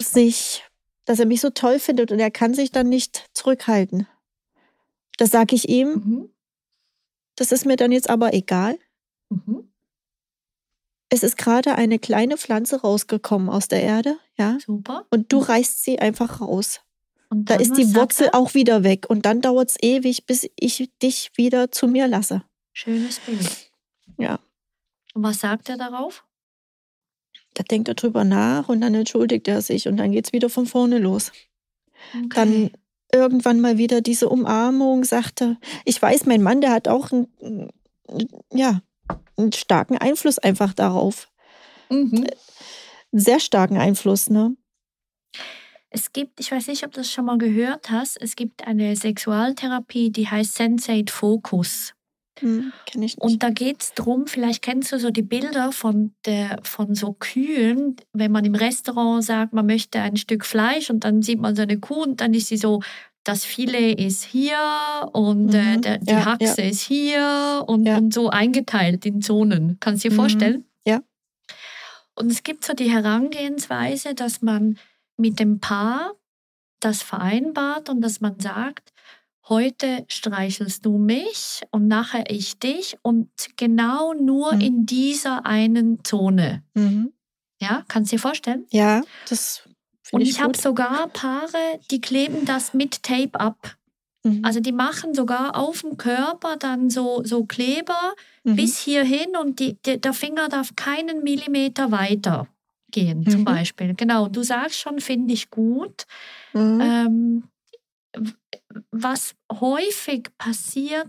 sich, 0.00 0.62
dass 1.04 1.18
er 1.18 1.26
mich 1.26 1.40
so 1.40 1.50
toll 1.50 1.78
findet 1.78 2.12
und 2.12 2.20
er 2.20 2.30
kann 2.30 2.54
sich 2.54 2.70
dann 2.70 2.88
nicht 2.88 3.28
zurückhalten. 3.34 4.06
Das 5.18 5.30
sage 5.30 5.54
ich 5.56 5.68
ihm. 5.68 5.88
Mhm. 5.90 6.33
Das 7.36 7.52
ist 7.52 7.66
mir 7.66 7.76
dann 7.76 7.92
jetzt 7.92 8.10
aber 8.10 8.32
egal. 8.34 8.78
Mhm. 9.30 9.68
Es 11.10 11.22
ist 11.22 11.36
gerade 11.36 11.74
eine 11.76 11.98
kleine 11.98 12.36
Pflanze 12.36 12.80
rausgekommen 12.80 13.48
aus 13.48 13.68
der 13.68 13.82
Erde, 13.82 14.16
ja, 14.36 14.58
Super. 14.64 15.06
und 15.10 15.32
du 15.32 15.38
reißt 15.38 15.84
sie 15.84 15.98
einfach 15.98 16.40
raus. 16.40 16.80
Und 17.30 17.50
Da 17.50 17.56
ist 17.56 17.76
die 17.76 17.94
Wurzel 17.94 18.28
er? 18.28 18.34
auch 18.34 18.54
wieder 18.54 18.82
weg 18.84 19.06
und 19.08 19.24
dann 19.26 19.40
dauert 19.40 19.70
es 19.70 19.76
ewig, 19.82 20.26
bis 20.26 20.48
ich 20.56 20.90
dich 21.02 21.30
wieder 21.36 21.70
zu 21.70 21.86
mir 21.88 22.08
lasse. 22.08 22.42
Schönes 22.72 23.20
Bild. 23.20 23.70
Ja. 24.18 24.40
Und 25.14 25.22
was 25.22 25.40
sagt 25.40 25.68
er 25.68 25.76
darauf? 25.76 26.24
Da 27.54 27.62
denkt 27.62 27.86
er 27.88 27.94
drüber 27.94 28.24
nach 28.24 28.68
und 28.68 28.80
dann 28.80 28.94
entschuldigt 28.94 29.46
er 29.46 29.62
sich 29.62 29.86
und 29.86 29.96
dann 29.96 30.10
geht 30.10 30.26
es 30.26 30.32
wieder 30.32 30.50
von 30.50 30.66
vorne 30.66 30.98
los. 30.98 31.30
Okay. 32.12 32.28
Dann 32.34 32.70
irgendwann 33.14 33.60
mal 33.60 33.78
wieder 33.78 34.00
diese 34.00 34.28
Umarmung, 34.28 35.04
sagte, 35.04 35.56
ich 35.84 36.00
weiß, 36.00 36.26
mein 36.26 36.42
Mann, 36.42 36.60
der 36.60 36.72
hat 36.72 36.88
auch 36.88 37.10
einen, 37.12 37.70
ja, 38.52 38.80
einen 39.36 39.52
starken 39.52 39.96
Einfluss 39.96 40.38
einfach 40.38 40.74
darauf. 40.74 41.28
Mhm. 41.90 42.26
Sehr 43.12 43.40
starken 43.40 43.78
Einfluss, 43.78 44.28
ne? 44.28 44.56
Es 45.90 46.12
gibt, 46.12 46.40
ich 46.40 46.50
weiß 46.50 46.66
nicht, 46.66 46.84
ob 46.84 46.92
du 46.92 47.00
das 47.00 47.12
schon 47.12 47.26
mal 47.26 47.38
gehört 47.38 47.88
hast, 47.88 48.20
es 48.20 48.34
gibt 48.34 48.66
eine 48.66 48.96
Sexualtherapie, 48.96 50.10
die 50.10 50.28
heißt 50.28 50.54
Sensate 50.54 51.12
Focus. 51.12 51.94
Hm, 52.40 52.72
nicht. 52.94 53.18
Und 53.20 53.42
da 53.42 53.50
geht 53.50 53.82
es 53.82 53.92
darum, 53.94 54.26
vielleicht 54.26 54.62
kennst 54.62 54.90
du 54.92 54.98
so 54.98 55.10
die 55.10 55.22
Bilder 55.22 55.70
von, 55.72 56.14
der, 56.26 56.58
von 56.62 56.94
so 56.94 57.12
Kühen, 57.12 57.96
wenn 58.12 58.32
man 58.32 58.44
im 58.44 58.54
Restaurant 58.56 59.22
sagt, 59.24 59.52
man 59.52 59.66
möchte 59.66 60.00
ein 60.00 60.16
Stück 60.16 60.44
Fleisch 60.44 60.90
und 60.90 61.04
dann 61.04 61.22
sieht 61.22 61.40
man 61.40 61.54
so 61.54 61.62
eine 61.62 61.78
Kuh 61.78 62.02
und 62.02 62.20
dann 62.20 62.34
ist 62.34 62.48
sie 62.48 62.56
so, 62.56 62.80
das 63.22 63.44
Filet 63.44 63.94
ist 63.94 64.24
hier 64.24 64.58
und 65.12 65.54
äh, 65.54 65.76
Mhm. 65.76 65.80
der, 65.82 65.98
die 65.98 66.10
Ja, 66.12 66.24
Haxe 66.26 66.62
ist 66.62 66.80
hier 66.82 67.64
und, 67.66 67.86
Ja. 67.86 67.96
und 67.96 68.12
so 68.12 68.28
eingeteilt 68.30 69.06
in 69.06 69.22
Zonen. 69.22 69.78
Kannst 69.80 70.04
du 70.04 70.08
dir 70.08 70.14
Mhm. 70.14 70.18
vorstellen? 70.18 70.64
Ja. 70.84 71.00
Und 72.16 72.30
es 72.30 72.42
gibt 72.42 72.64
so 72.64 72.74
die 72.74 72.90
Herangehensweise, 72.90 74.14
dass 74.14 74.42
man 74.42 74.78
mit 75.16 75.38
dem 75.40 75.60
Paar 75.60 76.12
das 76.80 77.02
vereinbart 77.02 77.88
und 77.88 78.00
dass 78.02 78.20
man 78.20 78.38
sagt, 78.40 78.92
heute 79.48 80.04
streichelst 80.08 80.84
du 80.86 80.98
mich 80.98 81.62
und 81.70 81.86
nachher 81.88 82.30
ich 82.30 82.58
dich 82.58 82.96
und 83.02 83.28
genau 83.56 84.14
nur 84.14 84.54
Mhm. 84.54 84.60
in 84.60 84.86
dieser 84.86 85.44
einen 85.46 86.02
Zone. 86.04 86.62
Mhm. 86.74 87.12
Ja, 87.60 87.84
kannst 87.88 88.10
du 88.12 88.16
dir 88.16 88.20
vorstellen? 88.20 88.66
Ja, 88.70 89.02
das 89.28 89.62
Und 89.64 89.74
finde 90.02 90.24
ich, 90.24 90.30
ich, 90.32 90.40
habe 90.40 90.56
sogar 90.56 91.08
Paare, 91.08 91.80
die 91.90 92.00
kleben 92.00 92.44
das 92.44 92.74
mit 92.74 93.02
Tape 93.02 93.38
ab. 93.38 93.76
Mhm. 94.24 94.44
Also 94.44 94.60
die 94.60 94.72
machen 94.72 95.14
sogar 95.14 95.56
auf 95.56 95.82
dem 95.82 95.96
Körper 95.96 96.56
dann 96.56 96.90
so, 96.90 97.22
so 97.24 97.44
Kleber 97.44 98.14
Mhm. 98.44 98.56
bis 98.56 98.78
hierhin 98.78 99.36
und 99.40 99.60
die, 99.60 99.78
die, 99.86 100.00
der 100.00 100.12
Finger 100.12 100.48
darf 100.48 100.74
keinen 100.76 101.22
Millimeter 101.22 101.90
weiter 101.90 102.48
gehen, 102.90 103.28
zum 103.28 103.40
Mhm. 103.40 103.44
Beispiel. 103.44 103.94
Genau, 103.94 104.28
du 104.28 104.42
sagst 104.42 104.78
schon, 104.80 105.00
finde 105.00 105.34
ich 105.34 105.50
gut. 105.50 106.04
Mhm. 106.52 106.80
Ähm, 106.80 107.44
was 108.90 109.34
häufig 109.52 110.28
passiert, 110.38 111.08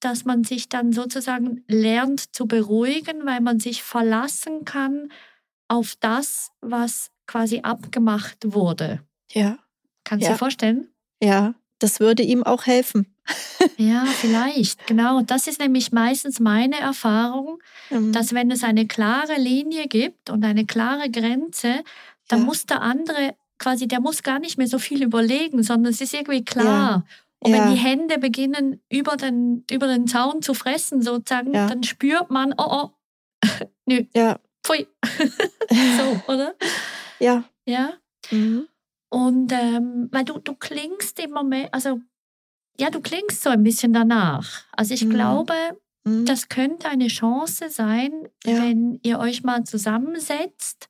dass 0.00 0.24
man 0.24 0.44
sich 0.44 0.68
dann 0.68 0.92
sozusagen 0.92 1.64
lernt 1.68 2.34
zu 2.34 2.46
beruhigen, 2.46 3.24
weil 3.26 3.40
man 3.40 3.60
sich 3.60 3.82
verlassen 3.82 4.64
kann 4.64 5.12
auf 5.68 5.94
das, 6.00 6.50
was 6.60 7.10
quasi 7.26 7.60
abgemacht 7.62 8.38
wurde. 8.44 9.00
ja, 9.30 9.58
Kannst 10.04 10.24
du 10.24 10.26
Ja. 10.28 10.32
dir 10.34 10.38
vorstellen? 10.38 10.88
ja, 11.22 11.54
das 11.78 12.00
würde 12.00 12.22
ihm 12.22 12.42
auch 12.42 12.66
helfen. 12.66 13.14
Ja, 13.78 14.04
vielleicht, 14.06 14.86
genau. 14.86 15.22
Das 15.22 15.46
ist 15.46 15.58
nämlich 15.60 15.92
meistens 15.92 16.40
meine 16.40 16.78
Erfahrung, 16.78 17.58
Mhm. 17.90 18.12
dass 18.12 18.34
wenn 18.34 18.50
es 18.50 18.64
eine 18.64 18.86
klare 18.86 19.36
Linie 19.38 19.86
gibt 19.88 20.28
und 20.30 20.44
eine 20.44 20.66
klare 20.66 21.10
Grenze, 21.10 21.82
dann 22.28 22.40
Ja. 22.40 22.44
muss 22.44 22.66
der 22.66 22.82
andere 22.82 23.34
quasi, 23.62 23.86
der 23.88 24.00
muss 24.00 24.22
gar 24.22 24.38
nicht 24.38 24.58
mehr 24.58 24.66
so 24.68 24.78
viel 24.78 25.02
überlegen, 25.02 25.62
sondern 25.62 25.92
es 25.92 26.00
ist 26.00 26.14
irgendwie 26.14 26.44
klar. 26.44 27.04
Und 27.38 27.52
Ja. 27.52 27.58
wenn 27.66 27.74
die 27.74 27.80
Hände 27.80 28.18
beginnen, 28.18 28.80
über 28.90 29.16
den, 29.16 29.64
über 29.70 29.86
den 29.88 30.06
Zaun 30.06 30.42
zu 30.42 30.54
fressen, 30.54 31.02
sozusagen, 31.02 31.54
Ja. 31.54 31.66
dann 31.68 31.82
spürt 31.82 32.30
man, 32.30 32.54
oh, 32.58 32.66
oh, 32.68 32.90
nö, 33.86 34.04
ja, 34.14 34.38
pfui. 34.64 34.86
so, 35.70 36.32
oder? 36.32 36.54
ja. 37.18 37.44
Ja. 37.66 37.94
Mhm. 38.30 38.68
Und 39.10 39.52
ähm, 39.52 40.08
weil 40.12 40.24
du, 40.24 40.38
du 40.38 40.54
klingst 40.54 41.18
im 41.20 41.30
Moment, 41.32 41.68
also 41.72 42.00
ja, 42.80 42.90
du 42.90 43.00
klingst 43.00 43.42
so 43.42 43.50
ein 43.50 43.62
bisschen 43.62 43.92
danach. 43.92 44.64
Also 44.72 44.94
ich 44.94 45.04
Mhm. 45.04 45.10
glaube, 45.10 45.54
Mhm. 46.04 46.24
das 46.26 46.48
könnte 46.48 46.88
eine 46.88 47.06
Chance 47.08 47.70
sein, 47.70 48.10
Ja. 48.44 48.62
wenn 48.62 48.98
ihr 49.02 49.18
euch 49.20 49.42
mal 49.44 49.62
zusammensetzt 49.64 50.88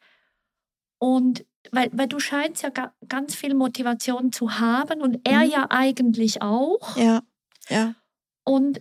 und 0.99 1.45
weil, 1.70 1.90
weil 1.92 2.08
du 2.08 2.18
scheinst 2.18 2.62
ja 2.62 2.70
ga, 2.70 2.92
ganz 3.08 3.34
viel 3.34 3.54
Motivation 3.54 4.32
zu 4.32 4.58
haben 4.58 5.00
und 5.00 5.20
er 5.26 5.44
Mhm. 5.44 5.50
ja 5.50 5.66
eigentlich 5.70 6.42
auch. 6.42 6.96
ja, 6.96 7.22
ja, 7.68 7.94
Und 8.44 8.80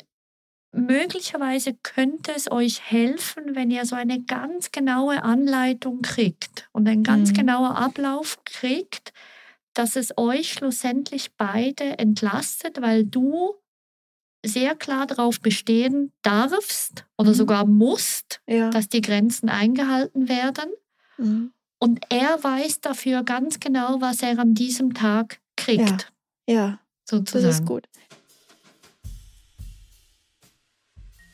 möglicherweise 0.73 1.73
könnte 1.83 2.31
es 2.35 2.49
euch 2.51 2.81
helfen, 2.89 3.55
wenn 3.55 3.71
ihr 3.71 3.85
so 3.85 3.95
eine 3.95 4.21
ganz 4.23 4.71
genaue 4.71 5.23
Anleitung 5.23 6.01
kriegt 6.01 6.69
und 6.71 6.87
ein 6.87 7.03
ganz 7.03 7.31
Mhm. 7.31 7.35
genauer 7.35 7.77
Ablauf 7.77 8.39
kriegt, 8.45 9.13
dass 9.73 9.95
es 9.95 10.17
euch 10.17 10.53
schlussendlich 10.53 11.33
beide 11.35 11.99
entlastet, 11.99 12.81
weil 12.81 13.05
du 13.05 13.55
sehr 14.43 14.75
klar 14.75 15.05
darauf 15.05 15.39
bestehen 15.39 16.11
darfst 16.23 17.05
oder 17.17 17.29
Mhm. 17.31 17.35
sogar 17.35 17.65
musst, 17.67 18.41
ja. 18.47 18.69
dass 18.69 18.89
die 18.89 19.01
Grenzen 19.01 19.49
eingehalten 19.49 20.27
werden. 20.29 20.71
Mhm. 21.17 21.53
Und 21.83 21.99
er 22.09 22.43
weiß 22.43 22.81
dafür 22.81 23.23
ganz 23.23 23.59
genau, 23.59 24.01
was 24.01 24.21
er 24.21 24.37
an 24.37 24.53
diesem 24.53 24.93
Tag 24.93 25.39
kriegt, 25.55 26.13
ja, 26.47 26.79
das 27.07 27.19
sozusagen. 27.19 27.49
ist 27.49 27.65
gut. 27.65 27.87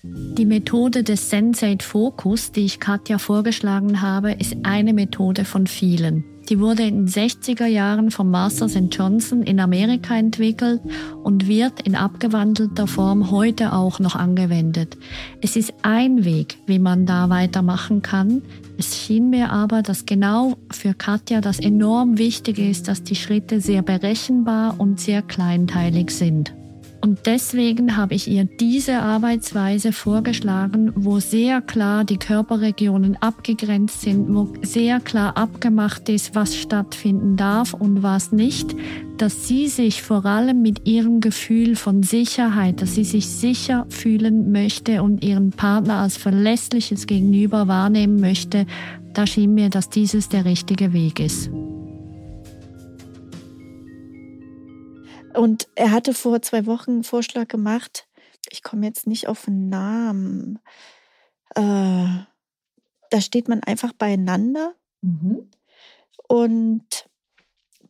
Die 0.03 0.45
Methode 0.45 1.03
des 1.03 1.29
Sensate 1.29 1.85
Focus, 1.85 2.53
die 2.53 2.63
ich 2.63 2.79
Katja 2.79 3.17
vorgeschlagen 3.17 4.01
habe, 4.01 4.31
ist 4.31 4.55
eine 4.63 4.93
Methode 4.93 5.43
von 5.43 5.67
vielen. 5.67 6.23
Die 6.47 6.61
wurde 6.61 6.83
in 6.83 7.07
den 7.07 7.09
60er 7.09 7.65
Jahren 7.65 8.09
von 8.09 8.31
Masters 8.31 8.77
Johnson 8.89 9.43
in 9.43 9.59
Amerika 9.59 10.15
entwickelt 10.15 10.79
und 11.23 11.49
wird 11.49 11.81
in 11.81 11.95
abgewandelter 11.95 12.87
Form 12.87 13.31
heute 13.31 13.73
auch 13.73 13.99
noch 13.99 14.15
angewendet. 14.15 14.97
Es 15.41 15.57
ist 15.57 15.73
ein 15.81 16.23
Weg, 16.23 16.57
wie 16.67 16.79
man 16.79 17.05
da 17.05 17.29
weitermachen 17.29 18.01
kann. 18.01 18.43
Es 18.80 18.95
schien 18.95 19.32
mir 19.32 19.51
aber, 19.51 19.82
dass 19.82 20.05
genau 20.05 20.55
für 20.71 20.93
Katja 20.93 21.41
das 21.41 21.59
enorm 21.59 22.19
wichtig 22.19 22.59
ist, 22.59 22.88
dass 22.88 23.01
die 23.01 23.15
Schritte 23.15 23.59
sehr 23.59 23.82
berechenbar 23.82 24.75
und 24.78 24.99
sehr 24.99 25.23
kleinteilig 25.23 26.11
sind. 26.11 26.53
Und 27.08 27.26
deswegen 27.26 27.95
habe 27.95 28.16
ich 28.16 28.28
ihr 28.28 28.43
diese 28.43 28.99
Arbeitsweise 28.99 29.93
vorgeschlagen, 29.93 30.91
wo 30.93 31.22
sehr 31.22 31.62
klar 31.62 32.03
die 32.03 32.18
Körperregionen 32.18 33.16
abgegrenzt 33.22 34.01
sind, 34.01 34.28
wo 34.28 34.51
sehr 34.62 34.99
klar 34.99 35.38
abgemacht 35.38 36.10
ist, 36.10 36.36
was 36.36 36.58
stattfinden 36.58 37.38
darf 37.38 37.74
und 37.74 38.03
was 38.03 38.34
nicht, 38.34 38.76
dass 39.16 39.47
sie 39.47 39.70
sich 39.70 40.03
vor 40.03 40.26
allem 40.26 40.62
mit 40.62 40.86
ihrem 40.86 41.22
Gefühl 41.22 41.78
von 41.78 42.03
Sicherheit, 42.03 42.82
dass 42.82 42.95
sie 42.95 43.05
sich 43.05 43.26
sicher 43.26 43.86
fühlen 43.88 44.51
möchte 44.51 45.01
und 45.01 45.24
ihren 45.24 45.51
Partner 45.51 45.99
als 45.99 46.18
verlässliches 46.18 47.08
Gegenüber 47.08 47.70
wahrnehmen 47.70 48.20
möchte, 48.20 48.66
da 49.14 49.26
schien 49.26 49.53
mir, 49.53 49.70
dass 49.70 49.89
dieses 49.89 50.28
der 50.28 50.43
richtige 50.43 50.91
Weg 50.91 51.22
ist. 51.22 51.49
Und 55.38 55.67
er 55.75 55.91
hatte 55.91 56.13
vor 56.13 56.41
zwei 56.41 56.65
Wochen 56.65 56.91
einen 56.91 57.03
Vorschlag 57.03 57.47
gemacht. 57.47 58.07
Ich 58.49 58.63
komme 58.63 58.85
jetzt 58.85 59.07
nicht 59.07 59.27
auf 59.27 59.45
den 59.45 59.69
Namen. 59.69 60.59
Äh, 61.55 61.61
da 63.09 63.21
steht 63.21 63.47
man 63.47 63.63
einfach 63.63 63.93
beieinander 63.93 64.73
und 66.27 67.07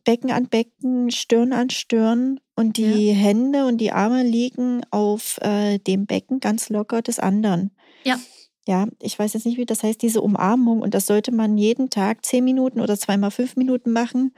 Becken 0.04 0.30
an 0.30 0.48
Becken, 0.48 1.10
Stirn 1.10 1.52
an 1.52 1.70
Stirn 1.70 2.40
und 2.54 2.76
die 2.76 3.12
Hände 3.12 3.66
und 3.66 3.78
die 3.78 3.92
Arme 3.92 4.22
liegen 4.22 4.82
auf 4.90 5.38
äh, 5.42 5.78
dem 5.78 6.06
Becken 6.06 6.40
ganz 6.40 6.68
locker 6.68 7.02
des 7.02 7.18
anderen. 7.18 7.70
Ja. 8.04 8.18
Ja, 8.66 8.86
ich 9.00 9.18
weiß 9.18 9.32
jetzt 9.32 9.46
nicht, 9.46 9.56
wie 9.56 9.64
das 9.64 9.82
heißt, 9.82 10.02
diese 10.02 10.20
Umarmung. 10.20 10.82
Und 10.82 10.92
das 10.92 11.06
sollte 11.06 11.32
man 11.32 11.56
jeden 11.56 11.88
Tag 11.88 12.26
zehn 12.26 12.44
Minuten 12.44 12.80
oder 12.80 12.98
zweimal 12.98 13.30
fünf 13.30 13.56
Minuten 13.56 13.92
machen. 13.92 14.34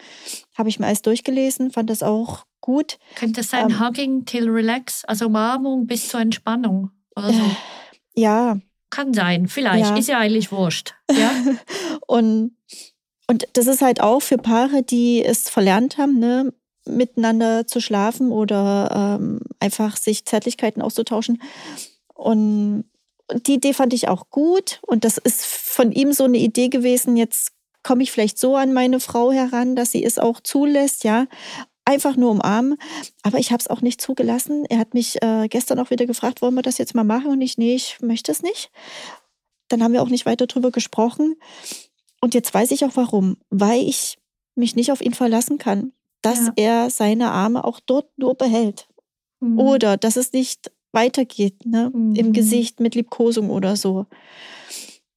Habe 0.57 0.69
ich 0.69 0.79
mir 0.79 0.87
alles 0.87 1.03
durchgelesen, 1.03 1.73
fand 1.73 1.91
das 1.91 2.05
auch 2.05 2.45
gut. 2.61 2.99
Könnte 3.15 3.41
es 3.41 3.51
sein 3.51 3.71
Ähm. 3.71 3.81
Hugging 3.81 4.25
till 4.25 4.49
Relax, 4.49 5.05
also 5.05 5.27
Umarmung 5.27 5.87
bis 5.87 6.09
zur 6.09 6.21
Entspannung 6.21 6.91
oder 7.17 7.33
so? 7.33 7.43
Ja, 8.15 8.59
Kann 8.91 9.15
sein, 9.15 9.47
vielleicht. 9.47 9.91
Ja. 9.91 9.97
Ist 9.97 10.09
ja 10.09 10.19
eigentlich 10.19 10.51
wurscht. 10.51 10.95
Ja? 11.11 11.31
Und, 12.07 12.53
und 13.29 13.47
das 13.53 13.69
ist 13.69 13.83
halt 13.83 14.01
auch 14.01 14.21
für 14.21 14.37
Paare, 14.37 14.83
die 14.83 15.25
es 15.25 15.49
verlernt 15.49 15.97
haben, 15.97 16.19
ne, 16.19 16.53
miteinander 16.85 17.69
zu 17.69 17.81
schlafen 17.81 18.33
oder 18.33 19.19
ähm, 19.21 19.41
einfach 19.61 19.97
sich 19.97 20.25
Zärtlichkeiten 20.25 20.83
auszutauschen. 20.83 21.41
Und, 22.15 22.85
und 23.29 23.47
die 23.47 23.55
Idee 23.55 23.75
fand 23.75 23.95
ich 23.95 24.09
auch 24.09 24.31
gut. 24.31 24.81
Und 24.83 25.05
das 25.05 25.19
ist 25.19 25.47
von 25.47 25.93
ihm 25.93 26.13
so 26.13 26.25
eine 26.25 26.39
Idee 26.39 26.69
gewesen, 26.69 27.17
jetzt 27.17 27.53
komme 27.83 28.03
ich 28.03 28.13
vielleicht 28.13 28.39
so 28.39 28.57
an 28.57 28.73
meine 28.73 29.01
Frau 29.01 29.33
heran, 29.33 29.77
dass 29.77 29.93
sie 29.93 30.05
es 30.05 30.19
auch 30.19 30.41
zulässt, 30.41 31.05
ja. 31.05 31.27
Einfach 31.91 32.17
nur 32.17 32.31
umarmen. 32.31 32.79
Aber 33.25 33.39
ich 33.39 33.51
habe 33.51 33.61
es 33.61 33.67
auch 33.67 33.81
nicht 33.81 34.01
zugelassen. 34.01 34.65
Er 34.67 34.79
hat 34.79 34.95
mich 34.95 35.21
äh, 35.23 35.49
gestern 35.49 35.81
auch 35.81 35.91
wieder 35.91 36.07
gefragt, 36.07 36.41
wollen 36.41 36.55
wir 36.55 36.63
das 36.63 36.79
jetzt 36.79 36.95
mal 36.95 37.03
machen? 37.03 37.33
Und 37.33 37.41
ich, 37.41 37.59
nee, 37.59 37.75
ich 37.75 38.01
möchte 38.01 38.31
es 38.31 38.43
nicht. 38.43 38.71
Dann 39.67 39.83
haben 39.83 39.93
wir 39.93 40.01
auch 40.03 40.09
nicht 40.09 40.25
weiter 40.25 40.47
drüber 40.47 40.71
gesprochen. 40.71 41.35
Und 42.21 42.33
jetzt 42.35 42.55
weiß 42.55 42.71
ich 42.71 42.85
auch 42.85 42.95
warum. 42.95 43.39
Weil 43.51 43.81
ich 43.83 44.19
mich 44.55 44.77
nicht 44.77 44.93
auf 44.93 45.01
ihn 45.01 45.15
verlassen 45.15 45.59
kann, 45.59 45.93
dass 46.23 46.47
Ja. 46.47 46.53
er 46.55 46.91
seine 46.91 47.33
Arme 47.33 47.65
auch 47.65 47.81
dort 47.81 48.17
nur 48.17 48.37
behält. 48.37 48.87
Mhm. 49.41 49.59
Oder 49.59 49.97
dass 49.97 50.17
es 50.17 50.33
nicht 50.33 50.71
weitergeht, 50.93 51.67
ne? 51.67 51.91
Mhm. 51.93 52.15
im 52.15 52.33
Gesicht 52.33 52.79
mit 52.79 52.95
Liebkosung 52.95 53.51
oder 53.51 53.75
so. 53.75 54.07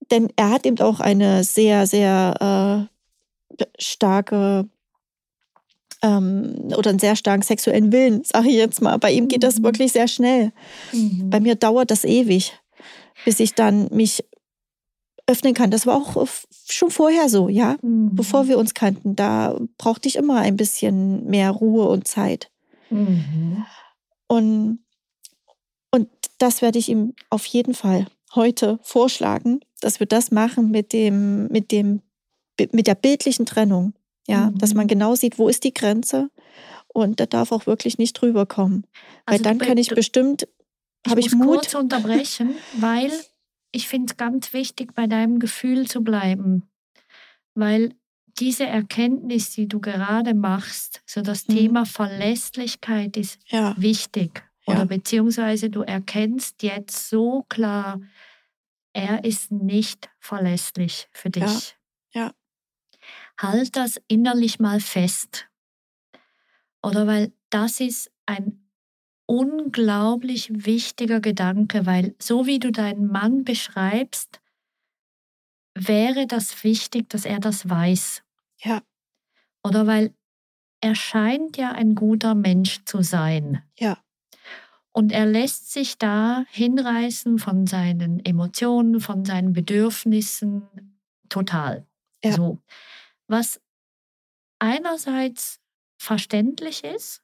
Denn 0.09 0.29
er 0.37 0.49
hat 0.49 0.65
eben 0.65 0.79
auch 0.79 0.99
eine 0.99 1.43
sehr, 1.43 1.85
sehr 1.85 2.87
äh, 3.59 3.65
starke 3.77 4.67
ähm, 6.03 6.69
oder 6.77 6.91
einen 6.91 6.99
sehr 6.99 7.15
starken 7.15 7.41
sexuellen 7.41 7.91
Willen, 7.91 8.23
sage 8.23 8.49
ich 8.49 8.55
jetzt 8.55 8.81
mal. 8.81 8.97
Bei 8.99 9.11
ihm 9.11 9.27
geht 9.27 9.41
das 9.43 9.59
Mhm. 9.59 9.63
wirklich 9.63 9.91
sehr 9.93 10.07
schnell. 10.07 10.51
Mhm. 10.91 11.29
Bei 11.29 11.39
mir 11.39 11.55
dauert 11.55 11.89
das 11.89 12.03
ewig, 12.03 12.53
bis 13.25 13.39
ich 13.39 13.55
dann 13.55 13.87
mich 13.91 14.23
öffnen 15.25 15.53
kann. 15.53 15.71
Das 15.71 15.87
war 15.87 15.95
auch 15.95 16.27
schon 16.69 16.91
vorher 16.91 17.29
so, 17.29 17.47
ja. 17.49 17.77
Mhm. 17.81 18.13
Bevor 18.13 18.47
wir 18.47 18.57
uns 18.57 18.73
kannten, 18.73 19.15
da 19.15 19.57
brauchte 19.77 20.07
ich 20.09 20.17
immer 20.17 20.39
ein 20.39 20.57
bisschen 20.57 21.25
mehr 21.25 21.49
Ruhe 21.51 21.87
und 21.87 22.07
Zeit. 22.07 22.51
Mhm. 22.89 23.65
Und, 24.27 24.79
und 25.91 26.09
das 26.37 26.61
werde 26.61 26.79
ich 26.79 26.89
ihm 26.89 27.13
auf 27.29 27.45
jeden 27.45 27.73
Fall 27.73 28.07
heute 28.35 28.79
vorschlagen, 28.81 29.61
dass 29.79 29.99
wir 30.01 30.07
das 30.07 30.31
machen 30.31 30.71
mit 30.71 30.91
dem, 30.91 31.47
mit 31.47 31.71
dem, 31.71 32.01
mit 32.71 32.87
der 32.87 32.95
bildlichen 32.95 33.45
Trennung. 33.45 33.93
Ja, 34.27 34.49
Mhm. 34.51 34.57
dass 34.57 34.73
man 34.73 34.87
genau 34.87 35.15
sieht, 35.15 35.37
wo 35.37 35.49
ist 35.49 35.63
die 35.63 35.73
Grenze 35.73 36.29
und 36.87 37.19
da 37.19 37.25
darf 37.25 37.51
auch 37.51 37.65
wirklich 37.65 37.97
nicht 37.97 38.13
drüber 38.13 38.45
kommen. 38.45 38.85
Weil 39.25 39.33
Also 39.35 39.43
dann 39.43 39.59
du- 39.59 39.65
kann 39.65 39.77
ich 39.77 39.89
bestimmt, 39.89 40.47
habe 41.07 41.19
ich 41.19 41.31
Mut. 41.33 41.47
kurz 41.47 41.73
unterbrechen, 41.73 42.55
weil 42.73 43.11
ich 43.71 43.87
finde 43.87 44.11
es 44.11 44.17
ganz 44.17 44.53
wichtig, 44.53 44.93
bei 44.95 45.07
deinem 45.07 45.39
Gefühl 45.39 45.87
zu 45.87 46.01
bleiben. 46.03 46.69
Weil 47.55 47.95
diese 48.39 48.65
Erkenntnis, 48.65 49.51
die 49.51 49.67
du 49.67 49.79
gerade 49.79 50.33
machst, 50.33 51.01
so 51.05 51.21
das 51.21 51.47
Mhm. 51.47 51.53
Thema 51.53 51.85
Verlässlichkeit 51.85 53.17
ist 53.17 53.39
Ja, 53.47 53.75
wichtig. 53.77 54.43
Ja. 54.65 54.73
Oder 54.75 54.85
beziehungsweise 54.85 55.69
du 55.69 55.81
erkennst 55.81 56.63
jetzt 56.63 57.09
so 57.09 57.43
klar, 57.49 57.99
er 58.93 59.23
ist 59.25 59.51
nicht 59.51 60.09
verlässlich 60.19 61.09
für 61.11 61.29
dich. 61.29 61.75
ja. 62.13 62.31
Halt 63.39 63.75
das 63.75 63.99
innerlich 64.07 64.59
mal 64.59 64.79
fest. 64.79 65.47
Oder 66.81 67.07
weil 67.07 67.33
das 67.49 67.79
ist 67.79 68.11
ein 68.25 68.69
unglaublich 69.25 70.49
wichtiger 70.51 71.19
Gedanke, 71.19 71.85
weil 71.85 72.15
so 72.19 72.45
wie 72.45 72.59
du 72.59 72.71
deinen 72.71 73.07
Mann 73.07 73.43
beschreibst, 73.43 74.41
wäre 75.75 76.27
das 76.27 76.63
wichtig, 76.63 77.09
dass 77.09 77.25
er 77.25 77.39
das 77.39 77.69
weiß. 77.69 78.23
Ja. 78.59 78.81
Oder 79.63 79.87
weil 79.87 80.13
er 80.81 80.95
scheint 80.95 81.57
ja 81.57 81.71
ein 81.71 81.95
guter 81.95 82.35
Mensch 82.35 82.83
zu 82.85 83.01
sein. 83.01 83.63
Ja. 83.79 83.97
Und 84.91 85.11
er 85.11 85.25
lässt 85.25 85.71
sich 85.71 85.97
da 85.97 86.45
hinreißen 86.49 87.39
von 87.39 87.65
seinen 87.65 88.23
Emotionen, 88.23 88.99
von 88.99 89.25
seinen 89.25 89.53
Bedürfnissen 89.53 90.99
total. 91.29 91.87
Ja. 92.23 92.33
So. 92.33 92.59
Was 93.27 93.59
einerseits 94.59 95.59
verständlich 95.97 96.83
ist, 96.83 97.21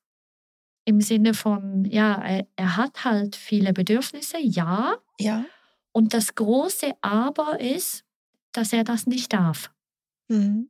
im 0.86 1.02
Sinne 1.02 1.34
von, 1.34 1.86
ja, 1.86 2.16
er, 2.24 2.48
er 2.56 2.78
hat 2.78 3.04
halt 3.06 3.36
viele 3.36 3.74
Bedürfnisse, 3.74 4.38
ja. 4.40 4.98
Ja. 5.20 5.46
Und 5.92 6.14
das 6.14 6.36
große 6.36 6.94
Aber 7.02 7.60
ist, 7.60 8.04
dass 8.54 8.74
er 8.74 8.84
das 8.84 9.06
nicht 9.06 9.34
darf. 9.34 9.72
Mhm. 10.30 10.70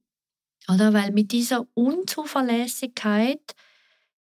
Oder? 0.68 0.94
Weil 0.94 1.12
mit 1.12 1.32
dieser 1.32 1.68
Unzuverlässigkeit 1.74 3.56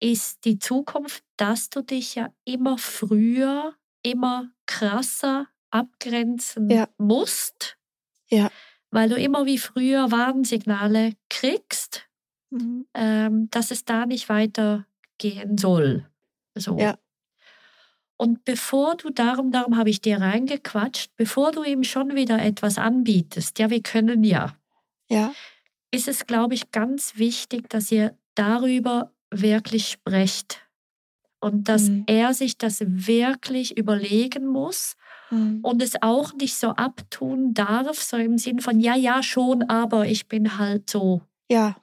ist 0.00 0.44
die 0.44 0.58
Zukunft, 0.58 1.24
dass 1.36 1.70
du 1.70 1.82
dich 1.82 2.14
ja 2.14 2.28
immer 2.44 2.78
früher, 2.78 3.74
immer 4.02 4.50
krasser 4.66 5.46
abgrenzen 5.70 6.68
Ja. 6.70 6.88
musst. 6.98 7.76
Ja. 8.30 8.50
Weil 8.92 9.08
du 9.08 9.16
immer 9.16 9.46
wie 9.46 9.58
früher 9.58 10.10
Warnsignale 10.12 11.14
kriegst, 11.28 12.08
Mhm. 12.50 12.86
ähm, 12.94 13.48
dass 13.50 13.70
es 13.70 13.84
da 13.84 14.04
nicht 14.06 14.28
weitergehen 14.28 15.56
soll. 15.58 16.06
So. 16.54 16.78
Ja. 16.78 16.98
Und 18.18 18.44
bevor 18.44 18.94
du 18.96 19.10
darum, 19.10 19.50
darum 19.50 19.76
habe 19.76 19.90
ich 19.90 20.00
dir 20.00 20.20
reingequatscht, 20.20 21.10
bevor 21.16 21.50
du 21.50 21.64
ihm 21.64 21.82
schon 21.82 22.14
wieder 22.14 22.40
etwas 22.40 22.78
anbietest, 22.78 23.58
ja, 23.58 23.70
wir 23.70 23.82
können 23.82 24.22
ja, 24.22 24.54
Ja. 25.10 25.32
ist 25.90 26.06
es, 26.08 26.26
glaube 26.26 26.54
ich, 26.54 26.70
ganz 26.70 27.16
wichtig, 27.16 27.68
dass 27.70 27.90
ihr 27.90 28.16
darüber 28.34 29.12
wirklich 29.30 29.88
sprecht 29.88 30.60
und 31.40 31.68
dass 31.68 31.88
Mhm. 31.88 32.04
er 32.06 32.34
sich 32.34 32.58
das 32.58 32.78
wirklich 32.86 33.76
überlegen 33.76 34.46
muss 34.46 34.94
Mhm. 35.32 35.60
und 35.64 35.80
es 35.82 35.94
auch 36.02 36.34
nicht 36.34 36.54
so 36.56 36.68
abtun 36.70 37.54
darf, 37.54 38.00
so 38.02 38.18
im 38.18 38.36
Sinn 38.38 38.60
von, 38.60 38.78
ja, 38.80 38.94
ja, 38.94 39.22
schon, 39.22 39.62
aber 39.64 40.06
ich 40.06 40.28
bin 40.28 40.58
halt 40.58 40.90
so, 40.90 41.22
Ja. 41.50 41.76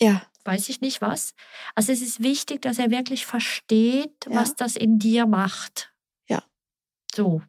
Ja. 0.00 0.22
weiß 0.44 0.68
ich 0.68 0.80
nicht 0.80 1.00
was. 1.00 1.34
Also 1.76 1.92
es 1.92 2.02
ist 2.02 2.20
wichtig, 2.22 2.62
dass 2.62 2.78
er 2.78 2.90
wirklich 2.90 3.24
versteht, 3.24 4.26
Ja. 4.28 4.34
was 4.40 4.56
das 4.56 4.74
in 4.76 4.98
dir 4.98 5.26
macht. 5.26 5.92
Ja. 6.28 6.42
So. 7.14 7.42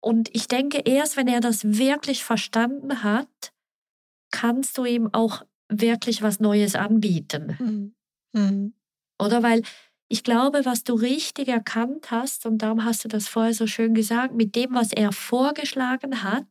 Und 0.00 0.28
ich 0.34 0.48
denke, 0.48 0.78
erst 0.84 1.16
wenn 1.16 1.28
er 1.28 1.40
das 1.40 1.64
wirklich 1.78 2.24
verstanden 2.24 3.02
hat, 3.02 3.52
kannst 4.30 4.78
du 4.78 4.84
ihm 4.84 5.08
auch 5.12 5.42
wirklich 5.68 6.22
was 6.22 6.40
Neues 6.40 6.74
anbieten. 6.76 7.94
Mhm. 8.34 8.40
Mhm. 8.40 8.74
Oder 9.20 9.42
weil 9.42 9.62
ich 10.08 10.24
glaube, 10.24 10.64
was 10.64 10.84
du 10.84 10.94
richtig 10.94 11.48
erkannt 11.48 12.10
hast, 12.10 12.46
und 12.46 12.58
darum 12.58 12.84
hast 12.84 13.04
du 13.04 13.08
das 13.08 13.28
vorher 13.28 13.54
so 13.54 13.66
schön 13.66 13.94
gesagt, 13.94 14.34
mit 14.34 14.56
dem, 14.56 14.74
was 14.74 14.92
er 14.92 15.12
vorgeschlagen 15.12 16.22
hat, 16.22 16.46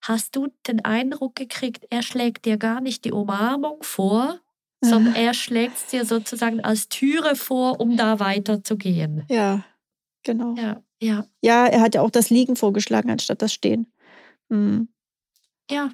hast 0.00 0.36
du 0.36 0.48
den 0.66 0.84
Eindruck 0.84 1.34
gekriegt, 1.34 1.86
er 1.90 2.02
schlägt 2.02 2.44
dir 2.44 2.56
gar 2.56 2.80
nicht 2.80 3.04
die 3.04 3.12
Umarmung 3.12 3.82
vor, 3.82 4.38
sondern 4.82 5.14
er 5.14 5.32
schlägt 5.32 5.76
es 5.76 5.86
dir 5.86 6.04
sozusagen 6.04 6.60
als 6.60 6.88
Türe 6.88 7.36
vor, 7.36 7.80
um 7.80 7.96
da 7.96 8.20
weiterzugehen. 8.20 9.24
Ja. 9.28 9.64
Genau. 10.22 10.54
Ja, 10.56 10.82
ja, 11.00 11.26
Ja, 11.42 11.66
er 11.66 11.80
hat 11.80 11.94
ja 11.94 12.02
auch 12.02 12.10
das 12.10 12.30
Liegen 12.30 12.56
vorgeschlagen 12.56 13.10
anstatt 13.10 13.42
das 13.42 13.52
Stehen. 13.52 13.92
Mhm. 14.48 14.88
ja. 15.70 15.90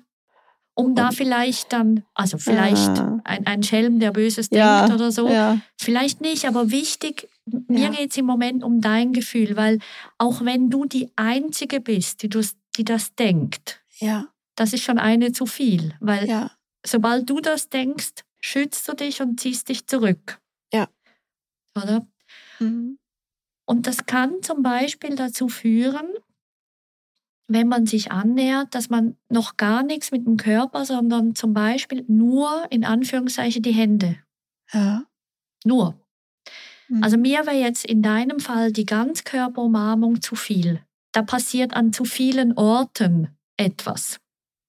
Um 0.81 0.95
da 0.95 1.11
vielleicht 1.11 1.73
dann, 1.73 2.05
also 2.15 2.39
vielleicht 2.39 2.89
Ah. 2.99 3.21
ein, 3.25 3.47
ein 3.47 3.63
Schelm, 3.63 4.01
der 4.01 4.11
Böses 4.13 4.49
Ja, 4.51 4.81
denkt 4.87 4.95
oder 5.01 5.13
so, 5.13 5.29
Ja. 5.29 5.59
Vielleicht 5.79 6.21
nicht, 6.21 6.45
aber 6.47 6.71
wichtig, 6.71 7.29
mir 7.69 7.85
Ja. 7.85 7.91
geht 7.91 8.11
es 8.13 8.17
im 8.17 8.27
Moment 8.27 8.63
um 8.65 8.81
dein 8.81 9.13
Gefühl, 9.13 9.57
weil 9.57 9.79
auch 10.19 10.45
wenn 10.45 10.71
du 10.71 10.85
die 10.85 11.11
Einzige 11.17 11.81
bist, 11.81 12.23
die, 12.23 12.29
das- 12.29 12.57
die 12.77 12.85
das 12.85 13.15
denkt, 13.15 13.83
Ja. 13.99 14.27
das 14.57 14.73
ist 14.73 14.83
schon 14.85 14.99
eine 14.99 15.33
zu 15.33 15.47
viel, 15.47 15.95
weil 16.01 16.29
Ja. 16.29 16.51
sobald 16.87 17.29
du 17.29 17.41
das 17.41 17.69
denkst, 17.69 18.13
schützt 18.41 18.89
du 18.89 18.95
dich 18.95 19.21
und 19.21 19.39
ziehst 19.41 19.69
dich 19.69 19.87
zurück. 19.87 20.39
Ja. 20.73 20.89
Oder? 21.77 22.07
Mhm. 22.59 22.99
Und 23.67 23.87
das 23.87 24.07
kann 24.07 24.43
zum 24.43 24.63
Beispiel 24.63 25.15
dazu 25.15 25.49
führen, 25.49 26.07
wenn 27.53 27.67
man 27.67 27.85
sich 27.85 28.13
annähert, 28.13 28.75
dass 28.77 28.91
man 28.91 29.17
noch 29.29 29.57
gar 29.57 29.83
nichts 29.83 30.13
mit 30.13 30.25
dem 30.25 30.37
Körper, 30.37 30.85
sondern 30.85 31.35
zum 31.35 31.53
Beispiel 31.53 32.05
nur 32.07 32.67
in 32.71 32.85
Anführungszeichen 32.85 33.63
die 33.63 33.73
Hände. 33.73 34.17
Ja. 34.73 35.05
Nur. 35.65 36.01
Mhm. 36.89 37.03
Also 37.03 37.17
mir 37.17 37.47
wäre 37.47 37.57
jetzt 37.57 37.85
in 37.85 38.03
deinem 38.03 38.39
Fall 38.39 38.71
die 38.71 38.87
Ganzkörperumarmung 38.87 40.23
zu 40.23 40.37
viel. 40.37 40.81
Da 41.11 41.23
passiert 41.23 41.75
an 41.75 41.93
zu 41.93 42.05
vielen 42.05 42.57
Orten 42.57 43.37
etwas. 43.57 44.21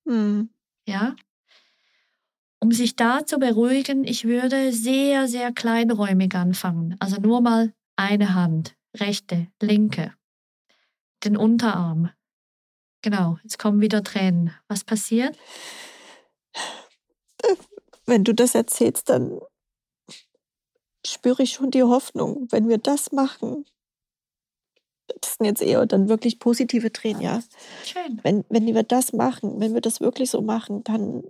Mhm. 0.06 0.50
Ja? 0.88 1.16
Um 2.60 2.72
sich 2.72 2.96
da 2.96 3.28
zu 3.28 3.38
beruhigen, 3.38 4.04
ich 4.06 4.26
würde 4.26 4.74
sehr, 4.74 5.28
sehr 5.28 5.52
kleinräumig 5.52 6.34
anfangen. 6.34 6.96
Also 7.00 7.22
nur 7.22 7.42
mal 7.42 7.74
eine 7.96 8.34
Hand, 8.34 8.76
rechte, 8.98 9.48
linke, 9.62 10.16
den 11.24 11.38
Unterarm. 11.38 12.10
Genau, 13.02 13.38
jetzt 13.44 13.58
kommen 13.58 13.82
wieder 13.82 14.04
Tränen. 14.04 14.54
Was 14.68 14.84
passiert? 14.84 15.38
Wenn 18.06 18.24
du 18.24 18.34
das 18.34 18.56
erzählst, 18.56 19.10
dann 19.10 19.40
spüre 21.06 21.44
ich 21.44 21.54
schon 21.54 21.72
die 21.72 21.84
Hoffnung, 21.84 22.48
wenn 22.52 22.70
wir 22.70 22.78
das 22.78 23.12
machen. 23.12 23.66
Das 25.20 25.36
sind 25.36 25.46
jetzt 25.46 25.62
eher 25.62 25.86
dann 25.86 26.10
wirklich 26.10 26.40
positive 26.40 26.92
Tränen, 26.92 27.22
ja. 27.22 27.44
Schön. 27.84 28.20
Wenn, 28.24 28.46
wenn 28.50 28.66
wir 28.66 28.84
das 28.84 29.14
machen, 29.14 29.60
wenn 29.60 29.74
wir 29.74 29.82
das 29.82 30.00
wirklich 30.00 30.30
so 30.30 30.42
machen, 30.42 30.84
dann, 30.84 31.24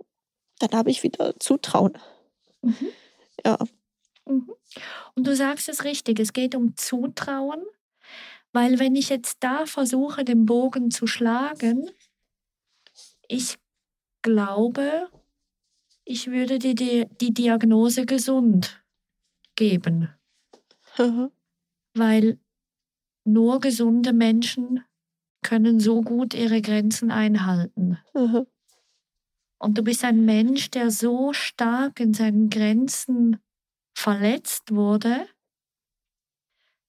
dann 0.58 0.72
habe 0.72 0.90
ich 0.90 1.02
wieder 1.02 1.38
Zutrauen. 1.40 1.96
Mhm. 2.60 2.88
Ja. 3.44 3.58
Mhm. 4.26 4.52
Und 5.14 5.26
du 5.26 5.34
sagst 5.34 5.68
es 5.68 5.84
richtig, 5.84 6.20
es 6.20 6.32
geht 6.32 6.54
um 6.54 6.76
Zutrauen, 6.76 7.64
weil 8.52 8.78
wenn 8.78 8.94
ich 8.96 9.08
jetzt 9.08 9.38
da 9.42 9.66
versuche, 9.66 10.24
den 10.24 10.46
Bogen 10.46 10.90
zu 10.90 11.06
schlagen, 11.06 11.90
ich 13.28 13.58
glaube, 14.22 15.08
ich 16.04 16.28
würde 16.30 16.58
dir 16.58 16.74
die, 16.74 17.06
die 17.20 17.32
Diagnose 17.32 18.06
gesund 18.06 18.84
geben, 19.56 20.08
weil 21.94 22.38
nur 23.24 23.60
gesunde 23.60 24.12
Menschen 24.12 24.84
können 25.42 25.80
so 25.80 26.02
gut 26.02 26.34
ihre 26.34 26.60
Grenzen 26.60 27.10
einhalten. 27.10 27.98
Und 29.58 29.78
du 29.78 29.82
bist 29.82 30.04
ein 30.04 30.24
Mensch, 30.24 30.70
der 30.70 30.90
so 30.90 31.32
stark 31.32 32.00
in 32.00 32.14
seinen 32.14 32.50
Grenzen 32.50 33.38
verletzt 33.94 34.72
wurde, 34.74 35.26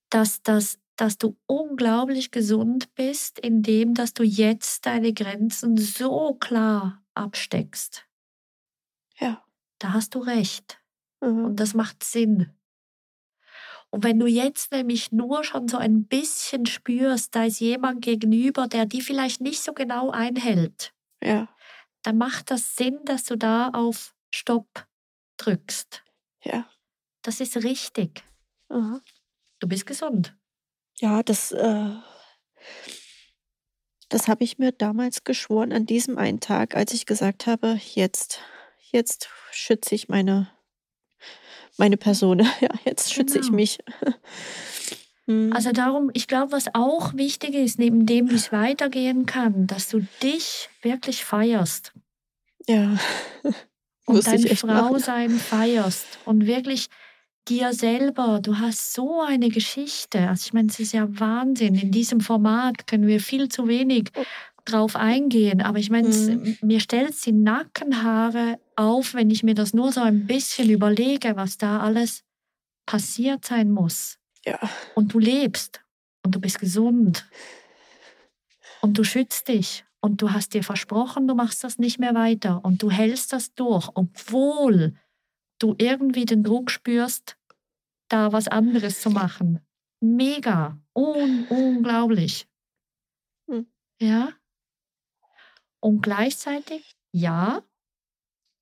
dass, 0.09 0.41
das, 0.41 0.79
dass 0.95 1.17
du 1.17 1.37
unglaublich 1.47 2.31
gesund 2.31 2.93
bist, 2.95 3.39
indem 3.39 3.93
dass 3.93 4.13
du 4.13 4.23
jetzt 4.23 4.85
deine 4.85 5.13
Grenzen 5.13 5.77
so 5.77 6.35
klar 6.35 7.03
absteckst. 7.13 8.05
Ja. 9.19 9.43
Da 9.79 9.93
hast 9.93 10.15
du 10.15 10.19
recht. 10.19 10.79
Mhm. 11.21 11.45
Und 11.45 11.55
das 11.59 11.73
macht 11.73 12.03
Sinn. 12.03 12.53
Und 13.89 14.03
wenn 14.03 14.17
du 14.19 14.25
jetzt 14.27 14.71
nämlich 14.71 15.11
nur 15.11 15.43
schon 15.43 15.67
so 15.67 15.77
ein 15.77 16.05
bisschen 16.05 16.65
spürst, 16.65 17.35
da 17.35 17.45
ist 17.45 17.59
jemand 17.59 18.01
gegenüber, 18.01 18.67
der 18.67 18.85
die 18.85 19.01
vielleicht 19.01 19.39
nicht 19.41 19.61
so 19.61 19.73
genau 19.73 20.09
einhält, 20.09 20.93
Ja. 21.21 21.47
dann 22.01 22.17
macht 22.17 22.49
das 22.49 22.75
Sinn, 22.75 22.99
dass 23.05 23.23
du 23.25 23.35
da 23.37 23.69
auf 23.69 24.15
Stopp 24.33 24.87
drückst. 25.37 26.03
Ja. 26.43 26.67
Das 27.21 27.39
ist 27.39 27.57
richtig. 27.57 28.23
Mhm. 28.69 29.01
Du 29.59 29.67
bist 29.67 29.85
gesund. 29.85 30.35
Ja, 31.03 31.21
das, 31.21 31.51
äh, 31.51 31.89
das 34.07 34.29
habe 34.29 34.45
ich 34.45 34.57
mir 34.57 34.71
damals 34.71 35.25
geschworen 35.25 35.73
an 35.73 35.85
diesem 35.85 36.17
einen 36.17 36.39
Tag, 36.39 36.77
als 36.77 36.93
ich 36.93 37.05
gesagt 37.05 37.45
habe, 37.45 37.77
jetzt, 37.93 38.39
jetzt 38.89 39.27
schütze 39.51 39.95
ich 39.95 40.07
meine, 40.07 40.49
meine 41.77 41.97
Person. 41.97 42.39
Ja, 42.61 42.69
jetzt 42.85 43.11
schütze 43.13 43.37
ich 43.39 43.47
Genau. 43.47 43.55
mich. 43.57 43.79
Hm, 45.25 45.51
Also 45.53 45.71
darum, 45.71 46.09
ich 46.13 46.27
glaube, 46.27 46.51
was 46.51 46.65
auch 46.73 47.13
wichtig 47.13 47.53
ist, 47.53 47.79
neben 47.79 48.05
dem, 48.05 48.29
wie 48.29 48.35
es 48.35 48.51
weitergehen 48.51 49.25
kann, 49.25 49.67
dass 49.67 49.87
du 49.87 50.05
dich 50.21 50.69
wirklich 50.81 51.23
feierst 51.23 51.93
ja. 52.67 52.97
und 54.05 54.15
Muss 54.15 54.25
dein 54.25 54.45
ich. 54.45 54.59
Frausein 54.59 55.31
feierst 55.31 56.19
und 56.25 56.45
wirklich 56.45 56.89
dir 57.49 57.73
selber, 57.73 58.39
du 58.41 58.57
hast 58.59 58.93
so 58.93 59.21
eine 59.21 59.49
Geschichte. 59.49 60.29
Also 60.29 60.47
ich 60.47 60.53
meine, 60.53 60.69
es 60.69 60.79
ist 60.79 60.93
ja 60.93 61.07
Wahnsinn. 61.19 61.75
In 61.75 61.91
diesem 61.91 62.21
Format 62.21 62.87
können 62.87 63.07
wir 63.07 63.19
viel 63.19 63.49
zu 63.49 63.67
wenig 63.67 64.09
drauf 64.65 64.95
eingehen, 64.95 65.61
aber 65.61 65.77
ich 65.79 65.89
meine, 65.89 66.07
Mhm. 66.07 66.57
mir 66.61 66.79
stellt 66.79 67.13
die 67.25 67.33
Nackenhaare 67.33 68.59
auf, 68.77 69.13
wenn 69.13 69.29
ich 69.29 69.43
mir 69.43 69.55
das 69.55 69.73
nur 69.73 69.91
so 69.91 69.99
ein 70.01 70.25
bisschen 70.25 70.69
überlege, 70.69 71.35
was 71.35 71.57
da 71.57 71.79
alles 71.81 72.23
passiert 72.85 73.43
sein 73.45 73.71
muss. 73.71 74.17
Ja. 74.45 74.59
Und 74.95 75.13
du 75.13 75.19
lebst 75.19 75.81
und 76.23 76.35
du 76.35 76.39
bist 76.39 76.59
gesund 76.59 77.25
und 78.81 78.97
du 78.97 79.03
schützt 79.03 79.47
dich 79.49 79.85
und 80.01 80.21
du 80.21 80.31
hast 80.31 80.53
dir 80.53 80.63
versprochen, 80.63 81.27
du 81.27 81.35
machst 81.35 81.63
das 81.63 81.77
nicht 81.77 81.99
mehr 81.99 82.13
weiter 82.15 82.63
und 82.63 82.81
du 82.83 82.89
hältst 82.89 83.33
das 83.33 83.53
durch, 83.53 83.89
obwohl 83.95 84.95
du 85.63 85.75
irgendwie 85.79 86.25
den 86.25 86.43
Druck 86.43 86.71
spürst, 86.71 87.37
da 88.09 88.33
was 88.33 88.47
anderes 88.49 89.01
zu 89.01 89.09
machen. 89.11 89.59
Mega, 90.01 90.79
Un 90.95 91.47
unglaublich. 91.49 92.47
Hm. 93.49 93.65
Ja. 94.01 94.33
Und 95.79 96.01
gleichzeitig, 96.01 96.95
ja, 97.11 97.61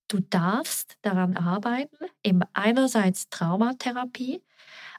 du 0.08 0.20
darfst 0.20 0.98
daran 1.04 1.38
arbeiten, 1.38 2.06
eben 2.24 2.42
einerseits 2.54 3.30
Traumatherapie, 3.30 4.42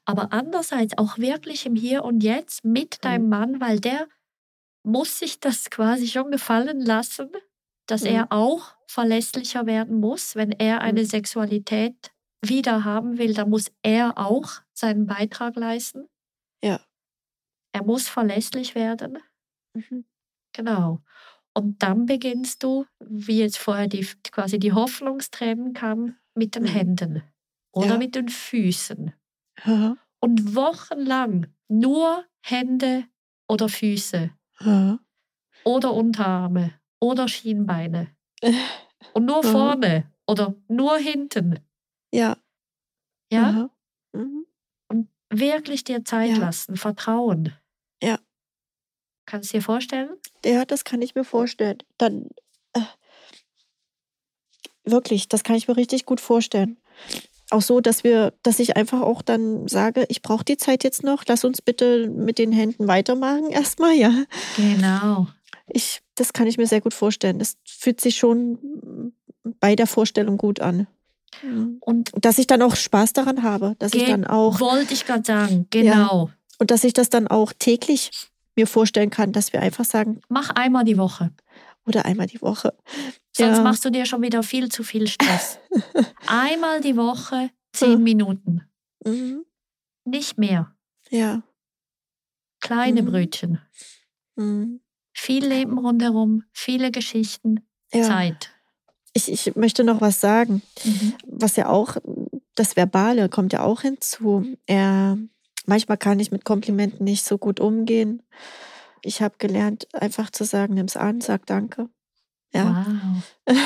aber 0.05 0.32
andererseits 0.32 0.98
auch 0.98 1.18
wirklich 1.18 1.66
im 1.66 1.76
Hier 1.76 2.05
und 2.05 2.22
Jetzt 2.22 2.64
mit 2.64 3.05
deinem 3.05 3.28
Mann, 3.28 3.61
weil 3.61 3.80
der 3.80 4.09
muss 4.84 5.18
sich 5.18 5.40
das 5.40 5.70
quasi 5.70 6.09
schon 6.09 6.30
gefallen 6.30 6.80
lassen, 6.80 7.30
dass 7.86 8.03
Mhm. 8.03 8.09
er 8.09 8.26
auch 8.32 8.74
verlässlicher 8.93 9.66
werden 9.66 10.01
muss. 10.01 10.36
Wenn 10.36 10.53
er 10.53 10.80
eine 10.82 11.05
Sexualität 11.05 12.12
wieder 12.45 12.84
haben 12.84 13.18
will, 13.18 13.34
dann 13.34 13.51
muss 13.51 13.72
er 13.82 14.18
auch 14.18 14.61
seinen 14.74 15.07
Beitrag 15.07 15.57
leisten. 15.57 16.09
Ja. 16.62 16.80
Er 17.74 17.84
muss 17.84 18.09
verlässlich 18.09 18.74
werden. 18.74 19.18
Mhm. 19.74 20.05
Genau. 20.55 21.01
Und 21.55 21.82
dann 21.82 22.07
beginnst 22.07 22.62
du, 22.62 22.86
wie 23.01 23.38
jetzt 23.40 23.59
vorher 23.59 23.86
die, 23.88 24.07
quasi 24.30 24.59
die 24.59 24.72
Hoffnungstränen 24.72 25.72
kam, 25.72 26.16
mit 26.34 26.55
den 26.55 26.64
Mhm. 26.64 26.68
Händen 26.68 27.22
oder 27.72 27.86
Ja. 27.95 27.99
mit 27.99 28.14
den 28.14 28.28
Füßen. 28.28 29.12
Ja. 29.64 29.97
Und 30.20 30.55
wochenlang 30.55 31.47
nur 31.68 32.24
Hände 32.43 33.05
oder 33.49 33.68
Füße 33.68 34.30
Ja. 34.61 34.99
oder 35.64 35.93
Unterarme 35.95 36.72
oder 37.01 37.28
Schienbeine. 37.28 38.09
Und 39.14 39.26
nur 39.26 39.43
Ja. 39.45 39.51
vorne 39.51 40.11
oder 40.26 40.55
nur 40.68 40.97
hinten. 40.99 41.59
Ja. 42.12 42.36
Ja? 43.30 43.70
Mhm. 44.12 44.47
Und 44.88 45.09
wirklich 45.30 45.84
dir 45.84 46.05
Zeit 46.05 46.30
Ja. 46.30 46.38
lassen, 46.38 46.76
vertrauen. 46.76 47.55
Ja. 48.03 48.18
Kannst 49.26 49.53
du 49.53 49.59
dir 49.59 49.62
vorstellen? 49.62 50.11
Ja, 50.45 50.64
das 50.64 50.84
kann 50.84 51.01
ich 51.03 51.14
mir 51.14 51.24
vorstellen. 51.24 51.78
Dann 51.99 52.28
äh, 52.74 52.80
wirklich, 54.84 55.28
das 55.28 55.45
kann 55.45 55.57
ich 55.57 55.68
mir 55.68 55.76
richtig 55.76 56.05
gut 56.07 56.20
vorstellen. 56.20 56.78
Auch 57.51 57.62
so, 57.62 57.80
dass 57.80 58.03
wir, 58.03 58.32
dass 58.43 58.59
ich 58.59 58.76
einfach 58.76 59.01
auch 59.03 59.22
dann 59.22 59.68
sage, 59.68 60.07
ich 60.09 60.22
brauche 60.22 60.45
die 60.45 60.57
Zeit 60.57 60.84
jetzt 60.84 61.03
noch, 61.05 61.24
lass 61.28 61.45
uns 61.45 61.61
bitte 61.62 62.09
mit 62.09 62.38
den 62.38 62.51
Händen 62.53 62.88
weitermachen 62.88 63.51
erstmal, 63.51 63.95
ja. 63.95 64.24
Genau. 64.57 65.28
Ich, 65.68 66.01
das 66.16 66.32
kann 66.32 66.46
ich 66.46 66.58
mir 66.58 66.66
sehr 66.66 66.80
gut 66.80 66.94
vorstellen. 66.94 67.38
Das 67.38 67.56
fühlt 67.66 68.00
sich 68.00 68.16
schon 68.16 69.12
bei 69.60 69.74
der 69.76 69.86
Vorstellung 69.86 70.36
gut 70.38 70.60
an. 70.60 70.86
Mhm. 71.42 71.78
Und 71.80 72.12
Dass 72.20 72.38
ich 72.38 72.46
dann 72.46 72.62
auch 72.62 72.76
Spaß 72.76 73.12
daran 73.14 73.42
habe, 73.42 73.74
dass 73.78 73.94
ich 73.94 74.04
dann 74.04 74.26
auch 74.26 74.60
wollte 74.60 74.92
ich 74.94 75.06
gerade 75.06 75.24
sagen, 75.24 75.66
genau. 75.70 76.30
und 76.58 76.70
dass 76.70 76.84
ich 76.84 76.92
das 76.92 77.08
dann 77.08 77.26
auch 77.28 77.52
täglich 77.58 78.10
mir 78.54 78.66
vorstellen 78.66 79.08
kann, 79.08 79.32
dass 79.32 79.52
wir 79.54 79.62
einfach 79.62 79.86
sagen, 79.86 80.20
Mach 80.28 80.50
einmal 80.50 80.84
die 80.84 80.98
Woche. 80.98 81.30
oder 81.86 82.04
einmal 82.04 82.26
die 82.26 82.42
Woche. 82.42 82.74
Sonst 83.34 83.56
Ja. 83.56 83.62
machst 83.62 83.82
du 83.86 83.90
dir 83.90 84.04
schon 84.04 84.20
wieder 84.20 84.42
viel 84.42 84.68
zu 84.70 84.84
viel 84.84 85.06
Stress. 85.06 85.58
einmal 86.26 86.82
die 86.82 86.96
Woche, 86.98 87.48
zehn 87.72 87.92
Ja. 87.92 87.96
Minuten. 87.98 88.60
Mhm. 89.06 89.46
Nicht 90.04 90.36
mehr. 90.36 90.74
Ja. 91.08 91.42
Kleine 92.60 93.00
Mhm. 93.02 93.06
Brötchen. 93.06 93.58
Mhm. 94.36 94.80
Viel 95.12 95.44
Leben 95.46 95.78
rundherum, 95.78 96.44
viele 96.52 96.90
Geschichten, 96.90 97.60
Ja. 97.92 98.02
Zeit. 98.04 98.50
Ich, 99.14 99.30
ich 99.30 99.54
möchte 99.56 99.84
noch 99.84 100.00
was 100.00 100.20
sagen, 100.20 100.62
Mhm. 100.84 101.12
was 101.26 101.56
ja 101.56 101.68
auch, 101.68 101.96
das 102.54 102.76
Verbale 102.76 103.28
kommt 103.28 103.52
ja 103.52 103.62
auch 103.62 103.82
hinzu. 103.82 104.46
Er, 104.66 105.18
manchmal 105.66 105.98
kann 105.98 106.18
ich 106.18 106.30
mit 106.30 106.44
Komplimenten 106.46 107.04
nicht 107.04 107.24
so 107.24 107.36
gut 107.36 107.60
umgehen. 107.60 108.22
Ich 109.02 109.20
habe 109.20 109.34
gelernt, 109.38 109.86
einfach 109.94 110.30
zu 110.30 110.44
sagen, 110.44 110.74
nimm's 110.74 110.96
an, 110.96 111.20
sag 111.20 111.44
Danke. 111.46 111.88
Ja. 112.54 112.86
Wow. 113.46 113.56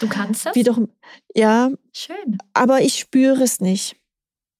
Du 0.00 0.08
kannst 0.08 0.46
das? 0.46 0.54
Wiederum, 0.54 0.88
ja, 1.34 1.70
Schön. 1.92 2.38
aber 2.54 2.80
ich 2.80 2.98
spüre 2.98 3.42
es 3.42 3.60
nicht. 3.60 3.96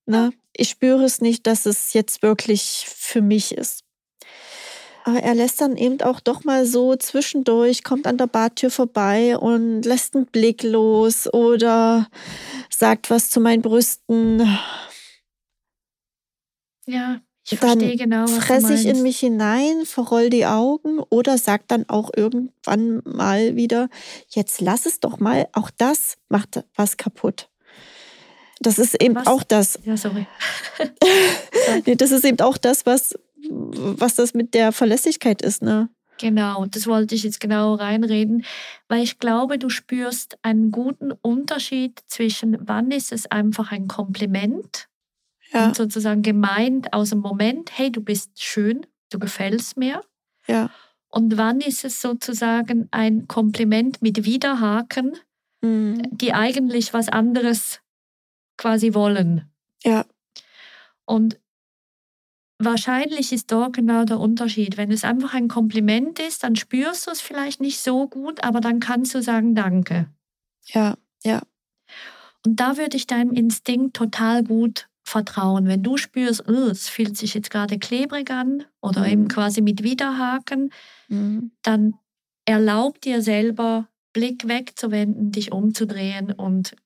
Ne? 0.06 0.32
Ich 0.52 0.70
spüre 0.70 1.04
es 1.04 1.20
nicht, 1.20 1.46
dass 1.46 1.66
es 1.66 1.92
jetzt 1.92 2.22
wirklich 2.22 2.84
für 2.88 3.22
mich 3.22 3.52
ist. 3.52 3.84
Aber 5.04 5.18
er 5.18 5.34
lässt 5.34 5.60
dann 5.60 5.76
eben 5.76 6.00
auch 6.02 6.20
doch 6.20 6.44
mal 6.44 6.66
so 6.66 6.96
zwischendurch, 6.96 7.84
kommt 7.84 8.06
an 8.06 8.18
der 8.18 8.26
Badtür 8.26 8.70
vorbei 8.70 9.36
und 9.38 9.82
lässt 9.82 10.14
einen 10.14 10.26
Blick 10.26 10.62
los 10.62 11.32
oder 11.32 12.08
sagt 12.68 13.10
was 13.10 13.30
zu 13.30 13.40
meinen 13.40 13.62
Brüsten. 13.62 14.46
Ja, 16.86 17.20
ich 17.48 17.58
verstehe 17.58 17.96
genau, 17.96 18.24
was 18.24 18.38
Fresse 18.38 18.74
ich 18.74 18.86
in 18.86 19.02
mich 19.02 19.18
hinein, 19.18 19.84
verroll 19.84 20.30
die 20.30 20.46
Augen 20.46 21.00
oder 21.08 21.38
sagt 21.38 21.70
dann 21.70 21.88
auch 21.88 22.10
irgendwann 22.14 23.02
mal 23.04 23.56
wieder, 23.56 23.88
jetzt 24.28 24.60
lass 24.60 24.86
es 24.86 25.00
doch 25.00 25.18
mal, 25.18 25.48
auch 25.52 25.70
das 25.76 26.16
macht 26.28 26.64
was 26.76 26.96
kaputt. 26.96 27.48
Das 28.60 28.78
ist 28.78 29.00
eben 29.02 29.14
Was? 29.14 29.26
auch 29.26 29.42
das, 29.42 29.78
Ja, 29.84 29.96
sorry. 29.96 30.26
Nee, 31.86 31.96
das 31.96 32.10
ist 32.10 32.24
eben 32.24 32.40
auch 32.40 32.58
das, 32.58 32.84
was, 32.84 33.18
was 33.50 34.14
das 34.14 34.34
mit 34.34 34.54
der 34.54 34.72
Verlässlichkeit 34.72 35.42
ist, 35.42 35.62
ne? 35.62 35.88
Genau, 36.18 36.66
das 36.66 36.86
wollte 36.86 37.14
ich 37.14 37.22
jetzt 37.22 37.40
genau 37.40 37.74
reinreden, 37.74 38.44
weil 38.88 39.02
ich 39.02 39.18
glaube, 39.18 39.58
du 39.58 39.70
spürst 39.70 40.38
einen 40.42 40.70
guten 40.70 41.12
Unterschied 41.12 41.98
zwischen, 42.06 42.58
wann 42.60 42.90
ist 42.90 43.10
es 43.10 43.26
einfach 43.30 43.72
ein 43.72 43.88
Kompliment 43.88 44.88
Ja, 45.50 45.68
und 45.68 45.76
sozusagen 45.76 46.20
gemeint 46.22 46.92
aus 46.92 47.10
dem 47.10 47.20
Moment, 47.20 47.70
hey, 47.72 47.90
du 47.90 48.02
bist 48.02 48.30
schön, 48.42 48.86
du 49.10 49.18
gefällst 49.18 49.78
mir. 49.78 50.02
ja, 50.46 50.68
Und 51.08 51.38
wann 51.38 51.60
ist 51.60 51.84
es 51.86 52.02
sozusagen 52.02 52.88
ein 52.90 53.26
Kompliment 53.26 54.02
mit 54.02 54.26
Widerhaken, 54.26 55.16
mm, 55.62 56.02
die 56.10 56.34
eigentlich 56.34 56.92
was 56.92 57.08
anderes 57.08 57.80
quasi 58.58 58.92
wollen. 58.92 59.50
ja, 59.82 60.04
Und 61.06 61.40
wahrscheinlich 62.60 63.32
ist 63.32 63.50
dort 63.52 63.74
genau 63.74 64.04
der 64.04 64.20
Unterschied. 64.20 64.76
Wenn 64.76 64.92
es 64.92 65.04
einfach 65.04 65.34
ein 65.34 65.48
Kompliment 65.48 66.18
ist, 66.20 66.44
dann 66.44 66.56
spürst 66.56 67.06
du 67.06 67.10
es 67.10 67.20
vielleicht 67.20 67.60
nicht 67.60 67.80
so 67.80 68.08
gut, 68.08 68.44
aber 68.44 68.60
dann 68.60 68.80
kannst 68.80 69.14
du 69.14 69.22
sagen 69.22 69.54
Danke. 69.54 70.08
ja, 70.74 70.96
ja, 71.24 71.42
Und 72.46 72.56
da 72.60 72.76
würde 72.76 72.96
ich 72.96 73.06
deinem 73.06 73.32
Instinkt 73.32 73.96
total 73.96 74.42
gut 74.44 74.88
vertrauen. 75.04 75.66
Wenn 75.66 75.82
du 75.82 75.96
spürst, 75.96 76.48
"Oh, 76.48 76.68
es 76.70 76.88
fühlt 76.88 77.16
sich 77.16 77.34
jetzt 77.34 77.50
gerade 77.50 77.78
klebrig 77.78 78.30
an 78.30 78.64
oder 78.80 79.02
Mhm. 79.02 79.06
eben 79.12 79.28
quasi 79.28 79.60
mit 79.60 79.82
Widerhaken, 79.82 80.70
mm, 81.08 81.38
dann 81.62 81.94
erlaub 82.46 83.00
dir 83.00 83.22
selber, 83.22 83.88
Blick 84.12 84.48
wegzuwenden, 84.48 85.32
dich 85.32 85.52
umzudrehen 85.52 86.32
und 86.32 86.76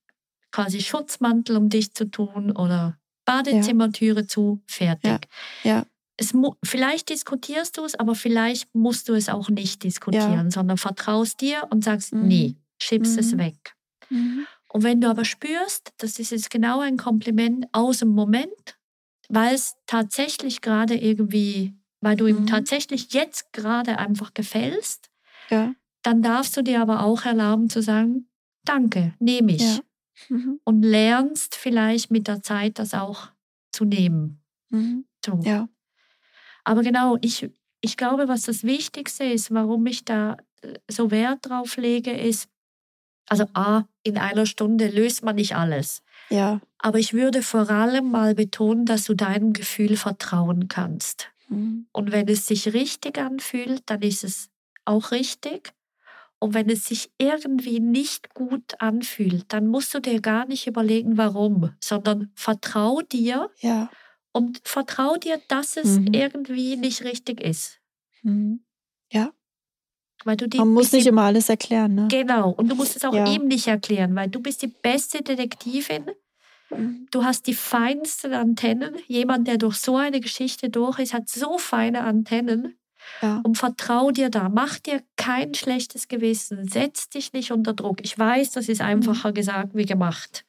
quasi 0.51 0.81
Schutzmantel 0.81 1.57
um 1.57 1.69
dich 1.69 1.93
zu 1.93 2.05
tun 2.05 2.51
oder 2.51 2.97
Badezimmertüre 3.25 4.27
zu, 4.27 4.61
fertig. 4.67 5.27
ja, 5.63 5.85
Es 6.17 6.33
mu 6.33 6.53
vielleicht 6.63 7.09
diskutierst 7.09 7.77
du 7.77 7.83
es, 7.83 7.95
aber 7.95 8.15
vielleicht 8.15 8.73
musst 8.73 9.09
du 9.09 9.13
es 9.13 9.27
auch 9.29 9.49
nicht 9.49 9.83
diskutieren, 9.83 10.49
sondern 10.51 10.77
vertraust 10.77 11.41
dir 11.41 11.67
und 11.71 11.83
sagst, 11.83 12.13
Mhm. 12.13 12.27
nee, 12.27 12.55
schiebst 12.81 13.17
es 13.17 13.33
Mhm. 13.33 13.37
weg. 13.39 13.75
mm, 14.09 14.45
Und 14.69 14.83
wenn 14.83 15.01
du 15.01 15.09
aber 15.09 15.25
spürst, 15.25 15.93
das 15.97 16.19
ist 16.19 16.31
jetzt 16.31 16.49
genau 16.49 16.79
ein 16.81 16.97
Kompliment 16.97 17.65
aus 17.71 17.99
dem 17.99 18.09
Moment, 18.09 18.77
weil 19.29 19.55
es 19.55 19.75
tatsächlich 19.87 20.61
gerade 20.61 20.95
irgendwie, 20.95 21.73
weil 22.01 22.15
du 22.15 22.27
ihm 22.27 22.41
Mhm. 22.41 22.47
tatsächlich 22.47 23.13
jetzt 23.13 23.51
gerade 23.53 23.97
einfach 23.97 24.33
gefällst, 24.33 25.09
ja, 25.49 25.73
dann 26.03 26.21
darfst 26.21 26.55
du 26.55 26.61
dir 26.61 26.81
aber 26.81 27.03
auch 27.03 27.25
erlauben 27.25 27.69
zu 27.69 27.81
sagen, 27.81 28.29
danke, 28.63 29.13
nehme 29.19 29.53
ich. 29.53 29.61
ja, 29.63 29.79
mhm, 30.29 30.59
Und 30.63 30.83
lernst 30.83 31.55
vielleicht 31.55 32.11
mit 32.11 32.27
der 32.27 32.41
Zeit 32.41 32.79
das 32.79 32.93
auch 32.93 33.29
zu 33.71 33.85
nehmen. 33.85 34.41
mhm, 34.69 35.05
So. 35.25 35.39
ja, 35.43 35.67
Aber 36.63 36.81
genau, 36.81 37.17
ich, 37.21 37.49
ich 37.81 37.97
glaube, 37.97 38.27
was 38.27 38.43
das 38.43 38.63
Wichtigste 38.63 39.23
ist, 39.25 39.53
warum 39.53 39.85
ich 39.85 40.05
da 40.05 40.37
äh, 40.61 40.73
so 40.89 41.11
Wert 41.11 41.47
drauf 41.49 41.77
lege, 41.77 42.11
ist, 42.11 42.49
also 43.27 43.45
A, 43.53 43.85
in 44.03 44.17
einer 44.17 44.45
Stunde 44.45 44.87
löst 44.87 45.23
man 45.23 45.35
nicht 45.35 45.55
alles. 45.55 46.03
ja, 46.29 46.61
Aber 46.79 46.99
ich 46.99 47.13
würde 47.13 47.41
vor 47.43 47.69
allem 47.69 48.11
mal 48.11 48.35
betonen, 48.35 48.85
dass 48.85 49.05
du 49.05 49.15
deinem 49.15 49.53
Gefühl 49.53 49.97
vertrauen 49.97 50.67
kannst. 50.67 51.31
mm, 51.49 51.87
Und 51.93 52.11
wenn 52.11 52.27
es 52.27 52.47
sich 52.47 52.73
richtig 52.73 53.17
anfühlt, 53.17 53.83
dann 53.87 54.01
ist 54.01 54.23
es 54.23 54.49
auch 54.85 55.11
richtig. 55.11 55.73
Und 56.39 56.53
wenn 56.53 56.69
es 56.69 56.85
sich 56.85 57.09
irgendwie 57.17 57.79
nicht 57.79 58.33
gut 58.33 58.75
anfühlt, 58.79 59.45
dann 59.53 59.67
musst 59.67 59.93
du 59.93 59.99
dir 59.99 60.19
gar 60.21 60.45
nicht 60.47 60.67
überlegen, 60.67 61.17
warum, 61.17 61.71
sondern 61.79 62.31
vertrau 62.35 63.01
dir 63.01 63.49
Ja. 63.59 63.89
und 64.31 64.61
vertrau 64.63 65.15
dir, 65.15 65.41
dass 65.47 65.77
es 65.77 65.99
Mhm. 65.99 66.13
irgendwie 66.13 66.75
nicht 66.75 67.03
richtig 67.03 67.41
ist. 67.41 67.79
Mhm. 68.21 68.63
Ja. 69.11 69.31
Weil 70.23 70.37
du 70.37 70.47
die, 70.47 70.57
Man 70.57 70.73
muss 70.73 70.91
nicht 70.91 71.07
immer 71.07 71.23
alles 71.23 71.49
erklären, 71.49 71.93
ne? 71.95 72.07
Genau, 72.09 72.49
und 72.51 72.69
du 72.69 72.75
musst 72.75 72.95
es 72.95 73.03
auch 73.05 73.13
Ja. 73.13 73.31
ihm 73.31 73.45
nicht 73.47 73.67
erklären, 73.67 74.15
weil 74.15 74.29
du 74.29 74.39
bist 74.41 74.61
die 74.61 74.67
beste 74.67 75.21
Detektivin. 75.21 76.11
Mhm. 76.69 77.07
Du 77.11 77.23
hast 77.23 77.47
die 77.47 77.53
feinsten 77.53 78.33
Antennen. 78.33 78.95
Jemand, 79.07 79.47
der 79.47 79.57
durch 79.57 79.77
so 79.77 79.95
eine 79.97 80.19
Geschichte 80.19 80.69
durch 80.69 80.99
ist, 80.99 81.13
hat 81.13 81.29
so 81.29 81.57
feine 81.57 82.01
Antennen. 82.03 82.75
Ja. 83.21 83.41
Und 83.43 83.57
vertrau 83.57 84.11
dir 84.11 84.29
da. 84.29 84.49
Mach 84.49 84.79
dir 84.79 85.01
kein 85.15 85.53
schlechtes 85.53 86.07
Gewissen. 86.07 86.67
Setz 86.67 87.09
dich 87.09 87.33
nicht 87.33 87.51
unter 87.51 87.73
Druck. 87.73 87.99
Ich 88.03 88.17
weiß, 88.17 88.51
das 88.51 88.69
ist 88.69 88.81
einfacher 88.81 89.31
gesagt 89.31 89.75
wie 89.75 89.85
gemacht. 89.85 90.45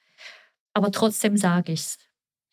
Aber 0.74 0.90
trotzdem 0.90 1.36
sage 1.36 1.72
ich's. 1.72 1.98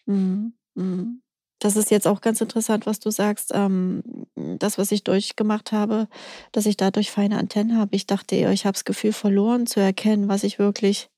Mhm. 0.06 0.54
Mhm. 0.76 1.22
Das 1.60 1.78
ist 1.78 1.92
jetzt 1.92 2.08
auch 2.08 2.20
ganz 2.20 2.42
interessant, 2.42 2.86
was 2.86 3.00
du 3.00 3.10
sagst. 3.10 3.52
Ähm, 3.54 4.04
das, 4.36 4.78
was 4.78 4.92
ich 4.92 5.04
durchgemacht 5.04 5.72
habe, 5.72 6.08
dass 6.52 6.66
ich 6.66 6.76
dadurch 6.76 7.10
feine 7.10 7.38
Antennen 7.38 7.78
habe. 7.78 7.96
Ich 7.96 8.06
dachte 8.06 8.36
ich 8.36 8.66
habe 8.66 8.74
das 8.74 8.84
Gefühl 8.84 9.14
verloren 9.14 9.66
zu 9.66 9.80
erkennen, 9.80 10.28
was 10.28 10.44
ich 10.44 10.60
wirklich 10.60 11.10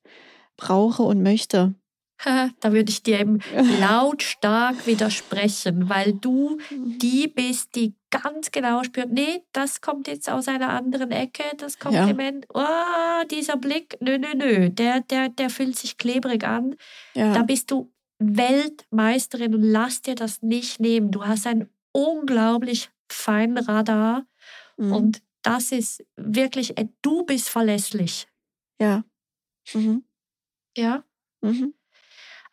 brauche 0.56 1.02
und 1.04 1.24
möchte. 1.24 1.74
da 2.60 2.72
würde 2.74 2.90
ich 2.90 3.04
dir 3.04 3.20
eben 3.20 3.40
lautstark 3.80 4.88
widersprechen, 4.88 5.90
weil 5.90 6.14
du 6.14 6.58
die 6.72 7.28
bist, 7.28 7.76
die 7.76 7.94
ganz 8.10 8.52
genau 8.52 8.84
spürt, 8.84 9.12
nee, 9.12 9.44
das 9.52 9.82
kommt 9.82 10.08
jetzt 10.08 10.30
aus 10.30 10.48
einer 10.48 10.70
anderen 10.70 11.12
Ecke, 11.12 11.44
das 11.58 11.78
Kompliment, 11.80 12.46
oh, 12.54 13.24
dieser 13.30 13.58
Blick, 13.58 13.98
nö, 14.00 14.18
nö, 14.18 14.34
nö, 14.36 14.70
der, 14.70 15.02
der, 15.02 15.30
der 15.30 15.50
fühlt 15.50 15.76
sich 15.78 15.98
klebrig 15.98 16.46
an. 16.46 16.76
Ja. 17.14 17.34
Da 17.34 17.44
bist 17.44 17.72
du 17.72 17.92
Weltmeisterin 18.20 19.54
und 19.54 19.64
lass 19.64 20.02
dir 20.02 20.16
das 20.16 20.42
nicht 20.42 20.80
nehmen. 20.80 21.12
Du 21.12 21.26
hast 21.26 21.46
ein 21.48 21.70
unglaublich 21.92 22.90
feinen 23.12 23.58
Radar 23.58 24.26
Mhm. 24.78 24.92
und 24.92 25.22
das 25.42 25.72
ist 25.72 26.04
wirklich, 26.18 26.78
äh, 26.78 26.88
du 27.02 27.24
bist 27.24 27.50
verlässlich. 27.50 28.28
ja. 28.82 29.04
Mhm. 29.74 30.04
Ja? 30.78 31.04
Mhm. 31.42 31.74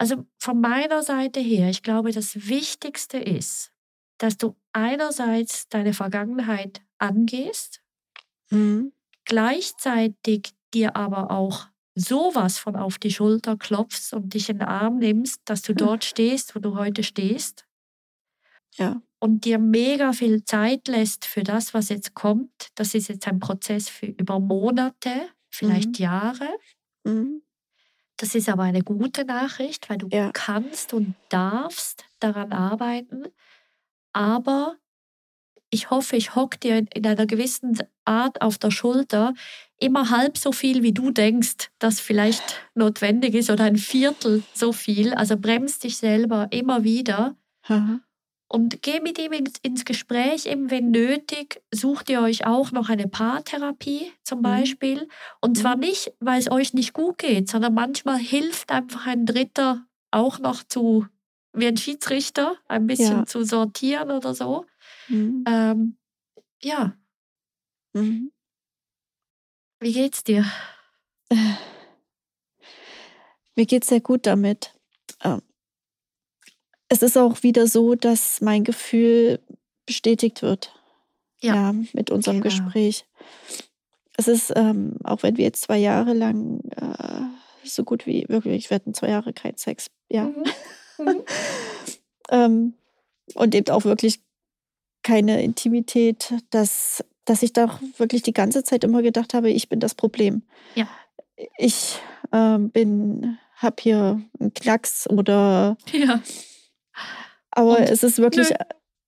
Also 0.02 0.26
von 0.40 0.60
meiner 0.60 1.02
Seite 1.02 1.40
her, 1.40 1.68
ich 1.70 1.82
glaube, 1.82 2.10
das 2.12 2.48
Wichtigste 2.48 3.18
ist, 3.18 3.72
dass 4.18 4.36
du 4.36 4.56
einerseits 4.72 5.68
deine 5.68 5.94
Vergangenheit 5.94 6.82
angehst, 6.98 7.82
Mhm. 8.50 8.92
gleichzeitig 9.24 10.54
dir 10.74 10.96
aber 10.96 11.30
auch 11.30 11.68
sowas 11.94 12.58
von 12.58 12.76
auf 12.76 12.98
die 12.98 13.10
Schulter 13.10 13.56
klopfst 13.56 14.12
und 14.14 14.34
dich 14.34 14.48
in 14.48 14.58
den 14.58 14.68
Arm 14.68 14.98
nimmst, 14.98 15.40
dass 15.44 15.62
du 15.62 15.74
dort 15.74 16.04
stehst, 16.04 16.54
wo 16.56 16.60
du 16.60 16.76
heute 16.76 17.02
stehst 17.02 17.66
Ja. 18.78 19.02
und 19.20 19.44
dir 19.44 19.58
mega 19.58 20.12
viel 20.12 20.44
Zeit 20.44 20.88
lässt 20.88 21.24
für 21.24 21.42
das, 21.42 21.74
was 21.74 21.88
jetzt 21.88 22.14
kommt. 22.14 22.68
Das 22.74 22.94
ist 22.94 23.08
jetzt 23.08 23.26
ein 23.28 23.38
Prozess 23.38 23.88
für 23.88 24.06
über 24.06 24.40
Monate, 24.40 25.28
vielleicht 25.50 25.98
Mhm. 25.98 26.02
Jahre. 26.02 26.48
Mhm. 27.04 27.42
Das 28.22 28.36
ist 28.36 28.48
aber 28.48 28.62
eine 28.62 28.82
gute 28.84 29.24
Nachricht, 29.24 29.90
weil 29.90 29.98
du 29.98 30.06
Ja. 30.12 30.30
kannst 30.32 30.94
und 30.94 31.16
darfst 31.28 32.04
daran 32.20 32.52
arbeiten. 32.52 33.24
Aber 34.12 34.76
ich 35.70 35.90
hoffe, 35.90 36.14
ich 36.14 36.36
hock 36.36 36.60
dir 36.60 36.76
in- 36.78 36.86
in 36.94 37.04
einer 37.04 37.26
gewissen 37.26 37.76
Art 38.04 38.40
auf 38.40 38.58
der 38.58 38.70
Schulter 38.70 39.34
immer 39.80 40.10
halb 40.10 40.38
so 40.38 40.52
viel, 40.52 40.84
wie 40.84 40.92
du 40.92 41.10
denkst, 41.10 41.70
das 41.80 41.98
vielleicht 41.98 42.60
notwendig 42.76 43.34
ist 43.34 43.50
oder 43.50 43.64
ein 43.64 43.76
Viertel 43.76 44.44
so 44.54 44.72
viel. 44.72 45.14
Also 45.14 45.36
bremst 45.36 45.82
dich 45.82 45.96
selber 45.96 46.46
immer 46.52 46.84
wieder 46.84 47.34
Aha. 47.64 47.98
Und 48.52 48.82
geh 48.82 49.00
mit 49.00 49.18
ihm 49.18 49.32
ins, 49.62 49.84
Gespräch, 49.86 50.46
eben 50.46 50.70
wenn 50.70 50.90
nötig, 50.90 51.62
sucht 51.72 52.10
ihr 52.10 52.20
euch 52.20 52.46
auch 52.46 52.70
noch 52.70 52.90
eine 52.90 53.08
Paartherapie 53.08 54.12
zum 54.22 54.40
Mhm. 54.40 54.42
Beispiel. 54.42 55.08
Und 55.40 55.56
zwar 55.56 55.76
Mhm. 55.76 55.80
nicht, 55.80 56.12
weil 56.20 56.38
es 56.38 56.50
euch 56.50 56.74
nicht 56.74 56.92
gut 56.92 57.16
geht, 57.18 57.48
sondern 57.48 57.72
manchmal 57.74 58.18
hilft 58.18 58.70
einfach 58.70 59.06
ein 59.06 59.24
Dritter 59.24 59.86
auch 60.10 60.38
noch 60.38 60.62
zu, 60.64 61.06
wie 61.54 61.66
ein 61.66 61.78
Schiedsrichter, 61.78 62.56
ein 62.68 62.86
bisschen 62.86 63.20
Ja. 63.20 63.26
zu 63.26 63.42
sortieren 63.44 64.10
oder 64.10 64.34
so. 64.34 64.66
Mhm. 65.08 65.44
Ähm, 65.48 65.96
ja, 66.62 66.94
Mhm. 67.94 68.30
wie 69.80 69.92
geht's 69.92 70.24
dir? 70.24 70.44
Mir 73.56 73.66
geht 73.66 73.82
es 73.82 73.88
sehr 73.88 74.00
gut 74.00 74.26
damit. 74.26 74.74
Es 76.92 77.00
ist 77.00 77.16
auch 77.16 77.42
wieder 77.42 77.66
so, 77.66 77.94
dass 77.94 78.42
mein 78.42 78.64
Gefühl 78.64 79.40
bestätigt 79.86 80.42
wird. 80.42 80.74
Ja. 81.40 81.72
mit 81.92 82.10
unserem 82.10 82.40
Genau. 82.40 82.44
Gespräch. 82.54 83.06
Es 84.16 84.28
ist, 84.28 84.52
ähm, 84.54 84.96
auch 85.02 85.22
wenn 85.24 85.38
wir 85.38 85.44
jetzt 85.44 85.62
zwei 85.62 85.78
Jahre 85.78 86.12
lang 86.12 86.60
äh, 86.76 87.66
so 87.66 87.82
gut 87.82 88.06
wie 88.06 88.26
wirklich, 88.28 88.68
wir 88.70 88.74
hatten 88.76 88.94
zwei 88.94 89.08
Jahre 89.08 89.32
keinen 89.32 89.56
Sex, 89.56 89.90
ja. 90.10 90.24
Mhm. 90.26 90.44
Mhm. 90.98 91.22
Ähm, 92.30 92.74
und 93.34 93.54
eben 93.54 93.70
auch 93.70 93.84
wirklich 93.84 94.20
keine 95.02 95.42
Intimität, 95.42 96.32
dass, 96.50 97.02
dass 97.24 97.42
ich 97.42 97.54
doch 97.54 97.80
wirklich 97.96 98.22
die 98.22 98.34
ganze 98.34 98.62
Zeit 98.62 98.84
immer 98.84 99.02
gedacht 99.02 99.32
habe, 99.34 99.50
ich 99.50 99.70
bin 99.70 99.80
das 99.80 99.94
Problem. 99.94 100.42
Ja. 100.74 100.86
Ich 101.56 101.98
ähm, 102.30 102.70
bin, 102.70 103.38
habe 103.56 103.76
hier 103.80 104.22
einen 104.38 104.52
Knacks 104.54 105.08
oder 105.08 105.76
Ja, 105.90 106.20
aber 107.52 107.78
Und 107.78 107.84
es 107.84 108.02
ist 108.02 108.18
wirklich 108.18 108.50
nö. 108.50 108.56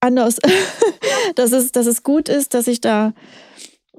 anders. 0.00 0.38
dass, 1.36 1.52
es, 1.52 1.72
dass 1.72 1.86
es 1.86 2.02
gut 2.02 2.28
ist, 2.28 2.54
dass 2.54 2.66
ich 2.66 2.80
da 2.80 3.12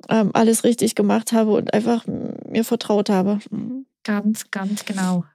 ähm, 0.10 0.32
alles 0.34 0.64
richtig 0.64 0.96
gemacht 0.96 1.32
habe 1.34 1.52
und 1.54 1.74
einfach 1.74 2.06
mir 2.08 2.64
vertraut 2.64 3.10
habe. 3.10 3.40
Mhm. 3.50 3.86
ganz, 4.04 4.52
ganz 4.52 4.86
genau. 4.86 5.26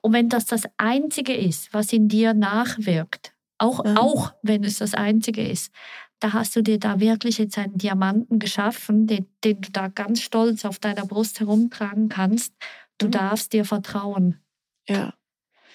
Und 0.00 0.12
wenn 0.12 0.28
das 0.28 0.46
das 0.46 0.62
Einzige 0.76 1.34
ist, 1.36 1.72
was 1.74 1.92
in 1.92 2.08
dir 2.08 2.34
nachwirkt, 2.34 3.34
auch, 3.58 3.84
Ja. 3.84 3.96
auch 3.96 4.32
wenn 4.42 4.64
es 4.64 4.78
das 4.78 4.94
Einzige 4.94 5.46
ist, 5.46 5.72
da 6.20 6.32
hast 6.32 6.56
du 6.56 6.62
dir 6.62 6.78
da 6.80 6.98
wirklich 7.00 7.38
jetzt 7.38 7.58
einen 7.58 7.76
Diamanten 7.78 8.38
geschaffen, 8.40 9.06
den, 9.06 9.26
den 9.44 9.60
du 9.60 9.70
da 9.70 9.86
ganz 9.88 10.20
stolz 10.22 10.64
auf 10.64 10.78
deiner 10.80 11.06
Brust 11.06 11.38
herumtragen 11.38 12.08
kannst. 12.08 12.54
Du 12.98 13.06
Mhm. 13.06 13.10
darfst 13.12 13.52
dir 13.52 13.64
vertrauen, 13.64 14.40
Ja. 14.88 15.12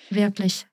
wirklich. 0.09 0.65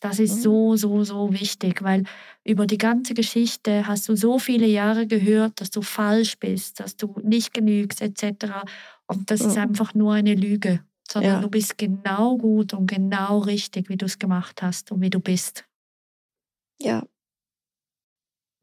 Das 0.00 0.18
ist 0.18 0.36
Mhm. 0.36 0.40
so, 0.42 0.76
so, 0.76 1.04
so 1.04 1.32
wichtig, 1.32 1.82
weil 1.82 2.04
über 2.44 2.66
die 2.66 2.78
ganze 2.78 3.14
Geschichte 3.14 3.86
hast 3.86 4.08
du 4.08 4.16
so 4.16 4.38
viele 4.38 4.66
Jahre 4.66 5.06
gehört, 5.06 5.60
dass 5.60 5.70
du 5.70 5.82
falsch 5.82 6.38
bist, 6.38 6.80
dass 6.80 6.96
du 6.96 7.14
nicht 7.22 7.52
genügst, 7.52 8.00
etc. 8.00 8.62
Und 9.06 9.30
das 9.30 9.40
ist 9.40 9.56
Mhm. 9.56 9.62
einfach 9.62 9.94
nur 9.94 10.14
eine 10.14 10.34
Lüge, 10.34 10.80
sondern 11.10 11.32
Ja. 11.34 11.40
du 11.40 11.48
bist 11.48 11.76
genau 11.78 12.36
gut 12.38 12.74
und 12.74 12.86
genau 12.86 13.38
richtig, 13.38 13.88
wie 13.88 13.96
du 13.96 14.06
es 14.06 14.18
gemacht 14.18 14.62
hast 14.62 14.92
und 14.92 15.00
wie 15.00 15.10
du 15.10 15.18
bist. 15.20 15.64
Ja. 16.80 17.02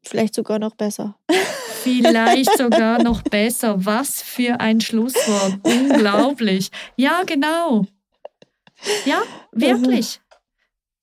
Vielleicht 0.04 0.34
sogar 0.34 0.58
noch 0.58 0.74
besser. 0.74 1.18
Vielleicht 1.82 2.56
sogar 2.56 2.98
noch 3.02 3.22
besser. 3.22 3.84
Was 3.84 4.22
für 4.22 4.60
ein 4.60 4.80
Schlusswort. 4.80 5.58
Unglaublich. 5.64 6.70
Ja, 6.96 7.22
genau. 7.24 7.84
Ja, 9.04 9.22
wirklich. 9.52 10.20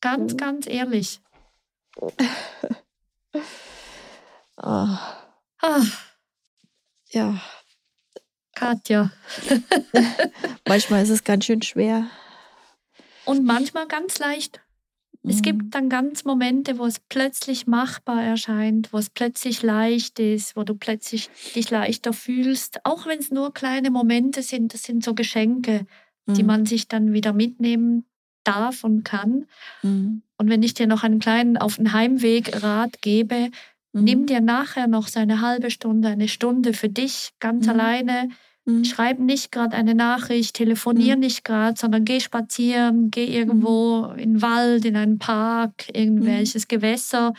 Ganz, 0.04 0.34
Mhm. 0.34 0.38
ganz 0.38 0.68
ehrlich. 0.68 1.22
Ah, 4.58 5.18
Ah, 5.62 5.82
ja. 7.10 7.42
Katja. 8.54 9.12
Manchmal 10.68 11.04
ist 11.04 11.10
es 11.10 11.24
ganz 11.24 11.46
schön 11.46 11.62
schwer. 11.62 12.08
Und 13.26 13.46
manchmal 13.46 13.88
ganz 13.88 14.20
leicht. 14.20 14.62
Es 15.24 15.38
Mhm. 15.38 15.42
gibt 15.42 15.74
dann 15.76 15.90
ganz 15.90 16.26
Momente, 16.26 16.78
wo 16.78 16.86
es 16.86 17.00
plötzlich 17.00 17.66
machbar 17.66 18.22
erscheint, 18.22 18.92
wo 18.92 18.98
es 18.98 19.10
plötzlich 19.10 19.64
leicht 19.64 20.20
ist, 20.20 20.56
wo 20.58 20.64
du 20.64 20.76
plötzlich 20.76 21.30
dich 21.56 21.70
leichter 21.72 22.12
fühlst. 22.14 22.82
Auch 22.86 23.06
wenn 23.08 23.20
es 23.20 23.32
nur 23.32 23.54
kleine 23.54 23.90
Momente 23.90 24.44
sind, 24.44 24.74
das 24.74 24.84
sind 24.84 25.04
so 25.04 25.16
Geschenke, 25.16 25.88
die 26.28 26.44
Mhm. 26.44 26.48
man 26.48 26.66
sich 26.66 26.88
dann 26.90 27.14
wieder 27.14 27.32
mitnehmen 27.34 28.06
darf 28.44 28.84
und 28.84 29.04
kann. 29.04 29.46
Mhm. 29.82 30.22
Und 30.38 30.50
wenn 30.50 30.64
ich 30.64 30.74
dir 30.74 30.88
noch 30.88 31.04
einen 31.04 31.20
kleinen 31.20 31.58
auf 31.58 31.78
den 31.78 31.94
Heimweg 31.94 32.62
Rat 32.64 33.02
gebe, 33.02 33.50
Mhm. 33.94 34.04
nimm 34.04 34.26
dir 34.26 34.42
nachher 34.42 34.88
noch 34.88 35.08
so 35.08 35.20
eine 35.20 35.42
halbe 35.42 35.70
Stunde, 35.70 36.08
eine 36.10 36.28
Stunde 36.28 36.74
für 36.74 36.90
dich 36.90 37.30
ganz 37.40 37.66
Mhm. 37.66 37.72
alleine. 37.72 38.30
Mhm. 38.66 38.86
Schreib 38.86 39.20
nicht 39.20 39.52
gerade 39.52 39.76
eine 39.76 39.94
Nachricht, 39.94 40.56
telefonier 40.56 41.16
Mhm. 41.16 41.20
nicht 41.22 41.44
gerade, 41.44 41.78
sondern 41.80 42.06
geh 42.06 42.20
spazieren, 42.20 43.12
geh 43.12 43.26
irgendwo 43.26 44.06
in 44.18 44.34
den 44.36 44.42
Wald, 44.42 44.86
in 44.86 44.96
einen 44.96 45.20
Park, 45.20 45.90
irgendwelches 45.94 46.68
Gewässer. 46.68 47.34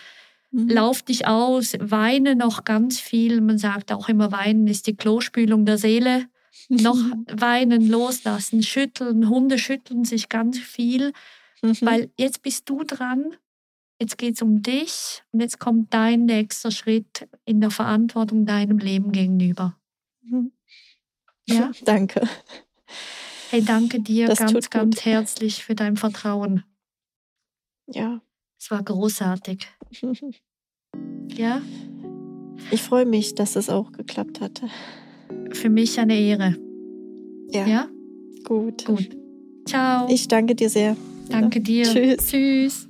Mhm. 0.53 0.69
Lauf 0.69 1.03
dich 1.03 1.27
aus, 1.27 1.73
weine 1.81 2.37
noch 2.37 2.65
ganz 2.65 3.01
viel. 3.01 3.41
Man 3.41 3.59
sagt 3.59 3.91
auch 3.93 4.09
immer, 4.09 4.31
weinen 4.31 4.67
ist 4.69 4.87
die 4.87 4.97
Klospülung 4.97 5.65
der 5.65 5.79
Seele. 5.79 6.27
Noch 6.69 6.99
weinen, 7.31 7.89
loslassen, 7.89 8.63
schütteln. 8.63 9.29
Hunde 9.29 9.59
schütteln 9.59 10.05
sich 10.05 10.29
ganz 10.29 10.59
viel, 10.59 11.13
mhm. 11.63 11.77
weil 11.81 12.11
jetzt 12.17 12.43
bist 12.43 12.69
du 12.69 12.85
dran. 12.85 13.37
Jetzt 14.01 14.19
geht 14.19 14.35
es 14.35 14.43
um 14.43 14.63
dich 14.63 15.23
und 15.33 15.41
jetzt 15.41 15.61
kommt 15.61 15.95
dein 15.95 16.25
nächster 16.25 16.71
Schritt 16.71 17.29
in 17.45 17.61
der 17.61 17.71
Verantwortung 17.71 18.45
deinem 18.45 18.79
Leben 18.79 19.13
gegenüber. 19.13 19.77
Mhm. 20.23 20.53
Ja? 21.47 21.71
Danke. 21.85 22.29
Hey, 23.51 23.63
danke 23.63 24.01
dir 24.01 24.27
das 24.27 24.39
ganz, 24.39 24.71
ganz 24.71 25.05
herzlich 25.05 25.63
für 25.63 25.75
dein 25.75 25.97
Vertrauen. 25.97 26.65
Ja. 27.87 28.21
Es 28.59 28.71
war 28.71 28.83
großartig. 28.83 29.69
ja? 31.29 31.63
Ich 32.71 32.83
freue 32.83 33.07
mich, 33.07 33.35
dass 33.35 33.57
es 33.57 33.69
auch 33.69 33.93
geklappt 33.93 34.41
hatte. 34.41 34.69
Für 35.53 35.71
mich 35.71 35.99
eine 35.99 36.19
Ehre. 36.19 36.57
Ja. 37.51 37.67
Ja? 37.67 37.89
Gut. 38.45 38.85
Gut. 38.85 39.09
Ciao. 39.67 40.09
Ich 40.11 40.29
danke 40.29 40.55
dir 40.55 40.69
sehr. 40.69 40.97
Danke 41.31 41.61
dir. 41.61 41.85
Tschüss. 41.85 42.27
Tschüss. 42.27 42.89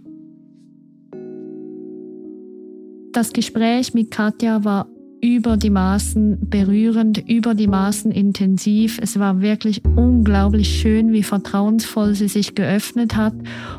Das 3.12 3.32
Gespräch 3.32 3.94
mit 3.94 4.10
Katja 4.10 4.64
war 4.64 4.88
über 5.24 5.56
die 5.56 5.70
Maßen 5.70 6.50
berührend, 6.50 7.16
über 7.26 7.54
die 7.54 7.66
Maßen 7.66 8.12
intensiv. 8.12 8.98
Es 9.00 9.18
war 9.18 9.40
wirklich 9.40 9.80
unglaublich 9.96 10.68
schön, 10.68 11.14
wie 11.14 11.22
vertrauensvoll 11.22 12.14
sie 12.14 12.28
sich 12.28 12.54
geöffnet 12.54 13.16
hat. 13.16 13.32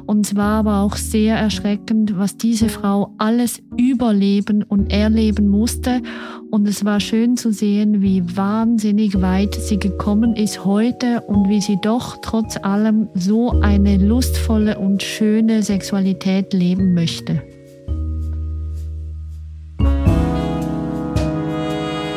Und 0.07 0.25
es 0.25 0.35
war 0.35 0.61
aber 0.61 0.79
auch 0.79 0.95
sehr 0.95 1.37
erschreckend, 1.37 2.17
was 2.17 2.37
diese 2.37 2.67
Frau 2.67 3.13
alles 3.19 3.61
überleben 3.77 4.63
und 4.63 4.91
erleben 4.91 5.47
musste. 5.47 6.01
Und 6.49 6.67
es 6.67 6.83
war 6.83 6.99
schön 6.99 7.37
zu 7.37 7.53
sehen, 7.53 8.01
wie 8.01 8.23
wahnsinnig 8.35 9.21
weit 9.21 9.53
sie 9.53 9.77
gekommen 9.77 10.35
ist 10.35 10.65
heute 10.65 11.21
und 11.27 11.47
wie 11.47 11.61
sie 11.61 11.77
doch 11.79 12.17
trotz 12.23 12.57
allem 12.57 13.07
so 13.13 13.51
eine 13.61 13.97
lustvolle 13.97 14.79
und 14.79 15.03
schöne 15.03 15.61
Sexualität 15.61 16.53
leben 16.53 16.95
möchte. 16.95 17.43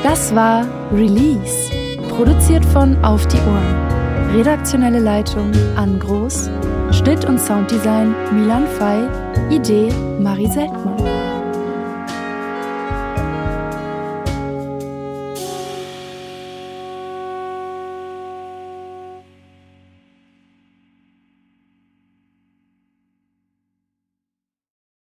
Das 0.08 0.34
war 0.34 0.64
Release, 0.90 1.70
produziert 2.08 2.64
von 2.64 2.96
Auf 3.04 3.26
die 3.26 3.36
Ohren. 3.36 4.34
Redaktionelle 4.34 5.00
Leitung 5.00 5.52
Ann 5.76 5.98
Groß, 5.98 6.48
Schnitt 6.92 7.26
und 7.26 7.38
Sounddesign 7.38 8.14
Milan 8.32 8.66
Fei, 8.66 9.06
Idee 9.50 9.92
Marie 10.18 10.46
Seltmann. 10.46 10.96